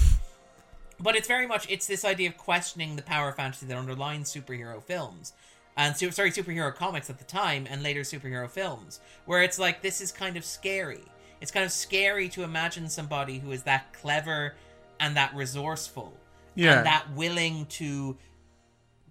[0.99, 4.83] But it's very much it's this idea of questioning the power fantasy that underlines superhero
[4.83, 5.33] films
[5.77, 9.81] and su- sorry superhero comics at the time and later superhero films where it's like
[9.81, 11.03] this is kind of scary
[11.41, 14.55] it's kind of scary to imagine somebody who is that clever
[14.99, 16.13] and that resourceful
[16.55, 16.77] Yeah.
[16.77, 18.17] and that willing to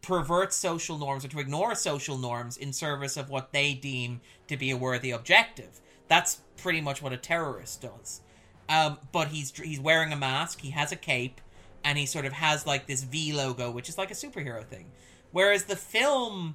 [0.03, 4.57] pervert social norms or to ignore social norms in service of what they deem to
[4.57, 8.21] be a worthy objective that's pretty much what a terrorist does
[8.69, 11.41] um, but he's he's wearing a mask he has a cape
[11.85, 14.87] and he sort of has like this V logo, which is like a superhero thing.
[15.35, 16.55] Whereas the film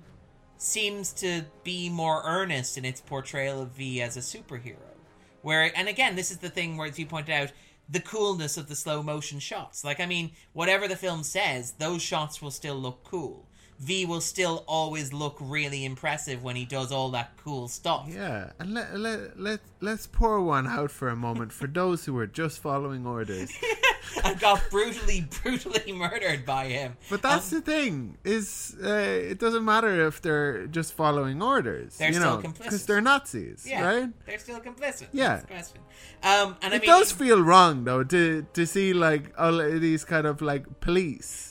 [0.55, 4.95] seems to be more earnest in its portrayal of V as a superhero.
[5.41, 7.51] Where and again, this is the thing where as you pointed out,
[7.89, 9.83] the coolness of the slow motion shots.
[9.83, 13.48] Like I mean, whatever the film says, those shots will still look cool.
[13.79, 18.07] V will still always look really impressive when he does all that cool stuff.
[18.09, 22.17] Yeah, and let, let, let, let's pour one out for a moment for those who
[22.17, 23.49] are just following orders.
[24.23, 26.97] and got brutally, brutally murdered by him.
[27.09, 31.97] But that's Um, the thing is, uh, it doesn't matter if they're just following orders.
[31.97, 32.57] They're you still know, complicit.
[32.63, 34.09] because they're Nazis, Yeah, right?
[34.25, 35.07] they're still complicit.
[35.13, 35.27] Yeah.
[35.29, 35.81] That's the question.
[36.23, 40.03] Um, and I It mean, does feel wrong though to to see like all these
[40.03, 41.48] kind of like police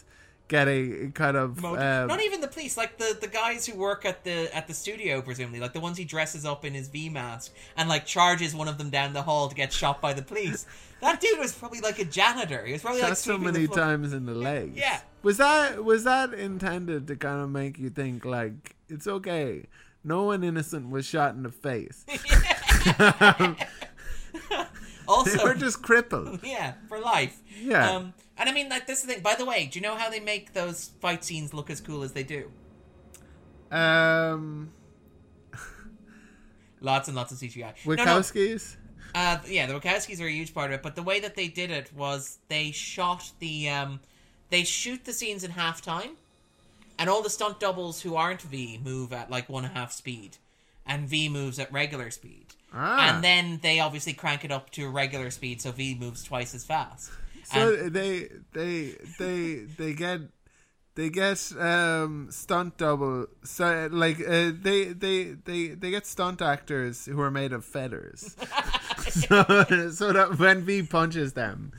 [0.49, 4.05] get a kind of um, not even the police, like the, the guys who work
[4.05, 7.09] at the at the studio, presumably, like the ones he dresses up in his V
[7.09, 10.23] mask and like charges one of them down the hall to get shot by the
[10.23, 10.66] police.
[11.01, 12.65] That dude was probably like a janitor.
[12.65, 14.77] He was probably like shot so sweeping the many times in the legs.
[14.77, 15.01] Yeah.
[15.23, 19.66] Was that was that intended to kind of make you think like it's okay?
[20.03, 22.05] No one innocent was shot in the face.
[22.99, 23.57] they
[25.09, 26.41] Also, were just crippled.
[26.45, 27.41] yeah, for life.
[27.61, 27.91] Yeah.
[27.91, 29.23] Um, and I mean, like this is the thing.
[29.23, 32.02] By the way, do you know how they make those fight scenes look as cool
[32.02, 32.51] as they do?
[33.70, 34.70] Um,
[36.81, 37.74] Lots and lots of CGI.
[37.86, 38.77] No, no, Wachowskis.
[39.15, 41.48] Uh, yeah, the Wachowskis are a huge part of it, but the way that they
[41.48, 44.01] did it was they shot the um,
[44.51, 46.10] they shoot the scenes in half time,
[46.98, 49.90] and all the stunt doubles who aren't V move at like one and a half
[49.93, 50.36] speed,
[50.86, 53.12] and V moves at regular speed, Ah.
[53.15, 56.65] and then they obviously crank it up to regular speed, so V moves twice as
[56.65, 57.10] fast.
[57.53, 60.20] So And- they they they they get
[60.95, 67.07] they get um stunt double so like uh, they they they they get stunt actors
[67.07, 68.35] who are made of feathers
[69.09, 69.45] so,
[69.93, 71.73] so that when V punches them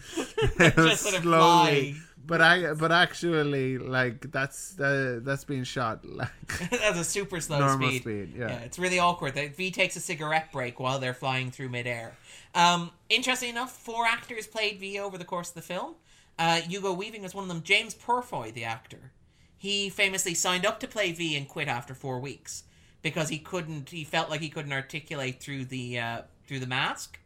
[0.58, 1.96] they'll just sort of fly.
[2.30, 6.30] But I but actually like that's uh, that's being shot like
[6.84, 8.02] At a super slow Normal speed.
[8.04, 8.60] speed, yeah.
[8.60, 9.34] it's really awkward.
[9.34, 12.16] The V takes a cigarette break while they're flying through midair.
[12.54, 15.96] Um, interesting enough, four actors played V over the course of the film.
[16.38, 17.64] Uh, Hugo Weaving was one of them.
[17.64, 19.12] James Purefoy, the actor,
[19.58, 22.64] he famously signed up to play V and quit after four weeks
[23.02, 23.90] because he couldn't.
[23.90, 27.18] He felt like he couldn't articulate through the uh, through the mask.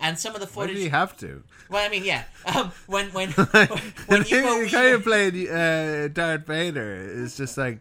[0.00, 0.76] And some of the Why footage.
[0.76, 1.42] did he have to?
[1.70, 2.24] Well, I mean, yeah.
[2.54, 3.30] Um, when when
[4.06, 7.22] when you go kind of played uh, Darth Vader.
[7.22, 7.80] It's just like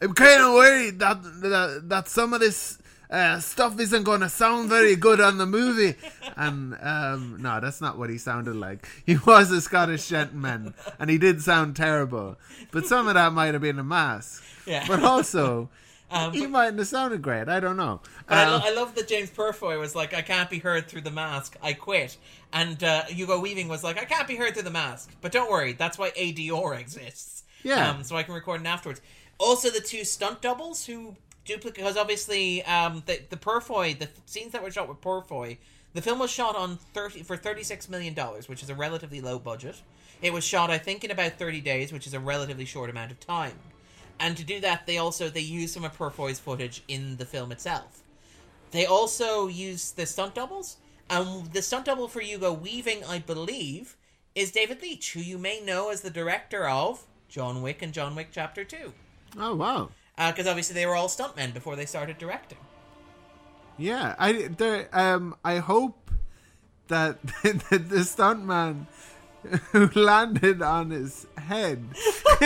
[0.00, 2.78] I'm kind of worried that, that that some of this
[3.08, 5.94] uh, stuff isn't going to sound very good on the movie.
[6.36, 8.88] And um, no, that's not what he sounded like.
[9.06, 12.38] He was a Scottish gentleman, and he did sound terrible.
[12.70, 14.42] But some of that might have been a mask.
[14.66, 14.84] Yeah.
[14.88, 15.68] But also,
[16.12, 17.48] Um, he mightn't have sounded great.
[17.48, 18.00] I don't know.
[18.28, 21.00] But I, lo- I love that James Purefoy was like, I can't be heard through
[21.00, 21.56] the mask.
[21.62, 22.16] I quit.
[22.52, 25.10] And uh, Hugo Weaving was like, I can't be heard through the mask.
[25.20, 27.44] But don't worry, that's why ADR exists.
[27.62, 27.90] Yeah.
[27.90, 29.00] Um, so I can record it afterwards.
[29.38, 34.52] Also, the two stunt doubles who duplicate, because obviously um, the, the Purefoy, the scenes
[34.52, 35.56] that were shot with Purefoy,
[35.94, 38.14] the film was shot on 30 for $36 million,
[38.46, 39.82] which is a relatively low budget.
[40.22, 43.10] It was shot, I think, in about 30 days, which is a relatively short amount
[43.10, 43.58] of time.
[44.22, 47.50] And to do that, they also they use some of Purefoy's footage in the film
[47.50, 48.02] itself.
[48.70, 50.76] They also use the stunt doubles.
[51.10, 53.96] Um, the stunt double for Hugo Weaving, I believe,
[54.36, 58.14] is David Leitch, who you may know as the director of John Wick and John
[58.14, 58.92] Wick Chapter Two.
[59.36, 59.90] Oh wow.
[60.16, 62.58] because obviously they were all stuntmen before they started directing.
[63.76, 64.88] Yeah, I there.
[64.92, 66.12] Um, I hope
[66.86, 68.86] that the, the stuntman
[69.72, 71.84] who landed on his head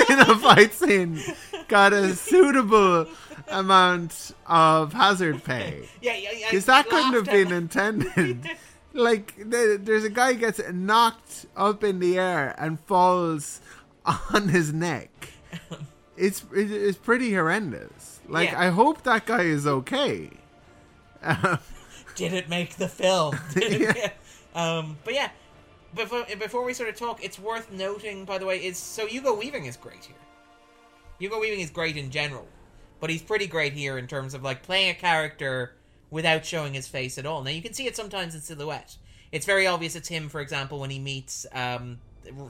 [0.08, 1.20] in a fight scene
[1.68, 3.06] got a suitable
[3.48, 6.46] amount of hazard pay Yeah, yeah, yeah.
[6.50, 8.48] because that couldn't have been intended.
[8.92, 13.60] like there's a guy gets knocked up in the air and falls
[14.32, 15.32] on his neck.
[16.16, 18.20] It's it's pretty horrendous.
[18.26, 18.60] Like Yeah.
[18.60, 20.30] I hope that guy is okay.
[21.22, 21.58] Um,
[22.14, 23.38] Did it make the film?
[23.52, 23.92] Did it- Yeah.
[23.96, 24.10] yeah.
[24.78, 25.28] Um, but yeah,
[25.96, 29.34] before before we sort of talk, it's worth noting, by the way, is so Hugo
[29.34, 30.16] Weaving is great here.
[31.18, 32.46] Hugo Weaving is great in general,
[33.00, 35.74] but he's pretty great here in terms of like playing a character
[36.10, 37.42] without showing his face at all.
[37.42, 38.96] Now you can see it sometimes in silhouette.
[39.32, 41.98] It's very obvious it's him, for example, when he meets um,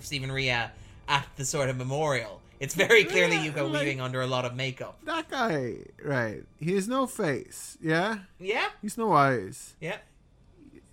[0.01, 0.67] Stephen Rea
[1.09, 2.41] at the sort of memorial.
[2.61, 4.99] It's very clearly Yeah, Hugo like- Weaving under a lot of makeup.
[5.05, 6.43] that guy, right?
[6.59, 7.79] He has no face.
[7.83, 9.75] Yeah, Yeah, he's no eyes.
[9.81, 9.99] yeah.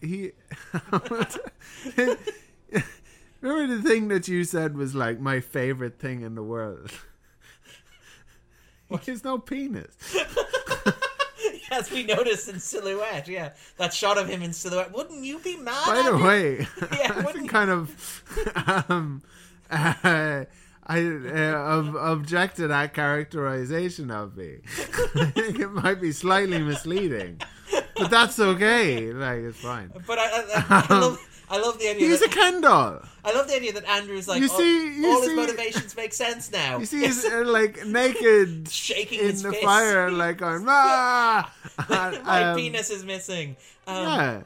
[0.02, 0.32] He.
[3.41, 6.91] Remember the thing that you said was like my favorite thing in the world.
[9.02, 9.95] He has no penis.
[11.72, 14.94] As we noticed in silhouette, yeah, that shot of him in silhouette.
[14.94, 15.86] Wouldn't you be mad?
[15.88, 16.68] By the way,
[17.00, 19.24] Yeah, I've been kind of um,
[19.72, 20.45] uh,
[20.86, 24.58] I uh, ob- object to that characterization of me.
[25.16, 27.41] I think it might be slightly misleading,
[27.95, 29.12] but that's okay.
[29.12, 29.91] Like it's fine.
[30.06, 32.07] But I, I, I, love, I love the idea.
[32.07, 33.02] He's a That, Ken doll.
[33.26, 35.95] I love the idea that Andrew's like, You all, see- you all his see- motivations
[35.95, 36.80] make sense now.
[36.80, 39.64] You see, he's uh, like naked Shaking in his the fist.
[39.64, 41.53] fire, like ah.
[41.90, 43.56] And, My um, penis is missing.
[43.88, 44.41] Um, Yeah.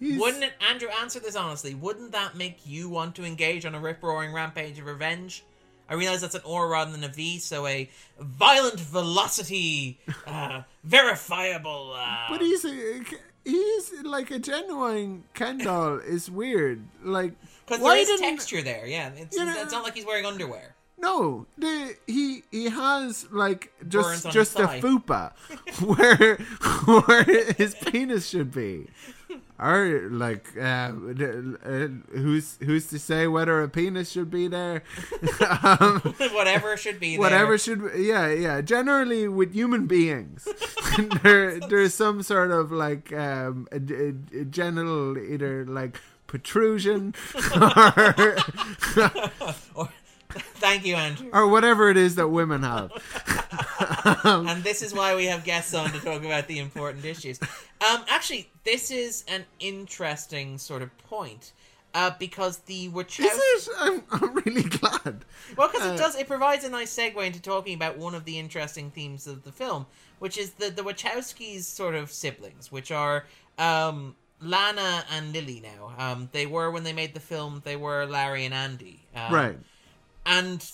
[0.00, 3.74] He's, Wouldn't it, Andrew, answer this honestly, wouldn't that make you want to engage on
[3.74, 5.42] a rip roaring rampage of revenge?
[5.90, 7.90] I realize that's an or rather than a V, so a
[8.20, 11.94] violent velocity, uh, verifiable.
[11.96, 13.00] Uh, But he's a,
[13.48, 15.98] he's like a genuine Ken doll.
[15.98, 16.84] Is weird.
[17.02, 17.32] Like
[17.66, 18.86] because there is texture there.
[18.86, 20.74] Yeah, it's, You know- it's not like he's wearing underwear.
[21.00, 25.32] No, the, he he has like just just a fupa
[25.86, 26.36] where
[27.06, 28.88] where his penis should be.
[29.60, 34.84] Or like uh, uh, who's who's to say whether a penis should be there?
[35.62, 35.98] um,
[36.32, 37.18] Whatever should be there.
[37.20, 40.46] whatever should yeah yeah generally with human beings
[41.24, 45.98] there there's some sort of like um a, a- a genital either like
[46.28, 47.12] protrusion
[47.56, 48.36] Or-
[50.68, 51.30] Thank you, Andrew.
[51.32, 52.92] or whatever it is that women have
[54.04, 57.40] and this is why we have guests on to talk about the important issues.
[57.40, 61.52] Um, actually, this is an interesting sort of point.
[61.94, 63.30] Uh, because the Wachowski...
[63.56, 65.24] is it I'm, I'm really glad
[65.56, 66.16] Well, because Uh, it does.
[66.16, 69.50] It provides a nice segue into talking about one of the interesting themes of the
[69.50, 69.86] film,
[70.18, 73.24] which is the the Wachowskis' sort of siblings, which are
[73.56, 75.60] um, Lana and Lily.
[75.60, 77.62] Now, um, they were when they made the film.
[77.64, 79.06] They were Larry and Andy.
[79.16, 79.58] Um, right
[80.28, 80.70] And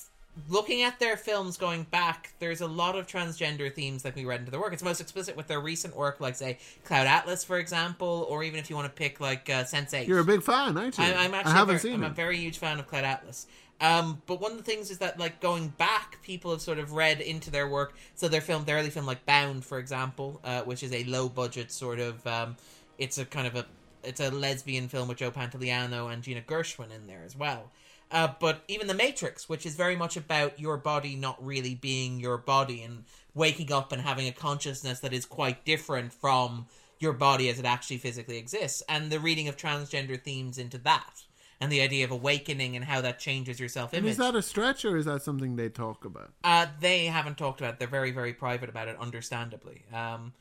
[0.49, 4.41] looking at their films going back, there's a lot of transgender themes that we read
[4.41, 4.73] into their work.
[4.73, 8.59] It's most explicit with their recent work, like say Cloud Atlas, for example, or even
[8.59, 10.09] if you want to pick like uh, Sense Eight.
[10.09, 12.05] you're a big fan aren't you I, I'm actually I haven't a very, seen I'm
[12.05, 13.47] it a very huge fan of Cloud Atlas.
[13.81, 16.93] Um, but one of the things is that like going back, people have sort of
[16.93, 17.95] read into their work.
[18.17, 21.29] So their film, their early film, like Bound, for example, uh, which is a low
[21.29, 22.57] budget sort of, um,
[22.99, 23.67] it's a kind of a,
[24.03, 27.71] it's a lesbian film with Joe Pantoliano and Gina Gershon in there as well.
[28.11, 32.21] Uh, but even the Matrix, which is very much about your body not really being
[32.21, 33.05] your body and
[33.35, 36.67] waking up and having a consciousness that is quite different from
[37.01, 41.25] your body as it actually physically exists, and the reading of transgender themes into that,
[41.61, 44.13] and the idea of awakening and how that changes your self image.
[44.13, 46.33] is that a stretch or is that something they talk about?
[46.45, 47.79] Uh, they haven't talked about it.
[47.79, 49.83] They're very, very private about it, understandably.
[49.93, 50.33] Um,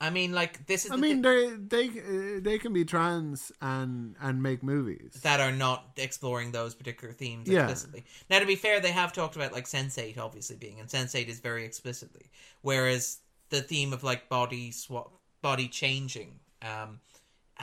[0.00, 2.84] I mean, like, this is I the mean, thi- they they uh, they can be
[2.84, 5.20] trans and and make movies.
[5.22, 7.60] that are not exploring those particular themes Yeah.
[7.62, 8.04] explicitly.
[8.28, 11.40] Now, to be fair, they have talked about, like, Sense8 obviously being, and Sense8 is
[11.40, 12.30] very explicitly.
[12.62, 13.18] Whereas
[13.50, 17.00] the theme of, like, body swap, body changing, um,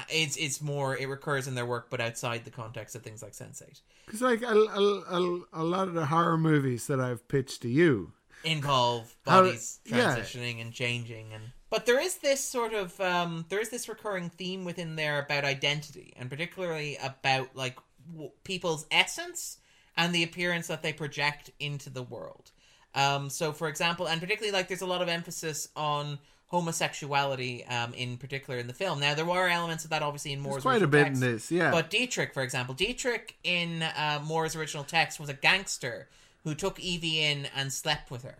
[0.09, 3.33] it's, it's more, it recurs in their work, but outside the context of things like
[3.33, 3.81] Sense8.
[4.05, 4.81] Because like a, a,
[5.19, 8.13] a, a lot of the horror movies that I've pitched to you,
[8.43, 10.15] involve How- bodies yeah.
[10.15, 14.29] transitioning and changing and but there is this sort of um there is this recurring
[14.29, 17.77] theme within there about identity and particularly about like
[18.11, 19.57] w- people's essence
[19.95, 22.51] and the appearance that they project into the world
[22.95, 26.17] um so for example and particularly like there's a lot of emphasis on
[26.47, 30.39] homosexuality um in particular in the film now there were elements of that obviously in
[30.39, 31.51] Moore's there's quite a bit in this.
[31.51, 36.07] Yeah, But Deitrich, for example, Deitrich in uh, Moore's original text was a gangster
[36.45, 38.37] who took Evey in and slept with her.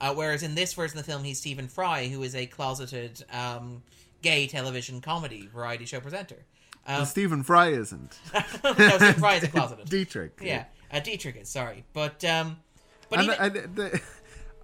[0.00, 3.22] Uh, whereas in this version of the film, he's Stephen Fry, who is a closeted
[3.32, 3.82] um,
[4.22, 6.44] gay television comedy variety show presenter.
[6.86, 8.18] Um, Stephen Fry isn't.
[8.64, 9.86] no, Stephen Fry is a closeted.
[9.90, 10.30] Deitrich.
[10.40, 12.56] yeah, uh, Deitrich is sorry, but um,
[13.10, 14.00] but even, I, the,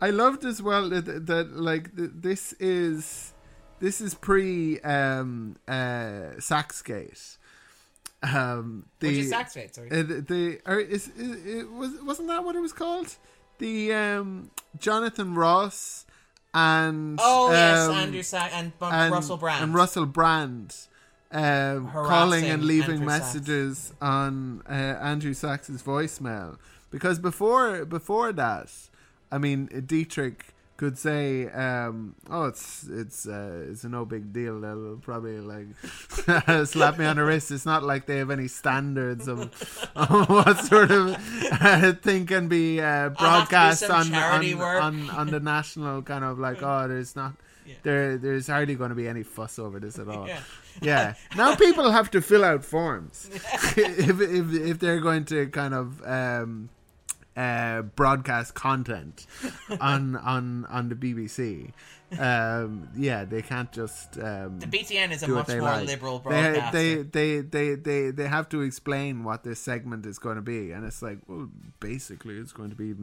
[0.00, 3.34] I loved as well that, that like th- this is
[3.80, 7.36] this is pre um uh Sachsgate.
[8.22, 9.90] Um, the which is Zack Fate, sorry.
[9.90, 13.14] uh, the, the or is, is it was wasn't that what it was called?
[13.58, 16.04] The um Jonathan Ross
[16.54, 19.64] and oh yes, um, Andrew Sa- and, and Russell Brand.
[19.64, 20.74] and Russell Brand
[21.32, 23.34] um, calling and leaving Andrew Sachs.
[23.34, 26.56] messages on uh, Andrew Sachs's voicemail
[26.90, 28.70] because before before that,
[29.30, 30.40] I mean Deitrich
[30.76, 34.60] could say, um, "Oh, it's it's uh, it's a no big deal.
[34.60, 35.66] They'll probably like
[36.66, 37.50] slap me on the wrist.
[37.50, 39.40] It's not like they have any standards of,
[39.96, 41.16] of what sort of
[41.60, 46.38] uh, thing can be uh, broadcast some on on, on on the national kind of
[46.38, 47.32] like oh, there's not."
[47.82, 50.28] There, there's hardly going to be any fuss over this at all.
[50.28, 50.38] Yeah.
[50.80, 51.14] Yeah.
[51.36, 56.00] Now people have to fill out forms if, if if they're going to kind of
[56.06, 56.68] um,
[57.36, 59.26] uh, broadcast content
[59.80, 61.72] on on on the BBC.
[62.18, 65.86] Um, yeah, they can't just um, the BTN is a much more like.
[65.86, 66.22] liberal
[66.72, 70.42] They, they they they they they have to explain what this segment is going to
[70.42, 71.48] be, and it's like, well,
[71.80, 72.94] basically, it's going to be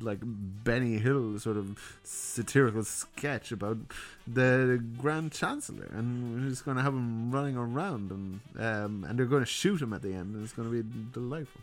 [0.00, 3.78] like Benny Hill sort of satirical sketch about
[4.26, 9.18] the Grand Chancellor, and we're just going to have him running around, and um, and
[9.18, 11.60] they're going to shoot him at the end, and it's going to be delightful.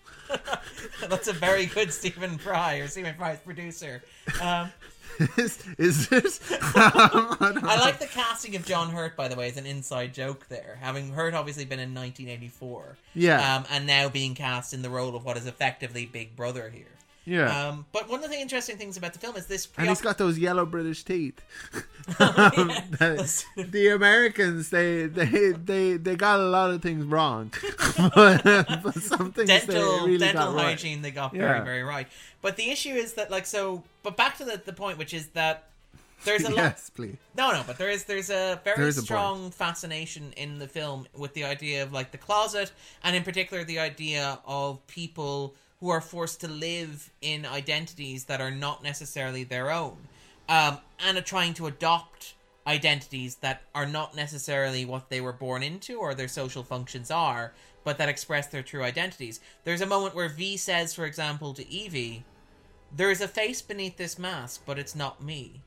[1.07, 4.03] That's a very good Stephen Fry or Stephen Fry's producer.
[4.41, 4.71] Um,
[5.37, 6.39] is, is it?
[6.51, 10.47] I I like the casting of John Hurt, by the way, as an inside joke
[10.47, 10.77] there.
[10.79, 12.97] Having Hurt obviously been in 1984.
[13.15, 13.55] Yeah.
[13.55, 16.85] Um, and now being cast in the role of what is effectively Big Brother here.
[17.27, 17.67] Yeah.
[17.67, 19.67] Um, but one of the interesting things about the film is this.
[19.77, 21.41] and he's preoc- got those yellow British teeth.
[22.19, 22.49] Yeah.
[22.99, 27.51] the, the Americans, they, they they they got a lot of things wrong,
[28.15, 28.43] but,
[28.81, 30.65] but some things dental they really dental got right.
[30.67, 31.63] hygiene they got very Yeah.
[31.65, 32.07] very right.
[32.41, 33.83] But the issue is that like so.
[34.03, 35.67] But back to the, the point, which is that
[36.23, 36.55] there's a lot.
[36.55, 37.17] yes, please.
[37.35, 40.67] No, no, but there is there's a very There is a strong fascination in the
[40.69, 42.71] film with the idea of like the closet,
[43.03, 48.41] and in particular the idea of people who are forced to live in identities that
[48.41, 49.97] are not necessarily their own,
[50.49, 52.33] um, and are trying to adopt
[52.65, 57.53] identities that are not necessarily what they were born into or their social functions are,
[57.83, 59.39] but that express their true identities.
[59.63, 62.23] There's a moment where V says, for example, to Evey,
[62.91, 65.61] "There is a face beneath this mask, but it's not me."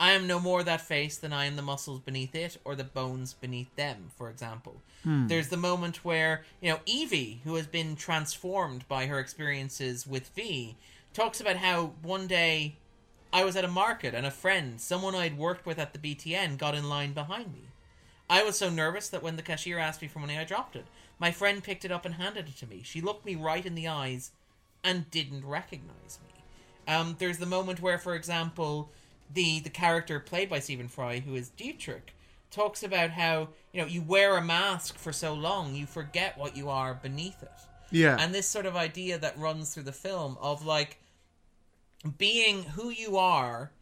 [0.00, 2.84] I am no more that face than I am the muscles beneath it or the
[2.84, 4.80] bones beneath them, for example.
[5.28, 10.28] There's the moment where, you know, Evey, who has been transformed by her experiences with
[10.30, 10.76] V,
[11.14, 12.76] talks about how one day
[13.32, 16.58] I was at a market and a friend, someone I'd worked with at the BTN,
[16.58, 17.62] got in line behind me.
[18.30, 20.86] I was so nervous that when the cashier asked me for money, I dropped it.
[21.18, 22.82] My friend picked it up and handed it to me.
[22.84, 24.30] She looked me right in the eyes
[24.84, 26.42] and didn't recognize me.
[26.92, 28.90] Um, there's the moment where, for example,
[29.32, 32.12] the the character played by Stephen Fry, who is Deitrich,
[32.50, 36.56] talks about how you know you wear a mask for so long you forget what
[36.56, 37.50] you are beneath it,
[37.90, 40.98] Yeah, and this sort of idea that runs through the film of like
[42.16, 43.72] being who you are,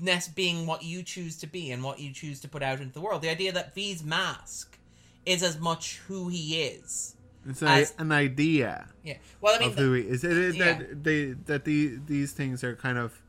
[0.00, 2.94] ness being what you choose to be and what you choose to put out into
[2.94, 3.22] the world.
[3.22, 4.78] The idea that V's mask
[5.24, 7.16] is as much who he is
[7.48, 9.16] It's a, as an idea yeah.
[9.40, 10.24] Well, I mean, of who he is.
[10.24, 10.78] It is yeah.
[10.78, 13.20] that they that the, these things are kind of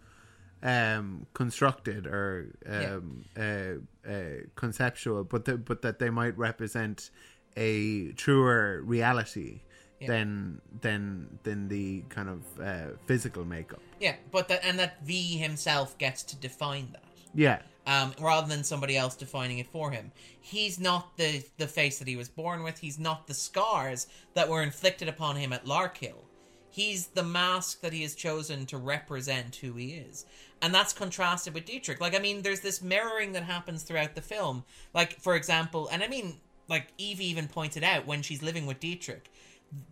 [0.64, 4.14] um, constructed or um, uh, uh,
[4.56, 7.12] conceptual, but the, but that they might represent
[7.56, 9.62] a truer reality
[10.00, 10.08] Yeah.
[10.10, 13.82] than than than the kind of uh, physical makeup.
[14.00, 17.04] yeah, but that and that V himself gets to define that.
[17.34, 20.12] Yeah, um, rather than somebody else defining it for him.
[20.40, 22.80] He's not the the face that he was born with.
[22.80, 26.26] He's not the scars that were inflicted upon him at Larkhill.
[26.70, 30.26] He's the mask that he has chosen to represent who he is.
[30.62, 32.00] And that's contrasted with Deitrich.
[32.00, 34.64] Like, I mean, there's this mirroring that happens throughout the film.
[34.94, 38.80] Like, for example, and I mean, like, Evey even pointed out when she's living with
[38.80, 39.28] Deitrich,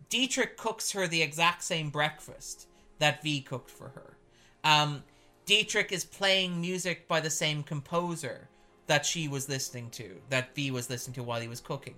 [0.09, 2.67] Deitrich cooks her the exact same breakfast
[2.99, 4.17] that V cooked for her.
[4.63, 5.03] Um,
[5.45, 8.49] Deitrich is playing music by the same composer
[8.87, 11.95] that she was listening to, that V was listening to while he was cooking.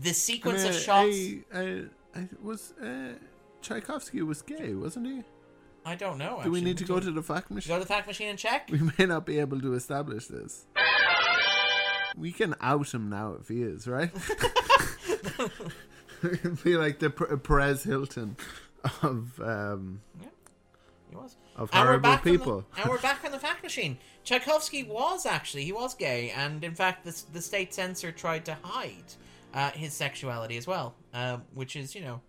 [0.00, 1.16] The sequence And, of uh, shots.
[1.54, 3.14] I, I, I was uh,
[3.62, 5.22] Tchaikovsky was gay, wasn't he?
[5.86, 6.40] I don't know.
[6.42, 6.60] Do we actually.
[6.62, 7.70] need to go to the fact machine?
[7.70, 8.68] go to the fact machine and check?
[8.72, 10.66] We may not be able to establish this.
[12.16, 14.10] We can out him now if he is, right?
[16.64, 18.36] be like the P- Perez Hilton
[19.02, 20.00] of um,
[21.10, 21.36] He was.
[21.56, 22.64] of And horrible on the- people.
[22.78, 23.98] and we're back on the fact machine.
[24.24, 28.56] Tchaikovsky was actually he was gay, and in fact, the the state censor tried to
[28.62, 29.04] hide
[29.54, 32.20] uh, his sexuality as well, uh, which is you know,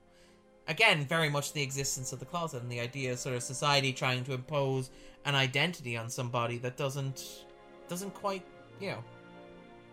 [0.68, 3.94] again, very much the existence of the closet and the idea of sort of society
[3.94, 4.90] trying to impose
[5.26, 7.46] an identity on somebody that doesn't
[7.90, 8.44] doesn't quite
[8.80, 9.04] you know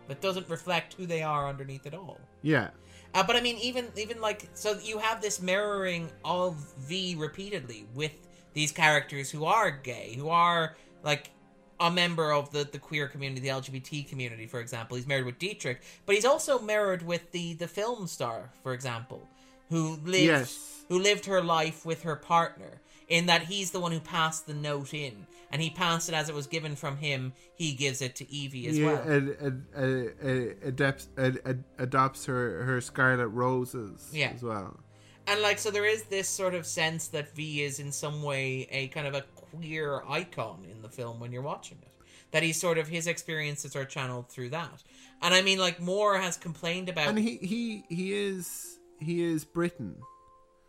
[0.07, 2.19] that doesn't reflect who they are underneath at all.
[2.41, 2.69] Yeah,
[3.13, 7.87] Uh, but I mean, even even like so, you have this mirroring of V repeatedly
[7.95, 8.13] with
[8.53, 11.31] these characters who are gay, who are like
[11.79, 14.95] a member of the, the queer community, the LGBT community, for example.
[14.95, 19.27] He's married with Deitrich, but he's also mirrored with the the film star, for example,
[19.69, 20.83] who lived Yes.
[20.89, 22.81] who lived her life with her partner.
[23.07, 26.27] In that he's the one who passed the note in, and he passed it as
[26.27, 27.33] it was given from him.
[27.55, 28.97] He gives it to Evey as yeah, well.
[28.97, 34.31] ad, ad, ad, ad, adapts, ad, ad, adopts her her Scarlet Roses Yeah.
[34.33, 34.79] as well.
[35.27, 38.67] And like, so there is this sort of sense that V is in some way
[38.71, 41.91] a kind of a queer icon in the film when you're watching it.
[42.31, 44.81] That he's sort of his experiences are channeled through that.
[45.21, 47.09] And I mean, like Moore has complained about.
[47.09, 49.97] And he he he is he is Britain.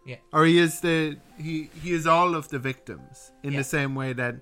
[0.04, 0.16] Yeah.
[0.32, 3.58] Or he is the he he is all of the victims in Yeah.
[3.60, 4.36] the same way that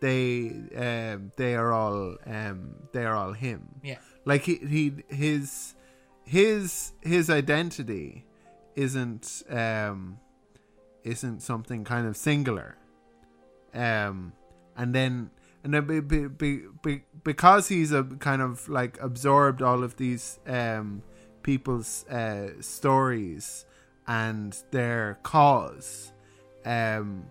[0.00, 3.68] they um they are all um they are all him.
[3.82, 5.74] yeah, Like he he his
[6.24, 8.24] his his identity
[8.76, 10.18] isn't um
[11.04, 12.76] isn't something kind of singular.
[13.74, 14.32] Um
[14.76, 15.30] and then
[15.62, 19.96] and then be, be, be, be, because he's a kind of like absorbed all of
[19.96, 21.02] these um
[21.42, 23.64] people's uh stories
[24.06, 26.12] and their cause
[26.64, 27.24] um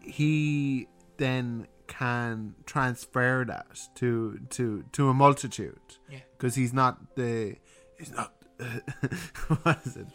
[0.00, 0.86] he
[1.16, 5.78] then can transfer that to to to a multitude
[6.10, 6.18] Yeah.
[6.36, 7.56] because he's not the
[7.98, 8.32] he's not
[9.62, 10.06] what is it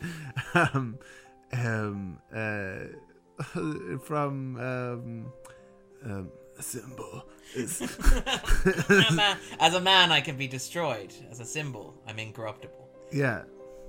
[0.54, 0.98] um
[1.54, 2.76] um uh
[4.04, 5.26] from um
[6.06, 7.26] um a symbol
[7.56, 7.82] is
[9.60, 11.14] as a man, I can be destroyed.
[11.30, 12.85] As a symbol, I'm incorruptible.
[13.12, 13.44] Yeah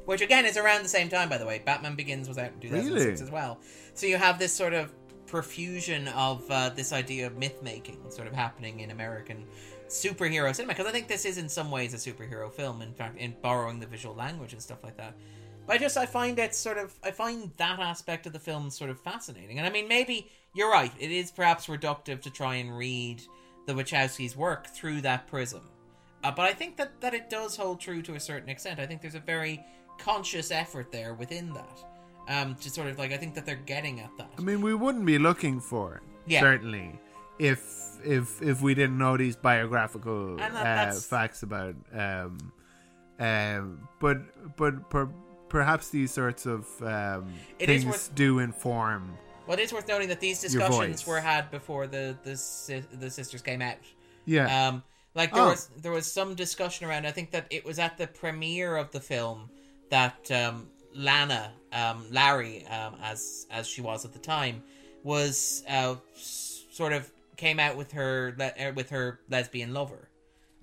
[0.05, 1.60] Which again is around the same time, by the way.
[1.64, 3.12] Batman Begins was out in 2006 Really?
[3.12, 3.59] as well.
[3.94, 4.93] So you have this sort of
[5.26, 9.44] profusion of uh, this idea of myth making sort of happening in American
[9.88, 10.72] superhero cinema.
[10.74, 12.82] Because I think this is in some ways a superhero film.
[12.82, 15.14] In fact, in borrowing the visual language and stuff like that.
[15.66, 18.70] But I just I find it sort of I find that aspect of the film
[18.70, 19.59] sort of fascinating.
[19.59, 20.93] And I mean, maybe you're right.
[21.01, 23.20] It is perhaps reductive to try and read
[23.66, 25.62] the Wachowskis' work through that prism.
[26.24, 28.80] Uh, but I think that, that it does hold true to a certain extent.
[28.80, 29.64] I think there's a very
[29.98, 31.84] conscious effort there within that.
[32.28, 34.30] Um, to sort of like, I think that they're getting at that.
[34.36, 36.40] I mean, we wouldn't be looking for it, Yeah.
[36.40, 36.98] certainly,
[37.38, 37.62] if
[38.05, 41.76] if if we didn't know these biographical that- uh, facts about.
[41.93, 42.38] Um,
[43.20, 45.06] um, but but per,
[45.48, 49.16] perhaps these sorts of um, things worth- do inform.
[49.47, 52.32] Well, it is worth noting that these discussions were had before the the,
[52.97, 53.76] the sisters came out.
[54.24, 54.82] Yeah, Um,
[55.16, 55.48] like there Oh.
[55.51, 57.06] was there was some discussion around.
[57.06, 59.51] I think that it was at the premiere of the film
[59.90, 64.62] that um, Lana, um, Larry, um, as as she was at the time,
[65.02, 70.09] was uh, sort of came out with her le- uh, with her lesbian lover.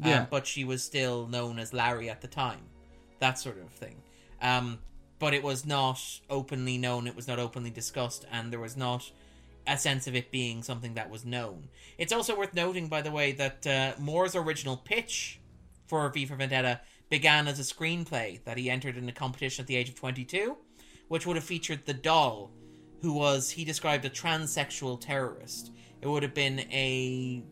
[0.02, 0.26] Um, Yeah.
[0.30, 2.62] but she was still known as Larry at the time.
[3.20, 4.02] That sort of thing.
[4.42, 4.80] Um,
[5.20, 6.00] but it was not
[6.30, 7.08] openly known.
[7.08, 9.12] It was not openly discussed, and there was not
[9.66, 11.70] a sense of it being something that was known.
[11.98, 15.40] It's also worth noting, by the way, that uh, Moore's original pitch
[15.88, 19.68] for V for Vendetta began as a screenplay that he entered in a competition at
[19.68, 20.58] the age of 22.
[21.10, 22.52] which would have featured the doll,
[23.02, 25.72] who was he described a transsexual terrorist.
[26.02, 27.44] It would have been a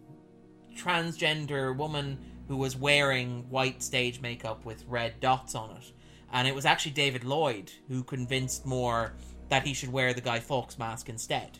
[0.75, 2.17] transgender woman
[2.47, 5.91] who was wearing white stage makeup with red dots on it.
[6.33, 9.13] And it was actually David Lloyd who convinced Moore
[9.49, 11.59] that he should wear the Guy Fawkes mask instead.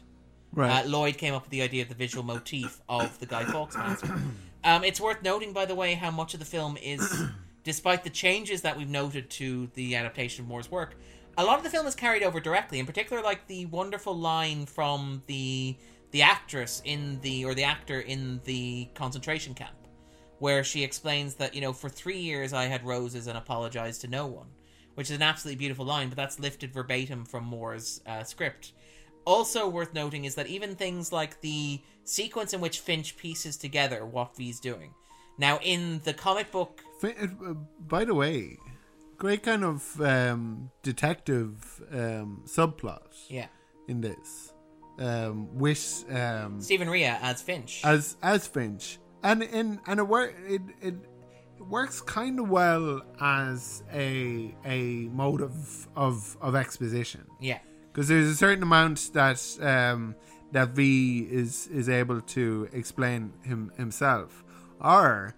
[0.54, 0.86] Right.
[0.86, 3.76] Uh, Lloyd came up with the idea of the visual motif of the Guy Fawkes
[3.76, 4.06] mask.
[4.64, 7.24] Um, it's worth noting, by the way, how much of the film is,
[7.64, 10.96] despite the changes that we've noted to the adaptation of Moore's work,
[11.38, 12.80] a lot of the film is carried over directly.
[12.80, 15.76] In particular, like the wonderful line from the
[16.12, 19.88] the actress in the or the actor in the concentration camp,
[20.40, 24.08] where she explains that you know for three years I had roses and apologized to
[24.08, 24.48] no one,
[24.96, 28.74] which is an absolutely beautiful line, but that's lifted verbatim from Moore's uh, script.
[29.26, 34.06] Also worth noting is that even things like the sequence in which Finch pieces together
[34.06, 34.94] what V's doing.
[35.38, 37.54] Now, in the comic book, uh,
[37.88, 38.58] by the way,
[39.18, 43.48] great kind of um, detective um, subplot yeah,
[43.88, 44.54] in this,
[45.00, 47.82] um, with um, Stephen Rea as Finch.
[47.84, 50.96] as as Finch, and in and it work it, it
[51.58, 57.26] it works kind of well as a a mode of of, of exposition.
[57.40, 57.60] Yeah,
[57.92, 60.16] because there's a certain amount that um,
[60.52, 64.44] that V is is able to explain him himself,
[64.80, 65.36] or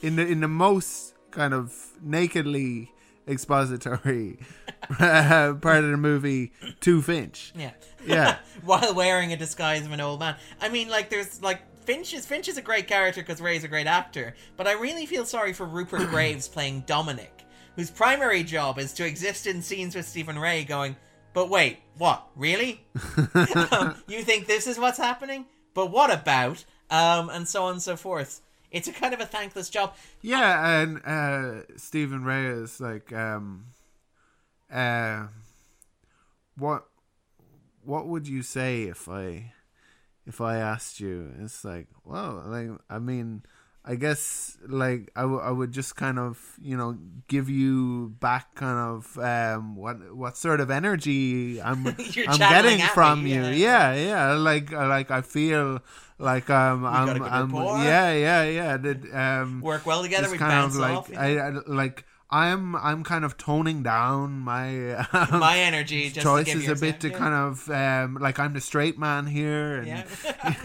[0.00, 2.92] in the in the most kind of nakedly
[3.28, 4.38] expository
[5.00, 7.52] uh, part of the movie to Finch.
[7.56, 7.72] yeah,
[8.04, 8.36] Yeah.
[8.64, 10.36] While wearing a disguise of an old man.
[10.60, 13.68] I mean, like, there's like Finch is Finch is a great character because Rea's a
[13.68, 17.44] great actor, but I really feel sorry for Rupert Graves playing Dominic,
[17.76, 20.96] whose primary job is to exist in scenes with Stephen Rea, going,
[21.32, 22.28] "But wait, what?
[22.36, 22.84] Really?
[23.70, 25.46] um, you think this is what's happening?
[25.74, 28.42] But what about?" Um, and so on and so forth.
[28.72, 29.94] It's a kind of a thankless job.
[30.22, 33.66] Yeah, and uh, Stephen Rea is like, um,
[34.72, 35.26] uh,
[36.56, 36.84] what,
[37.84, 39.52] what would you say if I,
[40.26, 41.32] if I asked you?
[41.40, 43.42] It's like, well, like, I mean,
[43.84, 46.96] I guess like I, w- I would just kind of you know
[47.26, 53.24] give you back kind of um what what sort of energy I'm I'm getting from
[53.24, 53.50] me, you yeah.
[53.50, 55.80] yeah yeah like like I feel
[56.18, 57.50] like um I'm, I'm
[57.82, 60.30] yeah yeah yeah that um Work well together.
[60.30, 61.08] We kind of like off.
[61.08, 61.20] you know?
[61.20, 66.44] I, I like I'm I'm kind of toning down my um, My energy just to
[66.44, 69.78] give choices a bit to yourself- kind of um like I'm the straight man here
[69.78, 70.04] and Yeah.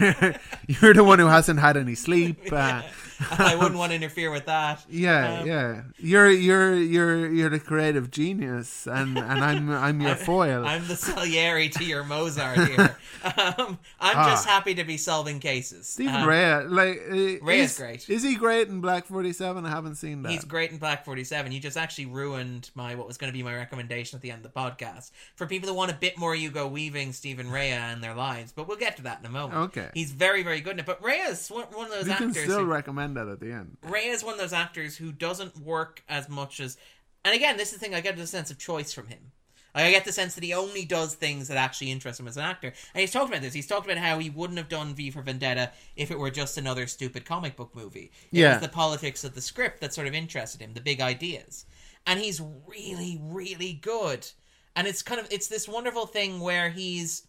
[0.00, 0.34] you're,
[0.80, 2.82] you're the one who hasn't had any sleep uh,
[3.38, 4.84] I wouldn't want to interfere with that.
[4.88, 10.14] yeah Um, yeah you're you're you're you're the creative genius and and I'm I'm your
[10.30, 12.96] foil I'm the Salieri to your Mozart here.
[13.24, 14.50] um, I'm just Ah.
[14.50, 15.86] happy to be solving cases.
[15.88, 17.14] Stephen Um, Rea like uh,
[17.44, 18.08] Rea is is great.
[18.08, 21.04] is he great in Black Forty Seven I haven't seen that He's great in Black
[21.04, 21.50] 47.
[21.52, 24.44] You just actually ruined my what was going to be my recommendation at the end
[24.44, 25.10] of the podcast.
[25.36, 28.68] For people that want a bit more Hugo Weaving, Stephen Rea in their lives, but
[28.68, 29.58] we'll get to that in a moment.
[29.70, 29.88] Okay.
[29.94, 30.86] He's very, very good in it.
[30.86, 33.76] But Rea is one of those you can still who- recommend that at the end
[33.82, 36.76] Rea is one of those actors who doesn't work as much as.
[37.24, 39.32] And again, this is the thing, I get the sense of choice from him.
[39.74, 42.36] Like, I get the sense that he only does things that actually interest him as
[42.36, 42.68] an actor.
[42.68, 43.52] And he's talked about this.
[43.54, 46.56] He's talked about how he wouldn't have done V for Vendetta if it were just
[46.56, 48.10] another stupid comic book movie.
[48.32, 48.52] It Yeah.
[48.54, 51.66] was the politics of the script that sort of interested him, the big ideas.
[52.06, 54.26] And he's really, really good.
[54.74, 57.26] And it's kind of it's this wonderful thing where he's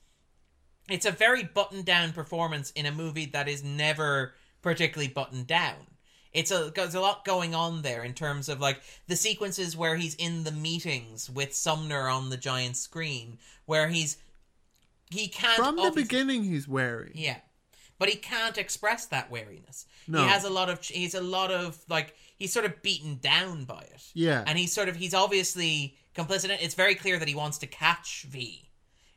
[0.90, 5.88] it's a very buttoned down performance in a movie that is never particularly buttoned down.
[6.32, 9.96] It's a there's a lot going on there in terms of like the sequences where
[9.96, 14.18] he's in the meetings with Sumner on the giant screen, where he's
[15.10, 17.38] he can't from the beginning he's wary yeah,
[17.98, 19.88] but he can't express that wariness.
[20.08, 20.22] No.
[20.22, 23.66] He has a lot of he's a lot of like he's sort of beaten down
[23.66, 24.04] by it.
[24.14, 24.44] Yeah.
[24.46, 26.56] and he's sort of he's obviously complicit.
[26.62, 28.69] It's very clear that he wants to catch V.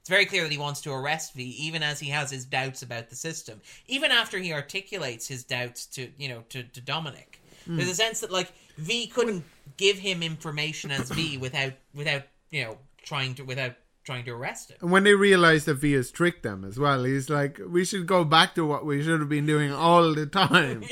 [0.03, 2.83] It's very clear that he wants to arrest V, even as he has his doubts
[2.83, 3.61] about the system.
[3.87, 7.77] Even after he articulates his doubts to you know to, to Dominic, Hmm.
[7.77, 9.45] there's a sense that like V couldn't
[9.77, 13.75] give him information as V without without you know trying to without
[14.05, 14.79] trying to arrest him.
[14.81, 18.07] And when they realize that V has tricked them as well, he's like, we should
[18.09, 20.83] go back to what we should have been doing all the time.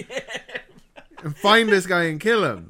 [1.24, 2.68] and find this guy and kill him.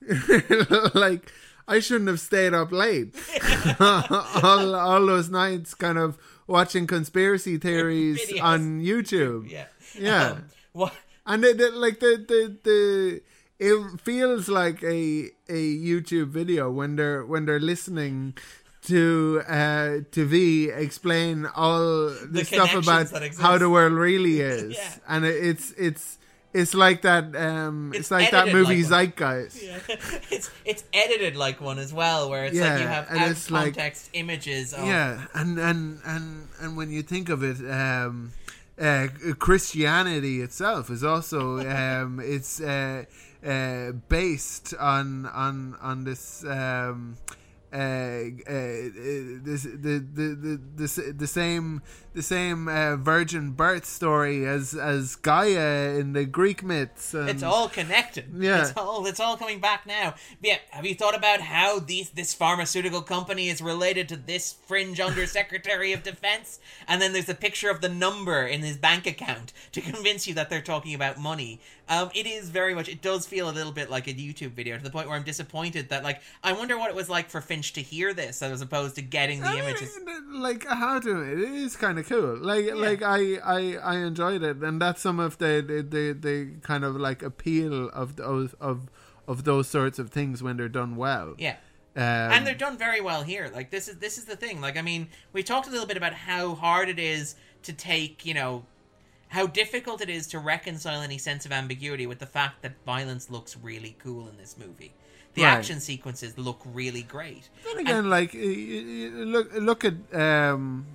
[0.94, 1.30] like,
[1.70, 3.14] I shouldn't have stayed up late.
[3.80, 6.18] all, all those nights kind of
[6.48, 8.42] watching conspiracy theories Videos.
[8.42, 9.48] on YouTube.
[9.50, 9.66] Yeah,
[9.96, 10.30] Yeah.
[10.30, 10.92] Um, what?
[11.26, 13.22] And the, the, like the, the the
[13.60, 18.34] it feels like a a YouTube video when they're when they're listening
[18.86, 24.74] to uh to V explain all the, The stuff about how the world really is.
[24.76, 24.94] Yeah.
[25.06, 26.18] And it, it's it's
[26.52, 27.36] It's like that.
[27.36, 29.16] Um, it's, It's like that movie like.
[29.16, 29.62] Zeitgeist.
[30.30, 33.74] it's it's edited like one as well, where it's like you have out of like-
[33.74, 34.72] context images.
[34.72, 38.32] Of, Yeah, and and and and when you think of it, um,
[38.80, 39.06] uh,
[39.38, 43.04] Christianity itself is also um, it's uh,
[43.46, 46.44] uh, based on on on this.
[46.44, 47.16] Um,
[47.72, 48.90] uh, uh,
[49.42, 51.82] this, the, the, the, the, same
[52.14, 57.14] the same uh, virgin birth story as as Gaia in the Greek myths.
[57.14, 58.26] And, It's all connected.
[58.36, 58.62] Yeah.
[58.62, 60.14] It's all it's all coming back now.
[60.42, 64.98] Yeah, have you thought about how these this pharmaceutical company is related to this fringe
[64.98, 66.58] undersecretary of defense?
[66.88, 70.34] And then there's a picture of the number in his bank account to convince you
[70.34, 71.60] that they're talking about money.
[71.88, 74.76] Um, it is very much it does feel a little bit like a YouTube video
[74.76, 77.40] to the point where I'm disappointed that like I wonder what it was like for
[77.60, 79.98] Finch to hear this as opposed to getting the I images.
[80.04, 82.36] mean, like how to it is kind of cool.
[82.36, 86.52] Like like I, I I enjoyed it, and that's some of the the, the, the
[86.62, 88.88] kind of like appeal of those of
[89.28, 91.34] of those sorts of things when they're done well.
[91.38, 91.56] Yeah.
[91.96, 93.50] Um, and they're done very well here.
[93.52, 94.60] Like this is this is the thing.
[94.60, 97.34] Like I mean, we talked a little bit about how hard it is
[97.64, 98.64] to take, you know,
[99.28, 103.28] how difficult it is to reconcile any sense of ambiguity with the fact that violence
[103.30, 104.94] looks really cool in this movie.
[105.34, 105.58] The Right.
[105.58, 107.48] action sequences look really great.
[107.64, 110.86] Then again, like y- y- look look at um,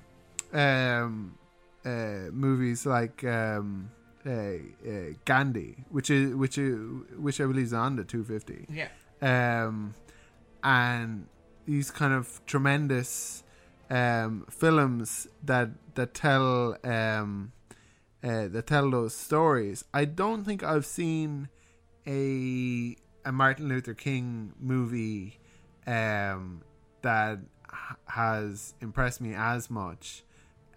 [0.53, 1.37] um,
[1.85, 3.89] uh, movies like um,
[4.25, 4.57] uh, uh,
[5.23, 6.77] Gandhi, which is which is
[7.17, 8.65] which I believe is on the two fifty.
[8.69, 8.89] Yeah.
[9.21, 9.93] um,
[10.63, 11.27] and
[11.65, 13.43] these kind of tremendous
[13.89, 17.53] um, films that that tell um,
[18.23, 19.85] uh, that tell those stories.
[19.93, 21.47] I don't think I've seen
[22.07, 22.95] a
[23.25, 25.39] a Martin Luther King movie
[25.87, 26.61] um,
[27.01, 27.39] that
[28.07, 30.23] has impressed me as much.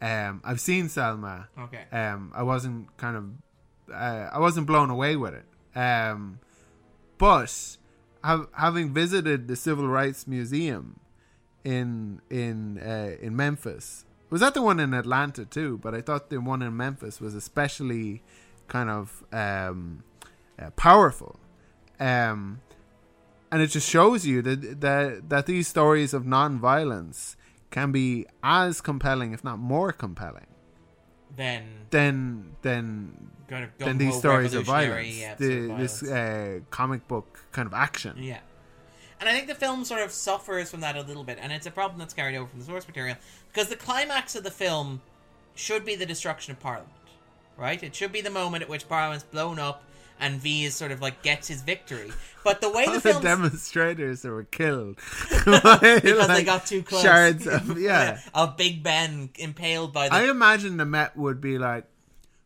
[0.00, 1.84] Um, I've seen Selma Okay.
[1.92, 3.24] um, I wasn't kind of
[3.94, 5.44] uh, I wasn't blown away with it.
[5.78, 6.40] Um,
[7.18, 7.76] but
[8.22, 11.00] have, having visited the Civil Rights Museum
[11.64, 15.78] in in uh, in Memphis, was that the one in Atlanta too?
[15.78, 18.22] But I thought the one in Memphis was especially
[18.68, 20.02] kind of um,
[20.58, 21.40] uh, powerful.
[22.00, 22.60] Um,
[23.50, 27.36] and it just shows you that that that these stories of non-violence
[27.70, 30.46] can be as compelling, if not more compelling,
[31.36, 35.18] Then than than kind of than these stories of violence.
[35.18, 38.16] yeah, the, of this uh, comic book kind of action.
[38.18, 38.40] Yeah.
[39.20, 41.66] And I think the film sort of suffers from that a little bit, and it's
[41.66, 43.16] a problem that's carried over from the source material.
[43.52, 45.00] Because the climax of the film
[45.56, 46.92] should be the destruction of Parliament,
[47.56, 47.82] right?
[47.82, 49.82] It should be the moment at which Parliament's blown up
[50.20, 52.10] and V is sort of like gets his victory.
[52.44, 54.96] But the way All the the film demonstrators were killed
[55.44, 58.20] because they got too close, Shards of yeah.
[58.34, 61.84] of Big Ben impaled by the I imagine the Met would be like,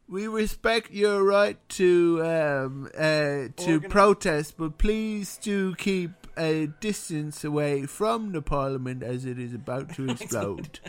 [0.08, 6.68] "We respect your right to um, uh, to Organi- protest, but please do keep a
[6.80, 10.80] distance away from the Parliament as it is about to explode."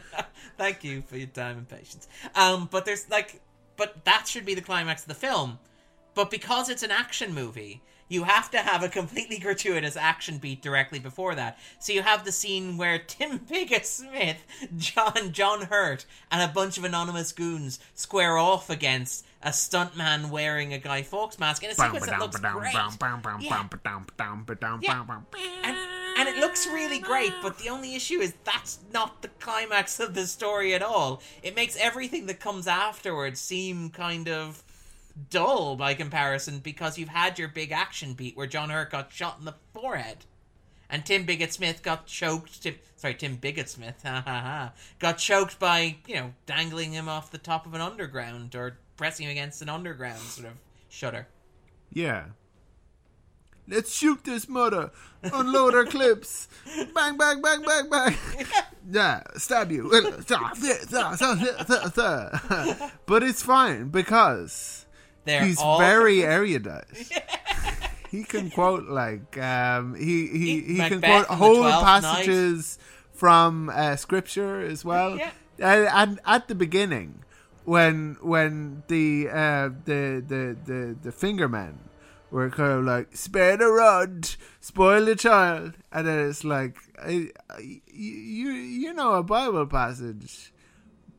[0.57, 2.07] Thank you for your time and patience.
[2.35, 3.41] Um, but there's like,
[3.75, 5.59] but that should be the climax of the film.
[6.15, 10.61] But because it's an action movie, you have to have a completely gratuitous action beat
[10.61, 11.57] directly before that.
[11.79, 14.37] So you have the scene where Tim Pigott Smith,
[14.77, 20.73] John John Hurt, and a bunch of anonymous goons square off against a stuntman wearing
[20.73, 22.73] a Guy Fawkes mask in a sequence that looks great.
[25.65, 25.77] And,
[26.17, 30.13] and it looks really great, but the only issue is that's not the climax of
[30.13, 31.21] the story at all.
[31.41, 34.63] It makes everything that comes afterwards seem kind of
[35.29, 39.37] dull by comparison because you've had your big action beat where John Hurt got shot
[39.39, 40.25] in the forehead.
[40.89, 42.61] And Tim Bigot Smith got choked.
[42.61, 47.09] Tim, sorry, Tim Bigot Smith, ha ha ha, got choked by you know dangling him
[47.09, 50.53] off the top of an underground or pressing him against an underground sort of
[50.89, 51.27] shutter.
[51.91, 52.25] Yeah.
[53.67, 54.91] Let's shoot this mother.
[55.23, 56.49] Unload our clips.
[56.93, 58.15] Bang, bang, bang, bang, bang.
[58.91, 59.89] Yeah, stab you.
[63.05, 64.82] but it's fine because
[65.25, 66.85] They're he's all very erudite.
[68.09, 72.01] he can quote like um, he he, he can quote whole Twelfth Night.
[72.01, 72.77] passages
[73.11, 75.17] from uh, scripture as well.
[75.17, 75.31] Yeah.
[75.61, 77.23] Uh, and at the beginning,
[77.63, 81.75] when when the uh, the the the the fingermen
[82.31, 84.27] were kind of like spare the rod,
[84.59, 90.51] spoil the child, and then it's like I, I, you you know a Bible passage,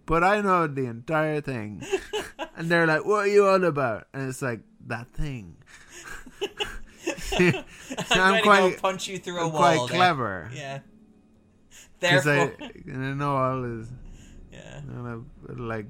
[0.07, 1.83] but I know the entire thing,
[2.57, 5.57] and they're like, "What are you on about?" And it's like that thing.
[7.39, 7.65] I'm,
[8.11, 9.61] I'm quite- punch you through a I'm wall.
[9.61, 9.97] quite there.
[9.97, 10.79] clever Yeah.
[12.01, 13.89] because I, Therefore, and I know all his
[14.53, 14.81] yeah.
[14.89, 15.19] I,
[15.57, 15.87] like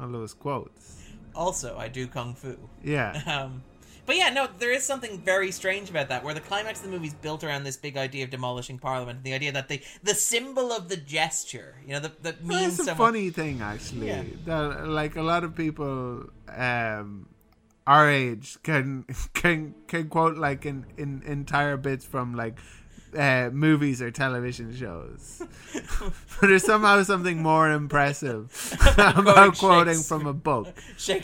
[0.00, 1.08] all those quotes.
[1.34, 2.56] Also, I do kung fu.
[2.82, 3.16] Yeah.
[3.26, 3.62] Um,
[4.06, 6.92] but yeah, no, there is something very strange about that, where the climax of the
[6.92, 9.80] movie is built around this big idea of demolishing Parliament, and the idea that the
[10.02, 13.30] the symbol of the gesture, you know, that, that means That's a so much- funny
[13.30, 14.08] thing, actually.
[14.08, 14.22] Yeah.
[14.46, 17.28] That like a lot of people um,
[17.86, 19.04] our age can
[19.34, 22.58] can can quote like in, in entire bits from like
[23.16, 25.42] uh, movies or television shows.
[26.40, 28.50] but there's somehow something more impressive
[28.98, 30.68] about quoting from a book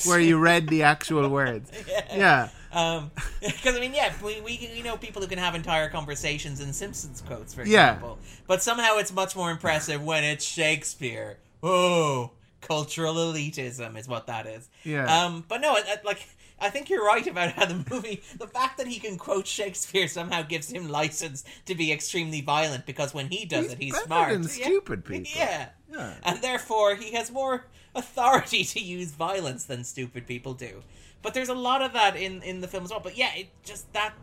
[0.05, 1.70] where you read the actual words.
[2.14, 2.50] Yeah.
[2.73, 6.61] Um, because I mean, yeah, we, we we know people who can have entire conversations
[6.61, 7.93] in Simpsons quotes, for Yeah.
[7.95, 8.19] example.
[8.47, 11.39] But somehow it's much more impressive when it's Shakespeare.
[11.62, 14.69] Oh, cultural elitism is what that is.
[14.85, 15.05] Yeah.
[15.24, 16.27] Um, but no, it, it- like
[16.61, 20.09] I think you're right about how the movie, the fact that he can quote Shakespeare
[20.09, 24.07] somehow gives him license to be extremely violent because when he does it, he's better
[24.07, 24.32] smart.
[24.32, 24.49] than Yeah.
[24.49, 25.31] stupid people.
[25.36, 25.69] Yeah.
[25.90, 26.15] Yeah.
[26.24, 27.65] And therefore, he has more
[27.95, 30.82] authority to use violence than stupid people do.
[31.23, 33.01] But there's a lot of that in, in the film as well.
[33.01, 34.15] But yeah, it just that.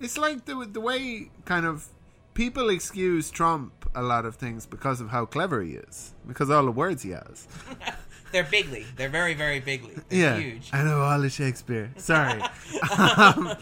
[0.00, 1.88] It's like the the way kind of
[2.34, 6.64] people excuse Trump a lot of things because of how clever he is, because all
[6.64, 7.46] the words he has.
[8.32, 8.84] They're bigly.
[8.96, 9.94] They're very, very bigly.
[10.08, 10.70] They're yeah, huge.
[10.72, 11.90] I know all of Shakespeare.
[11.96, 12.42] Sorry,
[12.98, 13.54] um,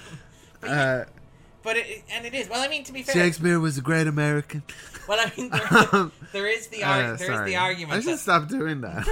[0.63, 1.05] uh,
[1.63, 2.49] But it, and it is.
[2.49, 3.15] Well, I mean, to be fair.
[3.15, 4.65] Shakespeare was a great American.
[5.09, 7.93] Well, I mean, there, there is the Uh, there is the argument.
[7.93, 9.07] I should that- stop doing that.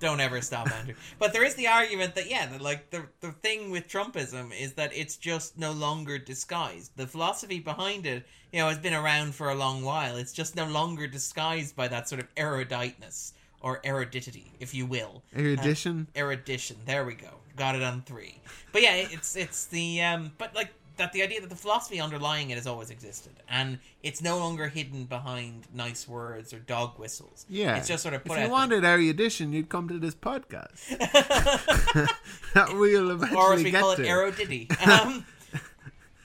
[0.00, 0.94] Don't ever stop, Andrew.
[1.18, 4.72] But there is the argument that yeah, that like the the thing with Trumpism is
[4.74, 6.92] that it's just no longer disguised.
[6.96, 10.16] The philosophy behind it, you know, has been around for a long while.
[10.16, 15.22] It's just no longer disguised by that sort of eruditeness or eruditity, if you will.
[15.36, 16.08] Erudition.
[16.16, 16.76] Erudition.
[16.86, 17.28] There we go.
[17.56, 18.40] Got it on three.
[18.72, 22.50] But yeah, it's it's the um but like that the idea that the philosophy underlying
[22.50, 27.46] it has always existed and it's no longer hidden behind nice words or dog whistles.
[27.48, 28.52] Yeah, It's just sort of put If you there.
[28.52, 30.88] wanted erudition, you'd come to this podcast.
[32.54, 34.02] that we'll eventually or as we get call it, to.
[34.02, 34.70] Aerodiddy.
[34.90, 35.24] Um,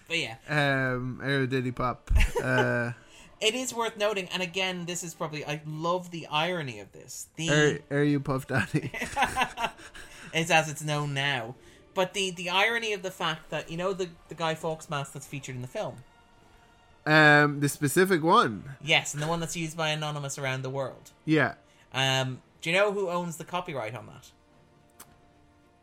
[0.07, 2.11] but yeah, um, Erudity pop.
[2.41, 2.91] Uh,
[3.41, 7.27] it is worth noting, and again, this is probably I love the irony of this.
[7.37, 8.91] The er, er you puff daddy.
[10.33, 11.55] it's as it's known now,
[11.95, 15.13] but the the irony of the fact that you know the the Guy Fawkes mask
[15.13, 15.95] that's featured in the film.
[17.07, 18.75] Um, the specific one.
[18.81, 21.11] Yes, and the one that's used by Anonymous around the world.
[21.23, 21.53] Yeah.
[21.93, 24.31] Um, do you know who owns the copyright on that?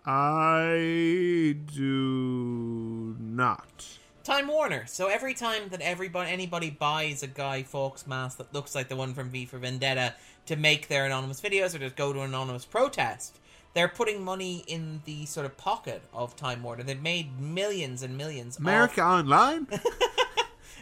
[0.05, 3.99] I do not.
[4.25, 4.87] Time Warner.
[4.87, 8.97] So every time that everybody anybody buys a Guy Fawkes mask that looks like the
[8.97, 10.15] one from V for Vendetta
[10.47, 13.39] to make their anonymous videos or to go to an anonymous protest,
[13.75, 16.83] they're putting money in the sort of pocket of Time Warner.
[16.83, 18.59] They've made millions and millions.
[18.59, 19.67] America Online?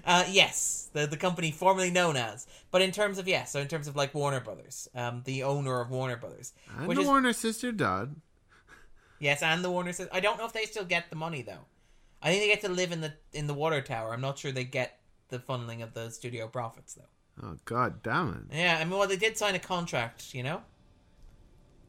[0.05, 2.47] Uh, yes, the the company formerly known as.
[2.71, 5.79] But in terms of yes, so in terms of like Warner Brothers, um, the owner
[5.81, 8.17] of Warner Brothers, And which the is Warner Sister Dodd.
[9.19, 11.67] yes, and the Warner says I don't know if they still get the money though.
[12.23, 14.15] I think they get to live in the in the water tower.
[14.15, 14.99] I'm not sure they get
[15.29, 17.47] the funneling of the studio profits though.
[17.47, 18.57] Oh, god damn it.
[18.57, 20.63] Yeah, I mean, well, they did sign a contract, you know.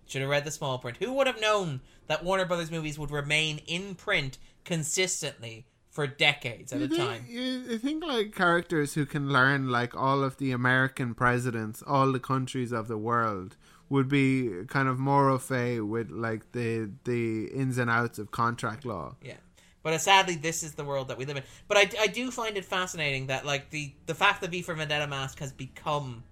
[0.07, 0.97] Should have read the small print.
[0.97, 6.71] Who would have known that Warner Brothers movies would remain in print consistently for decades
[6.71, 7.25] at You a think, time?
[7.27, 12.19] you, think like characters who can learn like all of the American presidents, all the
[12.19, 13.55] countries of the world,
[13.89, 18.31] would be kind of more au fait with like the the ins and outs of
[18.31, 19.15] contract law.
[19.21, 19.35] Yeah.
[19.83, 21.43] But uh, sadly, this is the world that we live in.
[21.67, 24.73] But I, I do find it fascinating that like the the fact that V for
[24.73, 26.23] Vendetta mask has become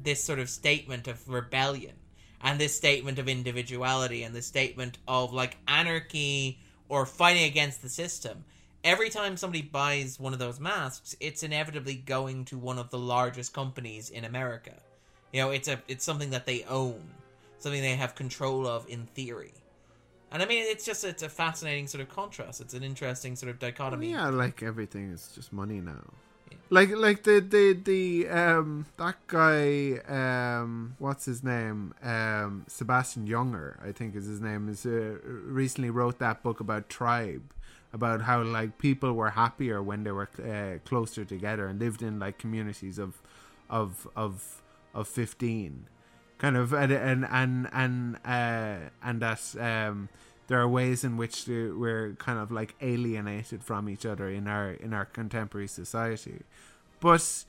[0.00, 1.94] this sort of statement of rebellion
[2.42, 6.58] and this statement of individuality and this statement of like anarchy
[6.88, 8.44] or fighting against the system.
[8.84, 12.98] Every time somebody buys one of those masks, it's inevitably going to one of the
[12.98, 14.74] largest companies in America.
[15.32, 17.02] You know, it's a it's something that they own,
[17.58, 19.52] something they have control of in theory.
[20.30, 22.60] And I mean, it's just it's a fascinating sort of contrast.
[22.60, 24.12] It's an interesting sort of dichotomy.
[24.12, 26.04] Yeah, like everything is just money now.
[26.70, 31.94] Like like the the the um that guy um what's his name?
[32.02, 36.90] Um Sebastian Junger I think is his name is uh, recently wrote that book about
[36.90, 37.54] tribe
[37.92, 42.18] about how like people were happier when they were uh, closer together and lived in
[42.18, 43.22] like communities of
[43.70, 44.60] of of
[44.94, 45.86] of 15
[46.36, 50.10] kind of and and and and, uh, and that um
[50.48, 54.72] there are ways in which we're kind of like alienated from each other in our
[54.72, 56.42] in our contemporary society
[57.00, 57.44] but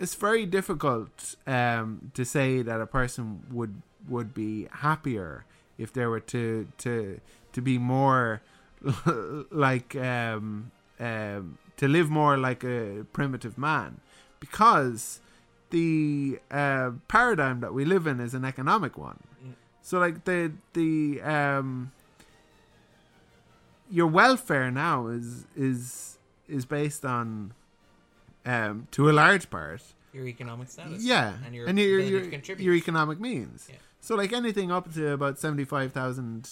[0.00, 5.44] it's very difficult um to say that a person would would be happier
[5.78, 7.20] if they were to to
[7.52, 8.42] to be more
[9.50, 14.00] like um um to live more like a primitive man
[14.40, 15.20] because
[15.70, 19.18] the uh, paradigm that we live in is an economic one.
[19.44, 19.52] Mm.
[19.82, 21.92] So like the the um
[23.90, 27.52] your welfare now is is is based on
[28.46, 29.82] um to a large part
[30.12, 31.02] Your economic status.
[31.04, 32.22] yeah And your, and your your,
[32.58, 33.76] your economic means Yeah.
[34.00, 36.48] so like anything up to about 75,000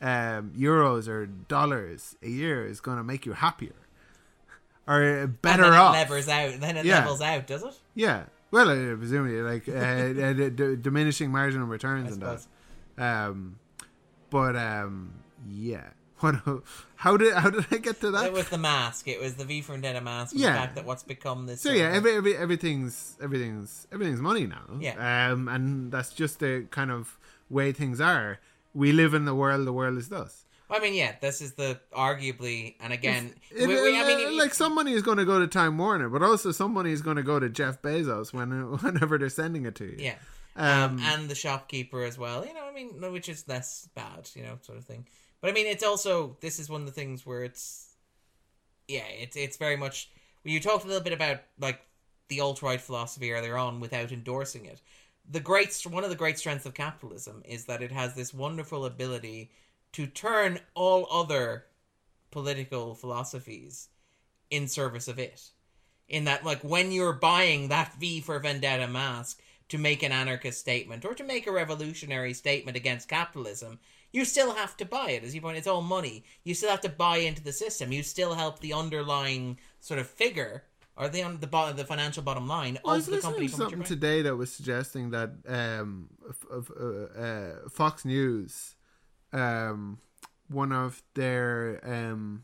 [0.00, 3.74] um euros or dollars a year is going to make you happier
[4.86, 6.60] or uh, And better then off It levers out.
[6.60, 7.00] Then it Yeah.
[7.00, 7.74] levels out, does it?
[7.94, 9.72] yeah well uh, presumably like uh,
[10.26, 13.58] uh, d- d- diminishing marginal returns I and that um
[14.30, 15.12] but um
[15.48, 15.88] yeah
[16.20, 16.36] what
[16.96, 19.06] how did how did I get to that It was the mask.
[19.08, 20.34] It was the V for Vendetta mask.
[20.36, 20.52] Yeah.
[20.52, 21.60] The fact that what's become this.
[21.60, 24.64] So yeah, every, every everything's everything's everything's money now.
[24.80, 25.30] Yeah.
[25.32, 27.18] Um, and that's just the kind of
[27.50, 28.38] way things are.
[28.74, 29.66] We live in the world.
[29.66, 30.44] The world is thus.
[30.70, 34.52] I mean, yeah, this is the arguably, and again, It- we- I mean, uh, like
[34.52, 37.16] some money is going to go to Time Warner, but also some money is going
[37.16, 38.50] to go to Jeff Bezos when
[38.82, 39.96] whenever they're sending it to you.
[39.98, 40.16] yeah,
[40.56, 42.44] Um, um, and the shopkeeper as well.
[42.44, 45.06] You know, I mean, which is less bad, you know, sort of thing.
[45.40, 47.94] But I mean, it's also this is one of the things where it's,
[48.86, 50.10] yeah, it's it's very much.
[50.44, 51.80] You talked a little bit about like
[52.28, 54.80] the alt right philosophy earlier on without endorsing it.
[55.30, 58.86] The great one of the great strengths of capitalism is that it has this wonderful
[58.86, 59.50] ability
[59.92, 61.64] to turn all other
[62.30, 63.88] political philosophies
[64.50, 65.50] in service of it.
[66.08, 70.58] In that, like, when you're buying that V for Vendetta mask to make an anarchist
[70.58, 73.78] statement or to make a revolutionary statement against capitalism,
[74.12, 75.24] you still have to buy it.
[75.24, 76.24] As you point, it's all money.
[76.44, 77.92] You still have to buy into the system.
[77.92, 80.64] You still help the underlying sort of figure
[80.96, 84.36] or the the, bo- the financial bottom line Well, of the company something today that
[84.36, 86.08] was suggesting that um,
[86.50, 88.74] uh, uh, Fox News,
[89.32, 89.98] um,
[90.48, 92.42] one of their um,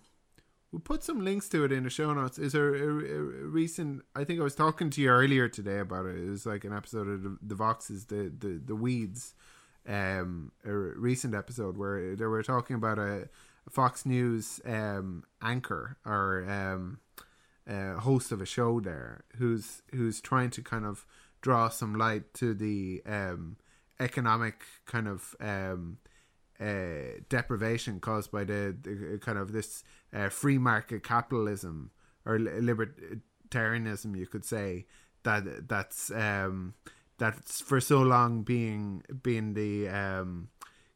[0.70, 2.39] we'll put some links to it in the show notes.
[2.39, 4.03] Is a, a, a recent?
[4.15, 6.16] I think I was talking to you earlier today about it.
[6.16, 9.35] It was like an episode of the, the Vox's, the the the Weeds,
[9.89, 13.28] um, a recent episode where they were talking about a,
[13.70, 16.98] Fox News um anchor or um
[18.01, 21.06] host of a show there who's who's trying to kind of
[21.44, 23.56] draw some light to the um,
[24.01, 25.98] economic kind of um,
[26.59, 29.85] uh, deprivation caused by the, the kind of this
[30.15, 31.90] uh, free market capitalism
[32.24, 34.86] or libertarianism, you could say
[35.23, 36.73] that that's um,
[37.19, 40.49] that's for so long being being the um,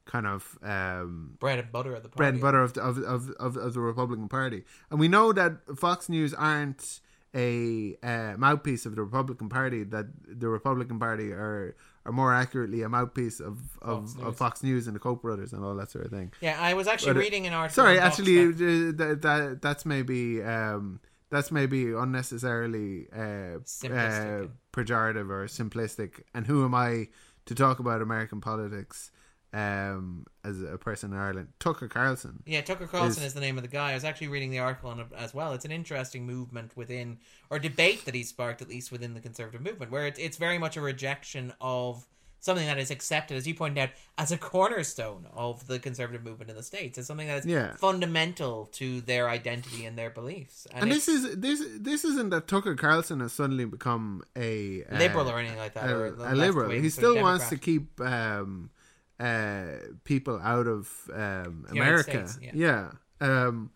[0.04, 2.16] kind of um, bread and butter of the party.
[2.16, 4.64] bread and butter of the, of, of, of, of the Republican Party.
[4.90, 7.00] And we know that Fox News aren't
[7.34, 11.76] a uh, mouthpiece of the Republican Party, that the Republican Party are
[12.06, 14.36] are more accurately a mouthpiece of, of, Fox of News.
[14.38, 16.32] Fox News and the Koch brothers and all that sort of thing.
[16.40, 17.84] Yeah, I was actually But, uh, reading an article.
[17.84, 21.00] Sorry, actually, that- uh, that, that that's maybe um,
[21.30, 26.22] that's maybe unnecessarily uh, uh, pejorative or simplistic.
[26.34, 27.08] And who am I
[27.46, 29.10] to talk about American politics
[29.52, 31.48] um, as a person in Ireland?
[31.58, 32.42] Tucker Carlson.
[32.46, 33.90] Yeah, Tucker Carlson is- is, the name of the guy.
[33.92, 35.52] I was actually reading the article on it as well.
[35.52, 37.18] It's an interesting movement within,
[37.50, 40.58] or debate that he's sparked, at least within the conservative movement, where it's, it's very
[40.58, 42.06] much a rejection of
[42.40, 46.50] something that is accepted, as you pointed out, as a cornerstone of the conservative movement
[46.50, 46.96] in the States.
[46.98, 47.74] It's something that is Yeah.
[47.76, 50.66] fundamental to their identity and their beliefs.
[50.72, 54.98] And, And this is this this isn't that Tucker Carlson has suddenly become a uh,
[54.98, 55.88] liberal or anything like that.
[55.90, 56.70] a, a liberal.
[56.70, 58.70] He still wants to keep um,
[59.18, 59.64] uh,
[60.04, 62.28] people out of um, America.
[62.28, 62.90] States, yeah.
[63.20, 63.70] Um,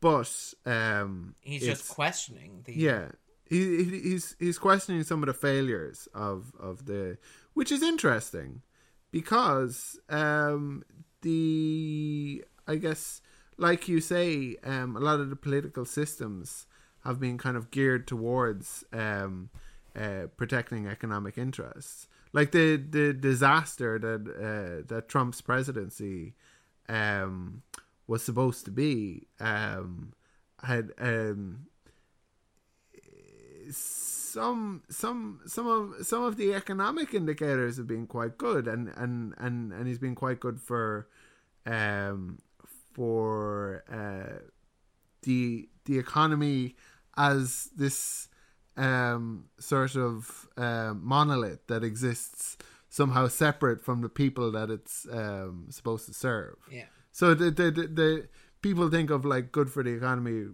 [0.00, 2.74] but um, He's just questioning the.
[2.74, 3.08] yeah.
[3.48, 7.16] He, he, he's he's questioning some of the failures of, of the
[7.56, 8.60] which is interesting
[9.10, 10.84] because um,
[11.22, 13.22] the I guess
[13.56, 16.66] like you say um, a lot of the political systems
[17.02, 19.48] have been kind of geared towards um,
[19.98, 22.08] uh, protecting economic interests.
[22.34, 26.34] Like the the disaster that uh, that Trump's presidency
[26.90, 27.62] um,
[28.06, 30.12] was supposed to be um,
[30.62, 31.68] had um,
[33.70, 39.34] some some some of some of the economic indicators have been quite good and and
[39.38, 41.08] and, and he's been quite good for
[41.64, 42.38] um
[42.92, 44.38] for uh
[45.22, 46.74] the the economy
[47.16, 48.28] as this
[48.76, 52.56] um sort of uh, monolith that exists
[52.88, 56.84] somehow separate from the people that it's um supposed to serve Yeah.
[57.12, 58.28] so the the the, the
[58.66, 60.46] people think of like good for the economy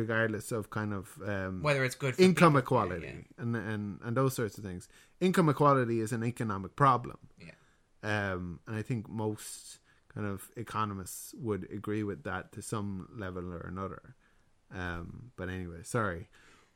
[0.00, 3.42] regardless of kind of um, Whether it's good for income people, equality yeah.
[3.42, 4.88] and, and and those sorts of things.
[5.20, 7.18] Income equality is an economic problem.
[7.38, 7.56] Yeah.
[8.02, 9.80] Um, and I think most
[10.14, 14.14] kind of economists would agree with that to some level or another.
[14.72, 16.28] Um, but anyway, sorry.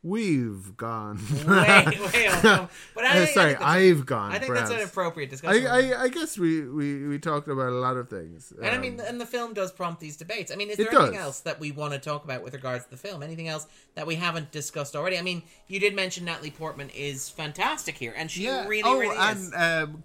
[0.05, 1.19] We've gone.
[1.45, 2.29] way, way.
[2.45, 4.31] But I, Uh, think- I sorry, that's- I've gone.
[4.33, 5.67] I think that's an appropriate discussion.
[5.67, 8.53] I, I, I guess we, we, we talked about a lot of things.
[8.57, 10.53] and I Um, mean, and the film does prompt these debates.
[10.53, 11.23] I mean, is there anything does.
[11.25, 13.23] else that we want to talk about with regards to the film?
[13.23, 15.19] Anything else that we haven't discussed already?
[15.19, 19.17] I mean, you did mention Natalie Portman is fantastic here, and she really, oh, really
[19.17, 19.53] is.
[19.55, 20.05] and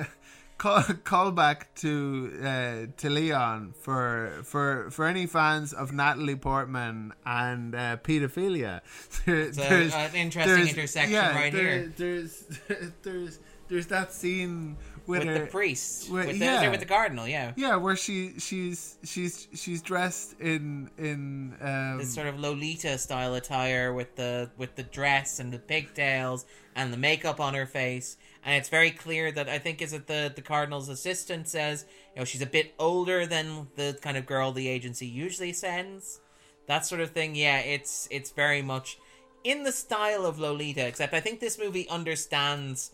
[0.60, 1.92] call, call back to
[2.42, 8.80] uh, to Leon for for for any fans of Natalie Portman and uh, pedophilia.
[9.24, 11.92] There, It's a- an interesting intersection right there- here.
[11.96, 12.32] There's
[13.02, 13.38] there's
[13.68, 14.76] there's that scene
[15.06, 16.68] with, with her, the priest, with- with, the, yeah.
[16.70, 17.52] with the cardinal, yeah.
[17.56, 23.34] Yeah, where she she's she's she's dressed in in um, This sort of Lolita style
[23.34, 26.44] attire with the with the dress and the pigtails
[26.76, 30.06] and the makeup on her face, and it's very clear that I think is it
[30.06, 31.84] the the cardinal's assistant says
[32.14, 36.20] you know she's a bit older than the kind of girl the agency usually sends,
[36.66, 37.34] that sort of thing.
[37.34, 38.98] Yeah, it's it's very much
[39.44, 42.92] in the style of Lolita, except I think this movie understands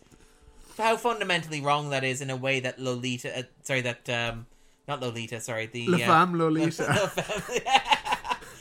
[0.79, 4.47] how fundamentally wrong that is in a way that Lolita, uh, sorry, that um,
[4.87, 7.11] not Lolita, sorry, the La uh, Femme Lolita.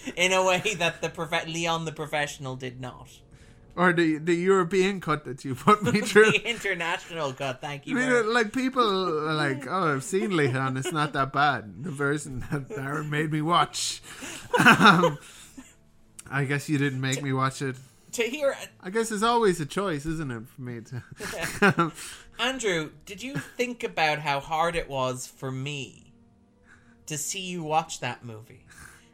[0.16, 3.10] in a way that the prof- Leon the professional did not.
[3.76, 6.31] Or the the European cut that you put me through.
[6.31, 7.61] the international cut.
[7.61, 7.97] Thank you.
[7.99, 8.84] I mean, like people
[9.30, 10.77] are like, oh, I've seen Leon.
[10.77, 11.84] It's not that bad.
[11.84, 14.02] The version that Darren made me watch.
[14.57, 15.18] Um,
[16.30, 17.76] I guess you didn't make me watch it.
[18.14, 21.91] to hear I guess it's always a choice, isn't it, for me to?
[22.39, 26.14] Andrew, did you think about how hard it was for me
[27.06, 28.65] to see you watch that movie?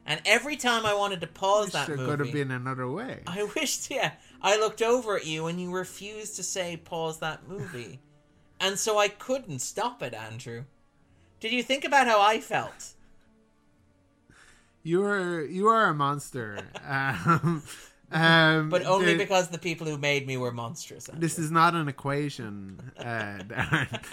[0.06, 3.22] And every time I wanted to pause that there movie, could have been another way.
[3.28, 7.48] I wished, yeah, I looked over at you and you refused to say pause that
[7.48, 8.00] movie.
[8.64, 10.66] And so I couldn't stop it, Andrew.
[11.40, 12.94] Did you think about how I felt?
[14.84, 16.60] You are you are a monster.
[16.88, 17.64] Um,
[18.12, 21.08] um, But only the- because the people who made me were monstrous.
[21.10, 21.22] Andrew.
[21.22, 23.04] this is not an equation, uh,
[23.48, 24.04] Darren.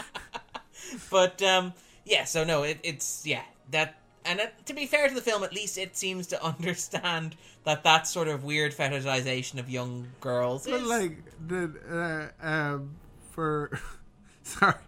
[1.11, 1.75] But um,
[2.07, 3.97] yeah, so no, it, it's yeah that.
[4.29, 7.35] And it, to be fair to the film, at least it seems to understand
[7.65, 12.97] that that sort of weird fetishization of young girls But is like the uh, um,
[13.33, 13.79] for
[14.43, 14.75] sorry.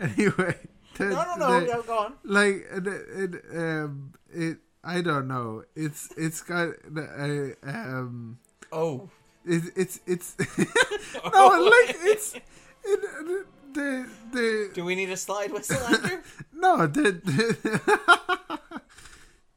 [0.00, 0.56] Anyway,
[0.98, 2.14] the, no, no, no, the- no, go on.
[2.24, 5.62] like it, it um it I don't know.
[5.76, 8.38] It's it's got uh, um
[8.72, 9.08] Oh,
[9.46, 15.78] it, it's it's no like it's it, the the do we need a slide whistle,
[15.86, 16.18] Andrew?
[16.52, 18.38] no the, the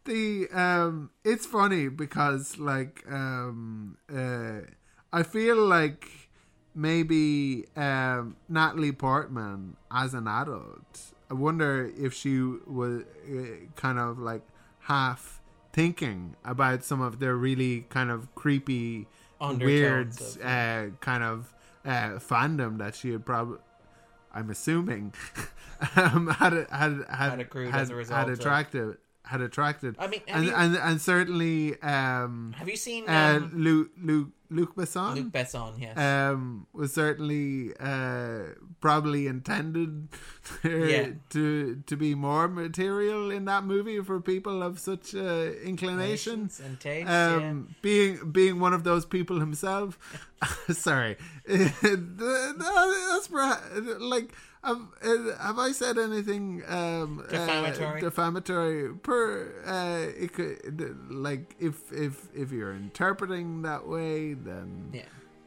[0.08, 4.62] the um it's funny because like um uh
[5.14, 6.08] I feel like
[6.74, 14.18] maybe um Natalie Portman as an adult I wonder if she was uh, kind of
[14.18, 14.44] like
[14.80, 15.42] half
[15.74, 19.08] thinking about some of the really kind of creepy
[19.66, 21.54] weird of- uh, kind of
[21.86, 23.60] uh, fandom that she had probably
[24.34, 25.14] I'm assuming
[25.96, 27.40] um, had had had
[27.72, 28.98] Had had, a had attracted
[29.28, 29.96] had attracted.
[30.00, 34.70] I mean, and, you- and and certainly um, Have you seen uh, Luke, Luke Luc
[34.70, 35.72] Luc Besson Luc Besson?
[35.82, 35.98] Yes.
[35.98, 38.44] um, was certainly uh,
[38.80, 40.08] probably intended
[40.64, 41.10] Yeah.
[41.36, 46.50] to to be more material in that movie for people of such uh, inclination.
[46.64, 47.12] And tastes.
[47.12, 50.00] Um, being being one of those people himself,
[50.72, 51.18] sorry,
[51.48, 53.30] that's
[54.00, 54.32] like
[54.64, 58.02] have, uh, have I said anything um, uh, Defamatory?
[58.02, 58.94] defamatory?
[58.96, 65.02] Per uh, it could, like if if if you're interpreting that way, then yeah.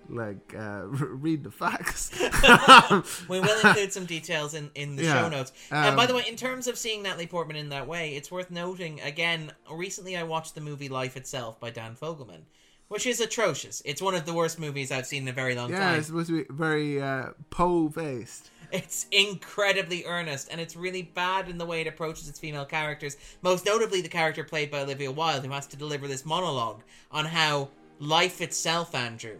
[0.08, 2.10] like uh, read the facts.
[3.28, 5.22] We will include some details in, in the Yeah.
[5.22, 5.52] show notes.
[5.70, 8.30] and Um, by the way, in terms of seeing Natalie Portman in that way, it's
[8.30, 9.52] worth noting again.
[9.70, 12.42] Recently, I watched the movie Life Itself by Dan Fogelman,
[12.88, 13.82] which is atrocious.
[13.84, 15.98] It's one of the worst movies I've seen in a very long yeah, time.
[15.98, 18.50] it's supposed to be very uh, Poe based.
[18.72, 23.16] It's incredibly earnest, and it's really bad in the way it approaches its female characters.
[23.42, 27.24] Most notably, the character played by Olivia Wilde, who has to deliver this monologue on
[27.24, 29.38] how life itself, Andrew,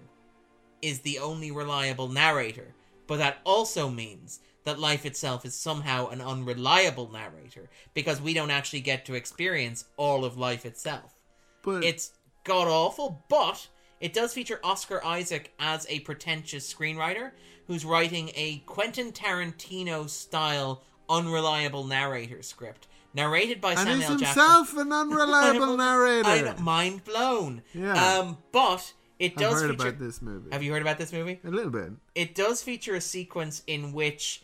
[0.83, 2.75] is the only reliable narrator.
[3.07, 8.51] But that also means that life itself is somehow an unreliable narrator because we don't
[8.51, 11.15] actually get to experience all of life itself.
[11.63, 12.13] But It's
[12.45, 13.69] god awful, but
[14.01, 17.33] it does feature Oscar Isaac as a pretentious screenwriter
[17.67, 22.87] who's writing a Quentin Tarantino style unreliable narrator script.
[23.13, 24.43] Narrated by and Samuel he's Jackson.
[24.43, 26.29] himself an unreliable narrator.
[26.29, 27.63] I know, mind blown.
[27.75, 27.93] Yeah.
[28.19, 29.89] Um, but it I've does heard feature.
[29.89, 30.51] about this movie.
[30.53, 31.41] Have you heard about this movie?
[31.45, 31.91] A little bit.
[32.15, 34.43] It does feature a sequence in which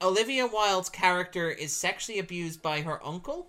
[0.00, 3.48] Olivia Wilde's character is sexually abused by her uncle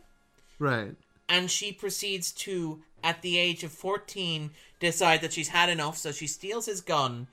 [0.59, 0.95] Right.
[1.29, 6.11] and she proceeds to at the age of 14, decides that she's had enough, so
[6.11, 7.27] she steals his gun,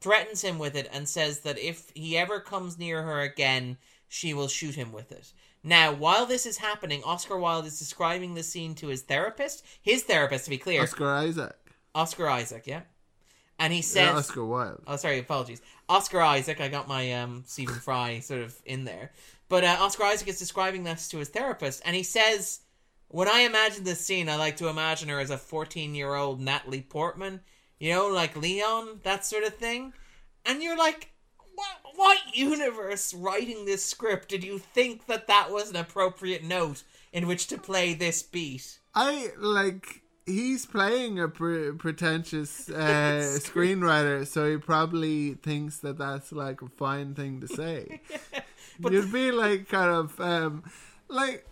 [0.00, 3.76] threatens him with it, and says that if he ever comes near her again,
[4.08, 5.32] she will shoot him with it.
[5.64, 9.64] Now, while this is happening, Oscar Wilde is describing the scene to his therapist.
[9.82, 11.56] His therapist, to be clear, Oscar Isaac.
[11.94, 12.82] Oscar Isaac, yeah.
[13.58, 14.82] And he Yeah, says, Oscar Wilde.
[14.86, 15.60] Oh, sorry, apologies.
[15.88, 19.10] Oscar Isaac, I got my um, Stephen Fry sort of in there.
[19.48, 22.60] But uh, Oscar Isaac is describing this to his therapist, and he says,
[23.08, 26.40] When I imagine this scene, I like to imagine her as a 14 year old
[26.40, 27.40] Natalie Portman,
[27.78, 29.92] you know, like Leon, that sort of thing.
[30.44, 31.10] And you're like,
[31.54, 36.84] what, what universe writing this script did you think that that was an appropriate note
[37.12, 38.78] in which to play this beat?
[38.94, 46.32] I like he's playing a pre- pretentious uh, screenwriter, so he probably thinks that that's
[46.32, 48.00] like a fine thing to say.
[48.80, 50.62] But You'd be like kind of um,
[51.08, 51.44] like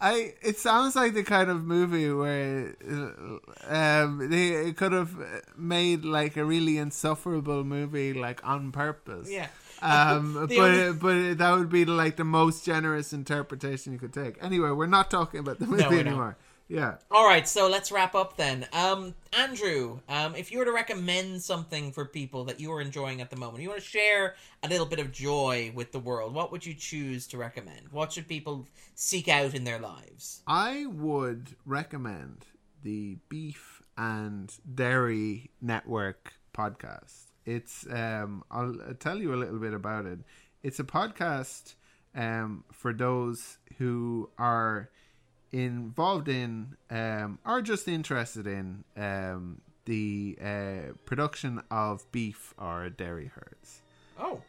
[0.00, 0.34] I.
[0.42, 5.16] It sounds like the kind of movie where uh, um, they it could have
[5.56, 9.30] made like a really insufferable movie like on purpose.
[9.30, 9.48] Yeah.
[9.82, 14.42] Um, but only- but that would be like the most generous interpretation you could take.
[14.42, 16.34] Anyway, we're not talking about the movie we're not.
[16.68, 16.96] Yeah.
[17.10, 18.66] All right, so let's wrap up then.
[18.72, 23.20] Um, Andrew, um, if you were to recommend something for people that you are enjoying
[23.20, 26.32] at the moment, you want to share a little bit of joy with the world,
[26.32, 27.88] what would you choose to recommend?
[27.90, 30.42] What should people seek out in their lives?
[30.46, 32.46] I would recommend
[32.82, 37.24] the Beef and Dairy Network podcast.
[37.44, 40.20] It's um I'll tell you a little bit about it.
[40.62, 41.74] It's a podcast
[42.14, 44.90] um for those who are
[45.54, 53.30] involved in um or just interested in um the uh, production of beef or dairy
[53.34, 53.82] herds.
[54.18, 54.40] Oh,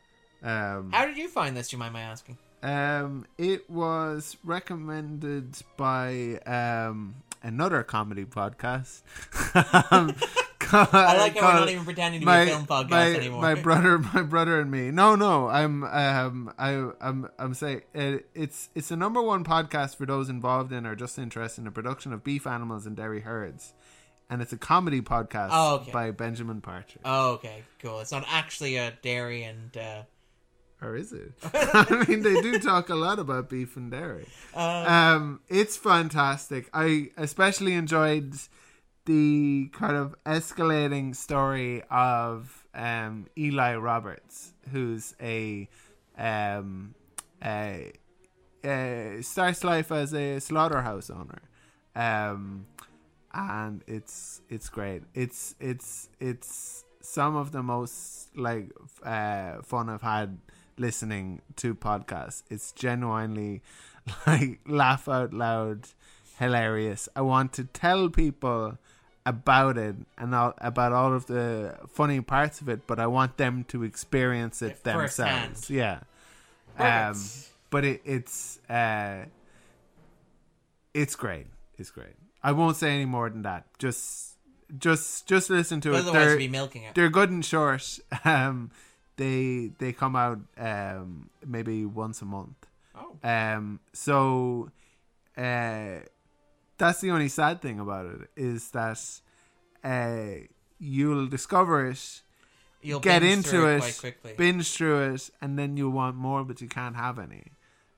[0.42, 1.68] Um, how did you find this?
[1.70, 2.38] Do you mind my asking?
[2.64, 9.02] um, it was recommended by um, another comedy podcast.
[10.74, 13.42] um, I like how we're not even pretending to be a film podcast my, anymore.
[13.42, 14.92] My brother, my brother, and me.
[14.92, 19.96] No, no, I'm, um, I, I'm, I'm saying it, it's it's the number one podcast
[19.96, 23.22] for those involved in or just interested in the production of beef animals and dairy
[23.22, 23.74] herds,
[24.30, 25.92] and it's a comedy podcast Oh, okay.
[25.92, 27.02] by Benjamin Partridge.
[27.06, 28.00] Oh, okay, cool.
[28.00, 29.76] It's not actually a dairy and.
[29.78, 30.02] Uh,
[30.82, 31.32] Or is it?
[31.54, 34.28] I mean, they do talk a lot about beef and dairy.
[34.54, 34.84] uh,
[35.16, 36.70] Um, it's fantastic.
[36.74, 38.36] I especially enjoyed
[39.06, 45.70] the kind of escalating story of um, Eli Roberts, who's a
[46.18, 46.96] um,
[47.44, 47.94] a,
[48.64, 51.42] a starts life as a slaughterhouse owner.
[51.96, 52.66] Um,
[53.34, 55.04] and it's it's great.
[55.14, 58.72] It's it's it's some of the most like
[59.04, 60.40] uh, fun I've had
[60.78, 62.44] listening to podcasts.
[62.50, 63.62] It's genuinely
[64.28, 65.90] like laugh out loud,
[66.40, 67.08] hilarious.
[67.16, 68.78] I want to tell people
[69.26, 73.38] about it and all, about all of the funny parts of it, but I want
[73.38, 75.56] them to experience it Firsthand.
[75.56, 75.70] themselves.
[75.70, 76.00] Yeah.
[76.78, 77.16] Um,
[77.70, 79.26] but it, it's uh,
[80.94, 81.48] it's great.
[81.78, 82.16] It's great.
[82.44, 83.66] I won't say any more than that.
[83.80, 84.34] Just
[84.78, 85.98] just just listen to it.
[86.00, 86.96] otherwise, They're, be milking it.
[86.96, 88.00] they're good and short.
[88.26, 88.72] Um,
[89.18, 92.68] they they come out um maybe once a month.
[92.96, 94.70] Oh, Um, so
[95.38, 96.00] uh,
[96.78, 99.00] that's the only sad thing about it is that
[99.84, 100.46] uh,
[100.80, 102.22] you'll discover it,
[102.82, 106.68] you'll get into it, quite binge through it, and then you'll want more, but you
[106.68, 107.52] can't have any.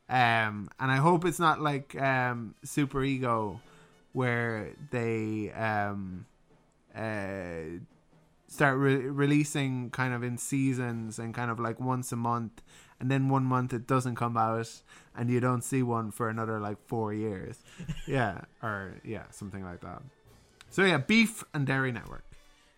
[0.09, 3.59] Um, and I hope it's not like um, Superego,
[4.13, 6.25] where they um,
[6.95, 7.79] uh,
[8.47, 12.61] start re- releasing kind of in seasons and kind of like once a month,
[12.99, 14.69] and then one month it doesn't come out,
[15.15, 17.57] and you don't see one for another like four years.
[18.07, 20.01] yeah, or yeah, something like that.
[20.69, 22.23] So yeah, Beef and Dairy Network.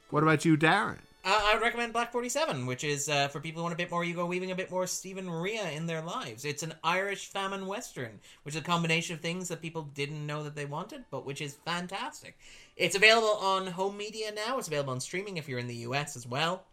[0.10, 1.00] What about you, Darren?
[1.26, 3.92] Uh, I would recommend Black 47, which is uh, for people who want a bit
[3.92, 6.46] more Hugo Weaving, a bit more Stephen Rea in their lives.
[6.46, 10.44] It's an Irish famine western, which is a combination of things that people didn't know
[10.44, 12.38] that they wanted, but which is fantastic.
[12.78, 14.58] It's available on home media now.
[14.58, 16.64] It's available on streaming if you're in the US as well.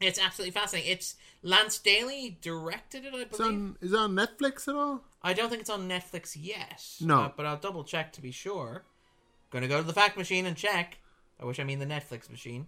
[0.00, 0.92] It's absolutely fascinating.
[0.92, 3.52] It's Lance Daly directed it, I It's believe.
[3.52, 5.02] on, is it on Netflix at all?
[5.22, 6.84] I don't think it's on Netflix yet.
[7.00, 7.22] No.
[7.22, 8.84] uh, but I'll double check to be sure.
[9.50, 10.98] Gonna go to the fact machine and check.
[11.40, 12.66] I wish I mean the Netflix machine.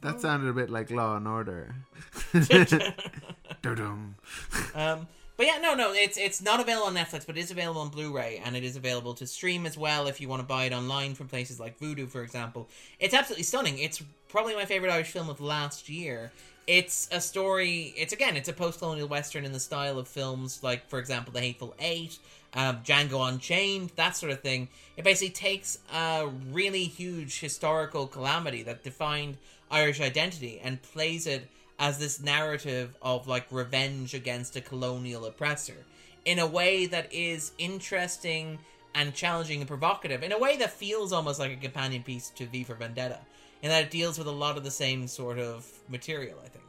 [0.00, 1.74] That sounded a bit like Law and Order.
[4.74, 7.80] Um, but yeah, no, no, it's it's not available on Netflix, but it is available
[7.80, 10.64] on Blu-ray, and it is available to stream as well if you want to buy
[10.64, 12.68] it online from places like Vudu, for example.
[13.00, 13.78] It's absolutely stunning.
[13.78, 16.32] It's probably my favorite Irish film of last year.
[16.66, 17.92] It's a story.
[17.96, 21.40] It's again, it's a post-colonial western in the style of films like, for example, The
[21.40, 22.18] Hateful Eight,
[22.54, 24.68] um, Django Unchained, that sort of thing.
[24.96, 29.36] It basically takes a really huge historical calamity that defined
[29.70, 31.48] Irish identity and plays it
[31.78, 35.84] as this narrative of like revenge against a colonial oppressor
[36.24, 38.58] in a way that is interesting
[38.94, 42.46] and challenging and provocative in a way that feels almost like a companion piece to
[42.46, 43.18] V for Vendetta
[43.62, 46.63] in that it deals with a lot of the same sort of material I think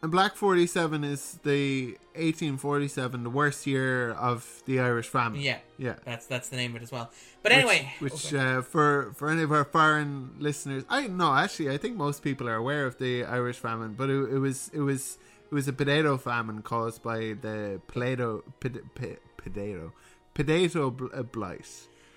[0.00, 5.40] And Black 47 is the 1847, the worst year of the Irish famine.
[5.40, 5.96] yeah Yeah.
[6.04, 7.10] that's that's the name of it as well
[7.42, 8.56] but anyway which, which okay.
[8.58, 12.48] uh, for for any of our foreign listeners, I no, actually, I think most people
[12.48, 15.18] are aware of the Irish famine, but it, it was it was
[15.50, 19.92] it was a potato famine caused by the potato pota- po- potato
[20.34, 20.82] potato
[21.14, 21.66] uh, blight.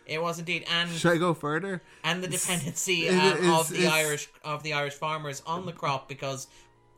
[0.06, 1.82] it was indeed and Should I go further?
[2.04, 6.08] and the dependency it um, of the Irish of the Irish farmers on the crop
[6.10, 6.48] because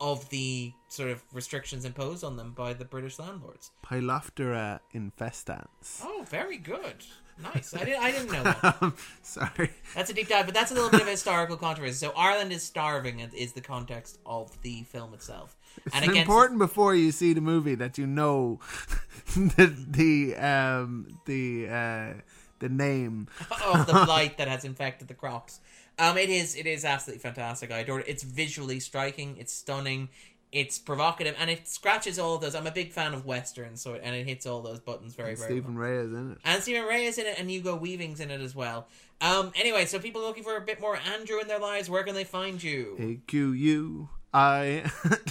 [0.04, 3.70] of the sort of restrictions imposed on them by the British landlords.
[3.86, 6.02] Phytophthora infestans.
[6.02, 6.96] Oh, very good.
[7.42, 7.74] Nice.
[7.74, 8.02] I didn't.
[8.02, 8.76] I didn't know that.
[8.82, 9.70] Um, sorry.
[9.94, 11.94] That's a deep dive, but that's a little bit of historical controversy.
[11.94, 15.56] So Ireland is starving is the context of the film itself.
[15.84, 18.60] It's and important before you see the movie that you know
[19.36, 22.20] the the um the uh
[22.60, 23.28] the name.
[23.64, 25.60] of the blight that has infected the crops.
[25.98, 27.70] Um, it is it is absolutely fantastic.
[27.70, 28.08] I adore it.
[28.08, 29.36] It's visually striking.
[29.38, 30.08] It's stunning.
[30.50, 32.54] It's provocative, and it scratches all those.
[32.54, 35.34] I'm a big fan of westerns, so it, and it hits all those buttons very
[35.34, 35.48] very.
[35.48, 35.58] well.
[35.58, 36.38] Stephen Rea is in it.
[36.44, 38.86] And Stephen Rea is in it, and Hugo Weaving's in it as well.
[39.20, 39.52] Um.
[39.56, 42.24] Anyway, so people looking for a bit more Andrew in their lives, where can they
[42.24, 42.96] find you?
[43.00, 44.90] A Q U I.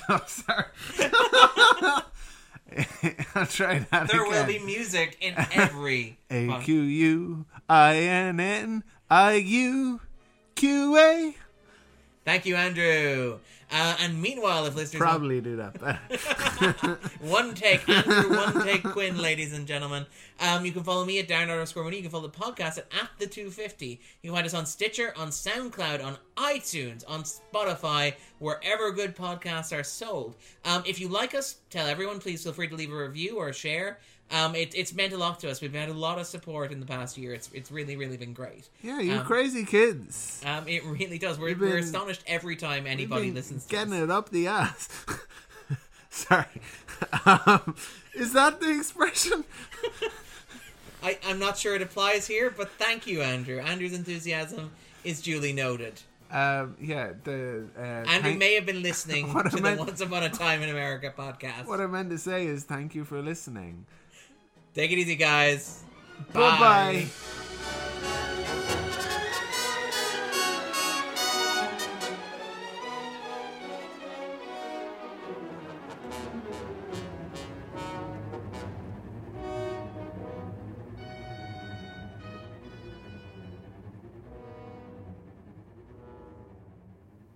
[0.10, 0.66] No, sorry.
[3.36, 6.18] I'll try that There will be music in every.
[6.32, 10.00] A Q U I N N I U
[10.64, 11.36] Q A.
[12.24, 13.38] Thank you, Andrew.
[13.70, 19.18] Uh, and meanwhile, if listeners want- Probably do that one take Andrew, one take Quinn,
[19.18, 20.06] ladies and gentlemen.
[20.40, 21.98] Um, you can follow me at Darren underscore Mooney.
[21.98, 24.00] You can follow the podcast at, at the 250.
[24.22, 29.78] You can find us on Stitcher, on SoundCloud, on iTunes, on Spotify, wherever good podcasts
[29.78, 30.36] are sold.
[30.64, 32.20] Um, if you like us, tell everyone.
[32.20, 34.00] Please feel free to leave a review or share.
[34.34, 35.62] Um, it, it's meant a lot to us.
[35.62, 37.34] We've had a lot of support in the past year.
[37.34, 38.68] It's it's really really been great.
[38.82, 40.42] yeah, you Um, crazy kids.
[40.46, 41.38] Um, it really does.
[41.38, 44.90] We're, You've we're astonished every time anybody been listens to getting it up the ass.
[46.10, 46.46] Sorry.
[47.26, 47.76] Um,
[48.14, 49.44] is that the expression?
[51.04, 53.60] I, I'm not sure it applies here, but thank you, Andrew.
[53.60, 54.72] Andrew's enthusiasm
[55.04, 56.02] is duly noted.
[56.32, 60.30] Um, yeah, the uh, Andrew thank- may have been listening to the Once Upon a
[60.30, 61.66] Time in America podcast.
[61.68, 63.86] What I meant to say is thank you for listening.
[64.74, 65.84] Take it easy, guys.
[66.34, 67.08] Bye bye.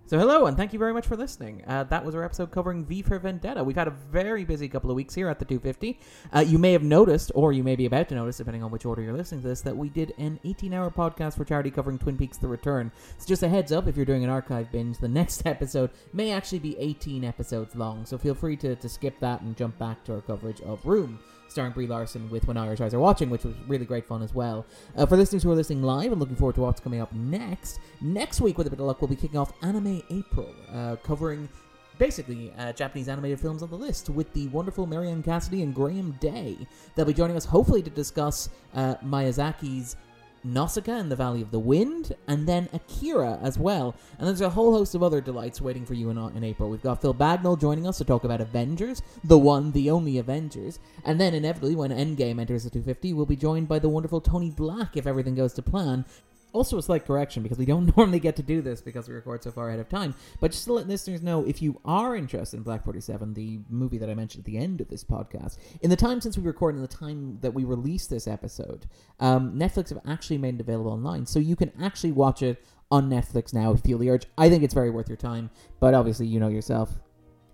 [0.07, 1.65] So hello and thank you very much for listening.
[1.67, 3.61] Uh, that was our episode covering V for Vendetta.
[3.61, 5.99] We've had a very busy couple of weeks here at the 250.
[6.33, 8.85] Uh, you may have noticed, or you may be about to notice, depending on which
[8.85, 12.17] order you're listening to this, that we did an 18-hour podcast for charity covering Twin
[12.17, 12.89] Peaks: The Return.
[13.17, 16.31] So just a heads up, if you're doing an archive binge, the next episode may
[16.31, 18.05] actually be 18 episodes long.
[18.05, 21.19] So feel free to, to skip that and jump back to our coverage of Room
[21.57, 24.31] starring Brie Larson with When Irish Eyes Are Watching, which was really great fun as
[24.31, 24.63] well.
[24.95, 27.79] Uh, for listeners who are listening live and looking forward to what's coming up next,
[27.99, 31.49] next week, with a bit of luck, we'll be kicking off Anime April, uh, covering
[31.97, 36.11] basically uh, Japanese animated films on the list with the wonderful Marianne Cassidy and Graham
[36.19, 36.55] Day.
[36.93, 39.95] They'll be joining us hopefully to discuss uh, Miyazaki's
[40.43, 43.95] Nausicaa and the Valley of the Wind, and then Akira as well.
[44.17, 46.69] And there's a whole host of other delights waiting for you in, in April.
[46.69, 50.79] We've got Phil Bagnall joining us to talk about Avengers, the one, the only Avengers.
[51.05, 54.49] And then inevitably, when Endgame enters the 250, we'll be joined by the wonderful Tony
[54.49, 56.05] Black if everything goes to plan.
[56.53, 59.43] Also, a slight correction because we don't normally get to do this because we record
[59.43, 60.15] so far ahead of time.
[60.39, 63.97] But just to let listeners know, if you are interested in Black 47, the movie
[63.97, 66.79] that I mentioned at the end of this podcast, in the time since we recorded
[66.79, 68.87] and the time that we released this episode,
[69.19, 71.25] um, Netflix have actually made it available online.
[71.25, 74.25] So you can actually watch it on Netflix now if you feel the urge.
[74.37, 75.49] I think it's very worth your time,
[75.79, 76.91] but obviously, you know yourself.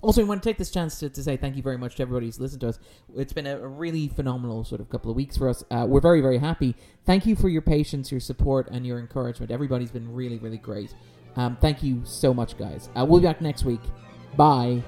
[0.03, 2.01] Also, we want to take this chance to, to say thank you very much to
[2.01, 2.79] everybody who's listened to us.
[3.15, 5.63] It's been a, really phenomenal sort of couple of weeks for us.
[5.71, 6.75] Uh, we're very, very happy.
[7.05, 9.49] Thank you for your patience, your support, and your encouragement.
[9.49, 10.93] Everybody's been really, really great.
[11.37, 12.89] Um, thank you so much, guys.
[12.97, 13.81] Uh, we'll be back next week.
[14.35, 14.83] Bye.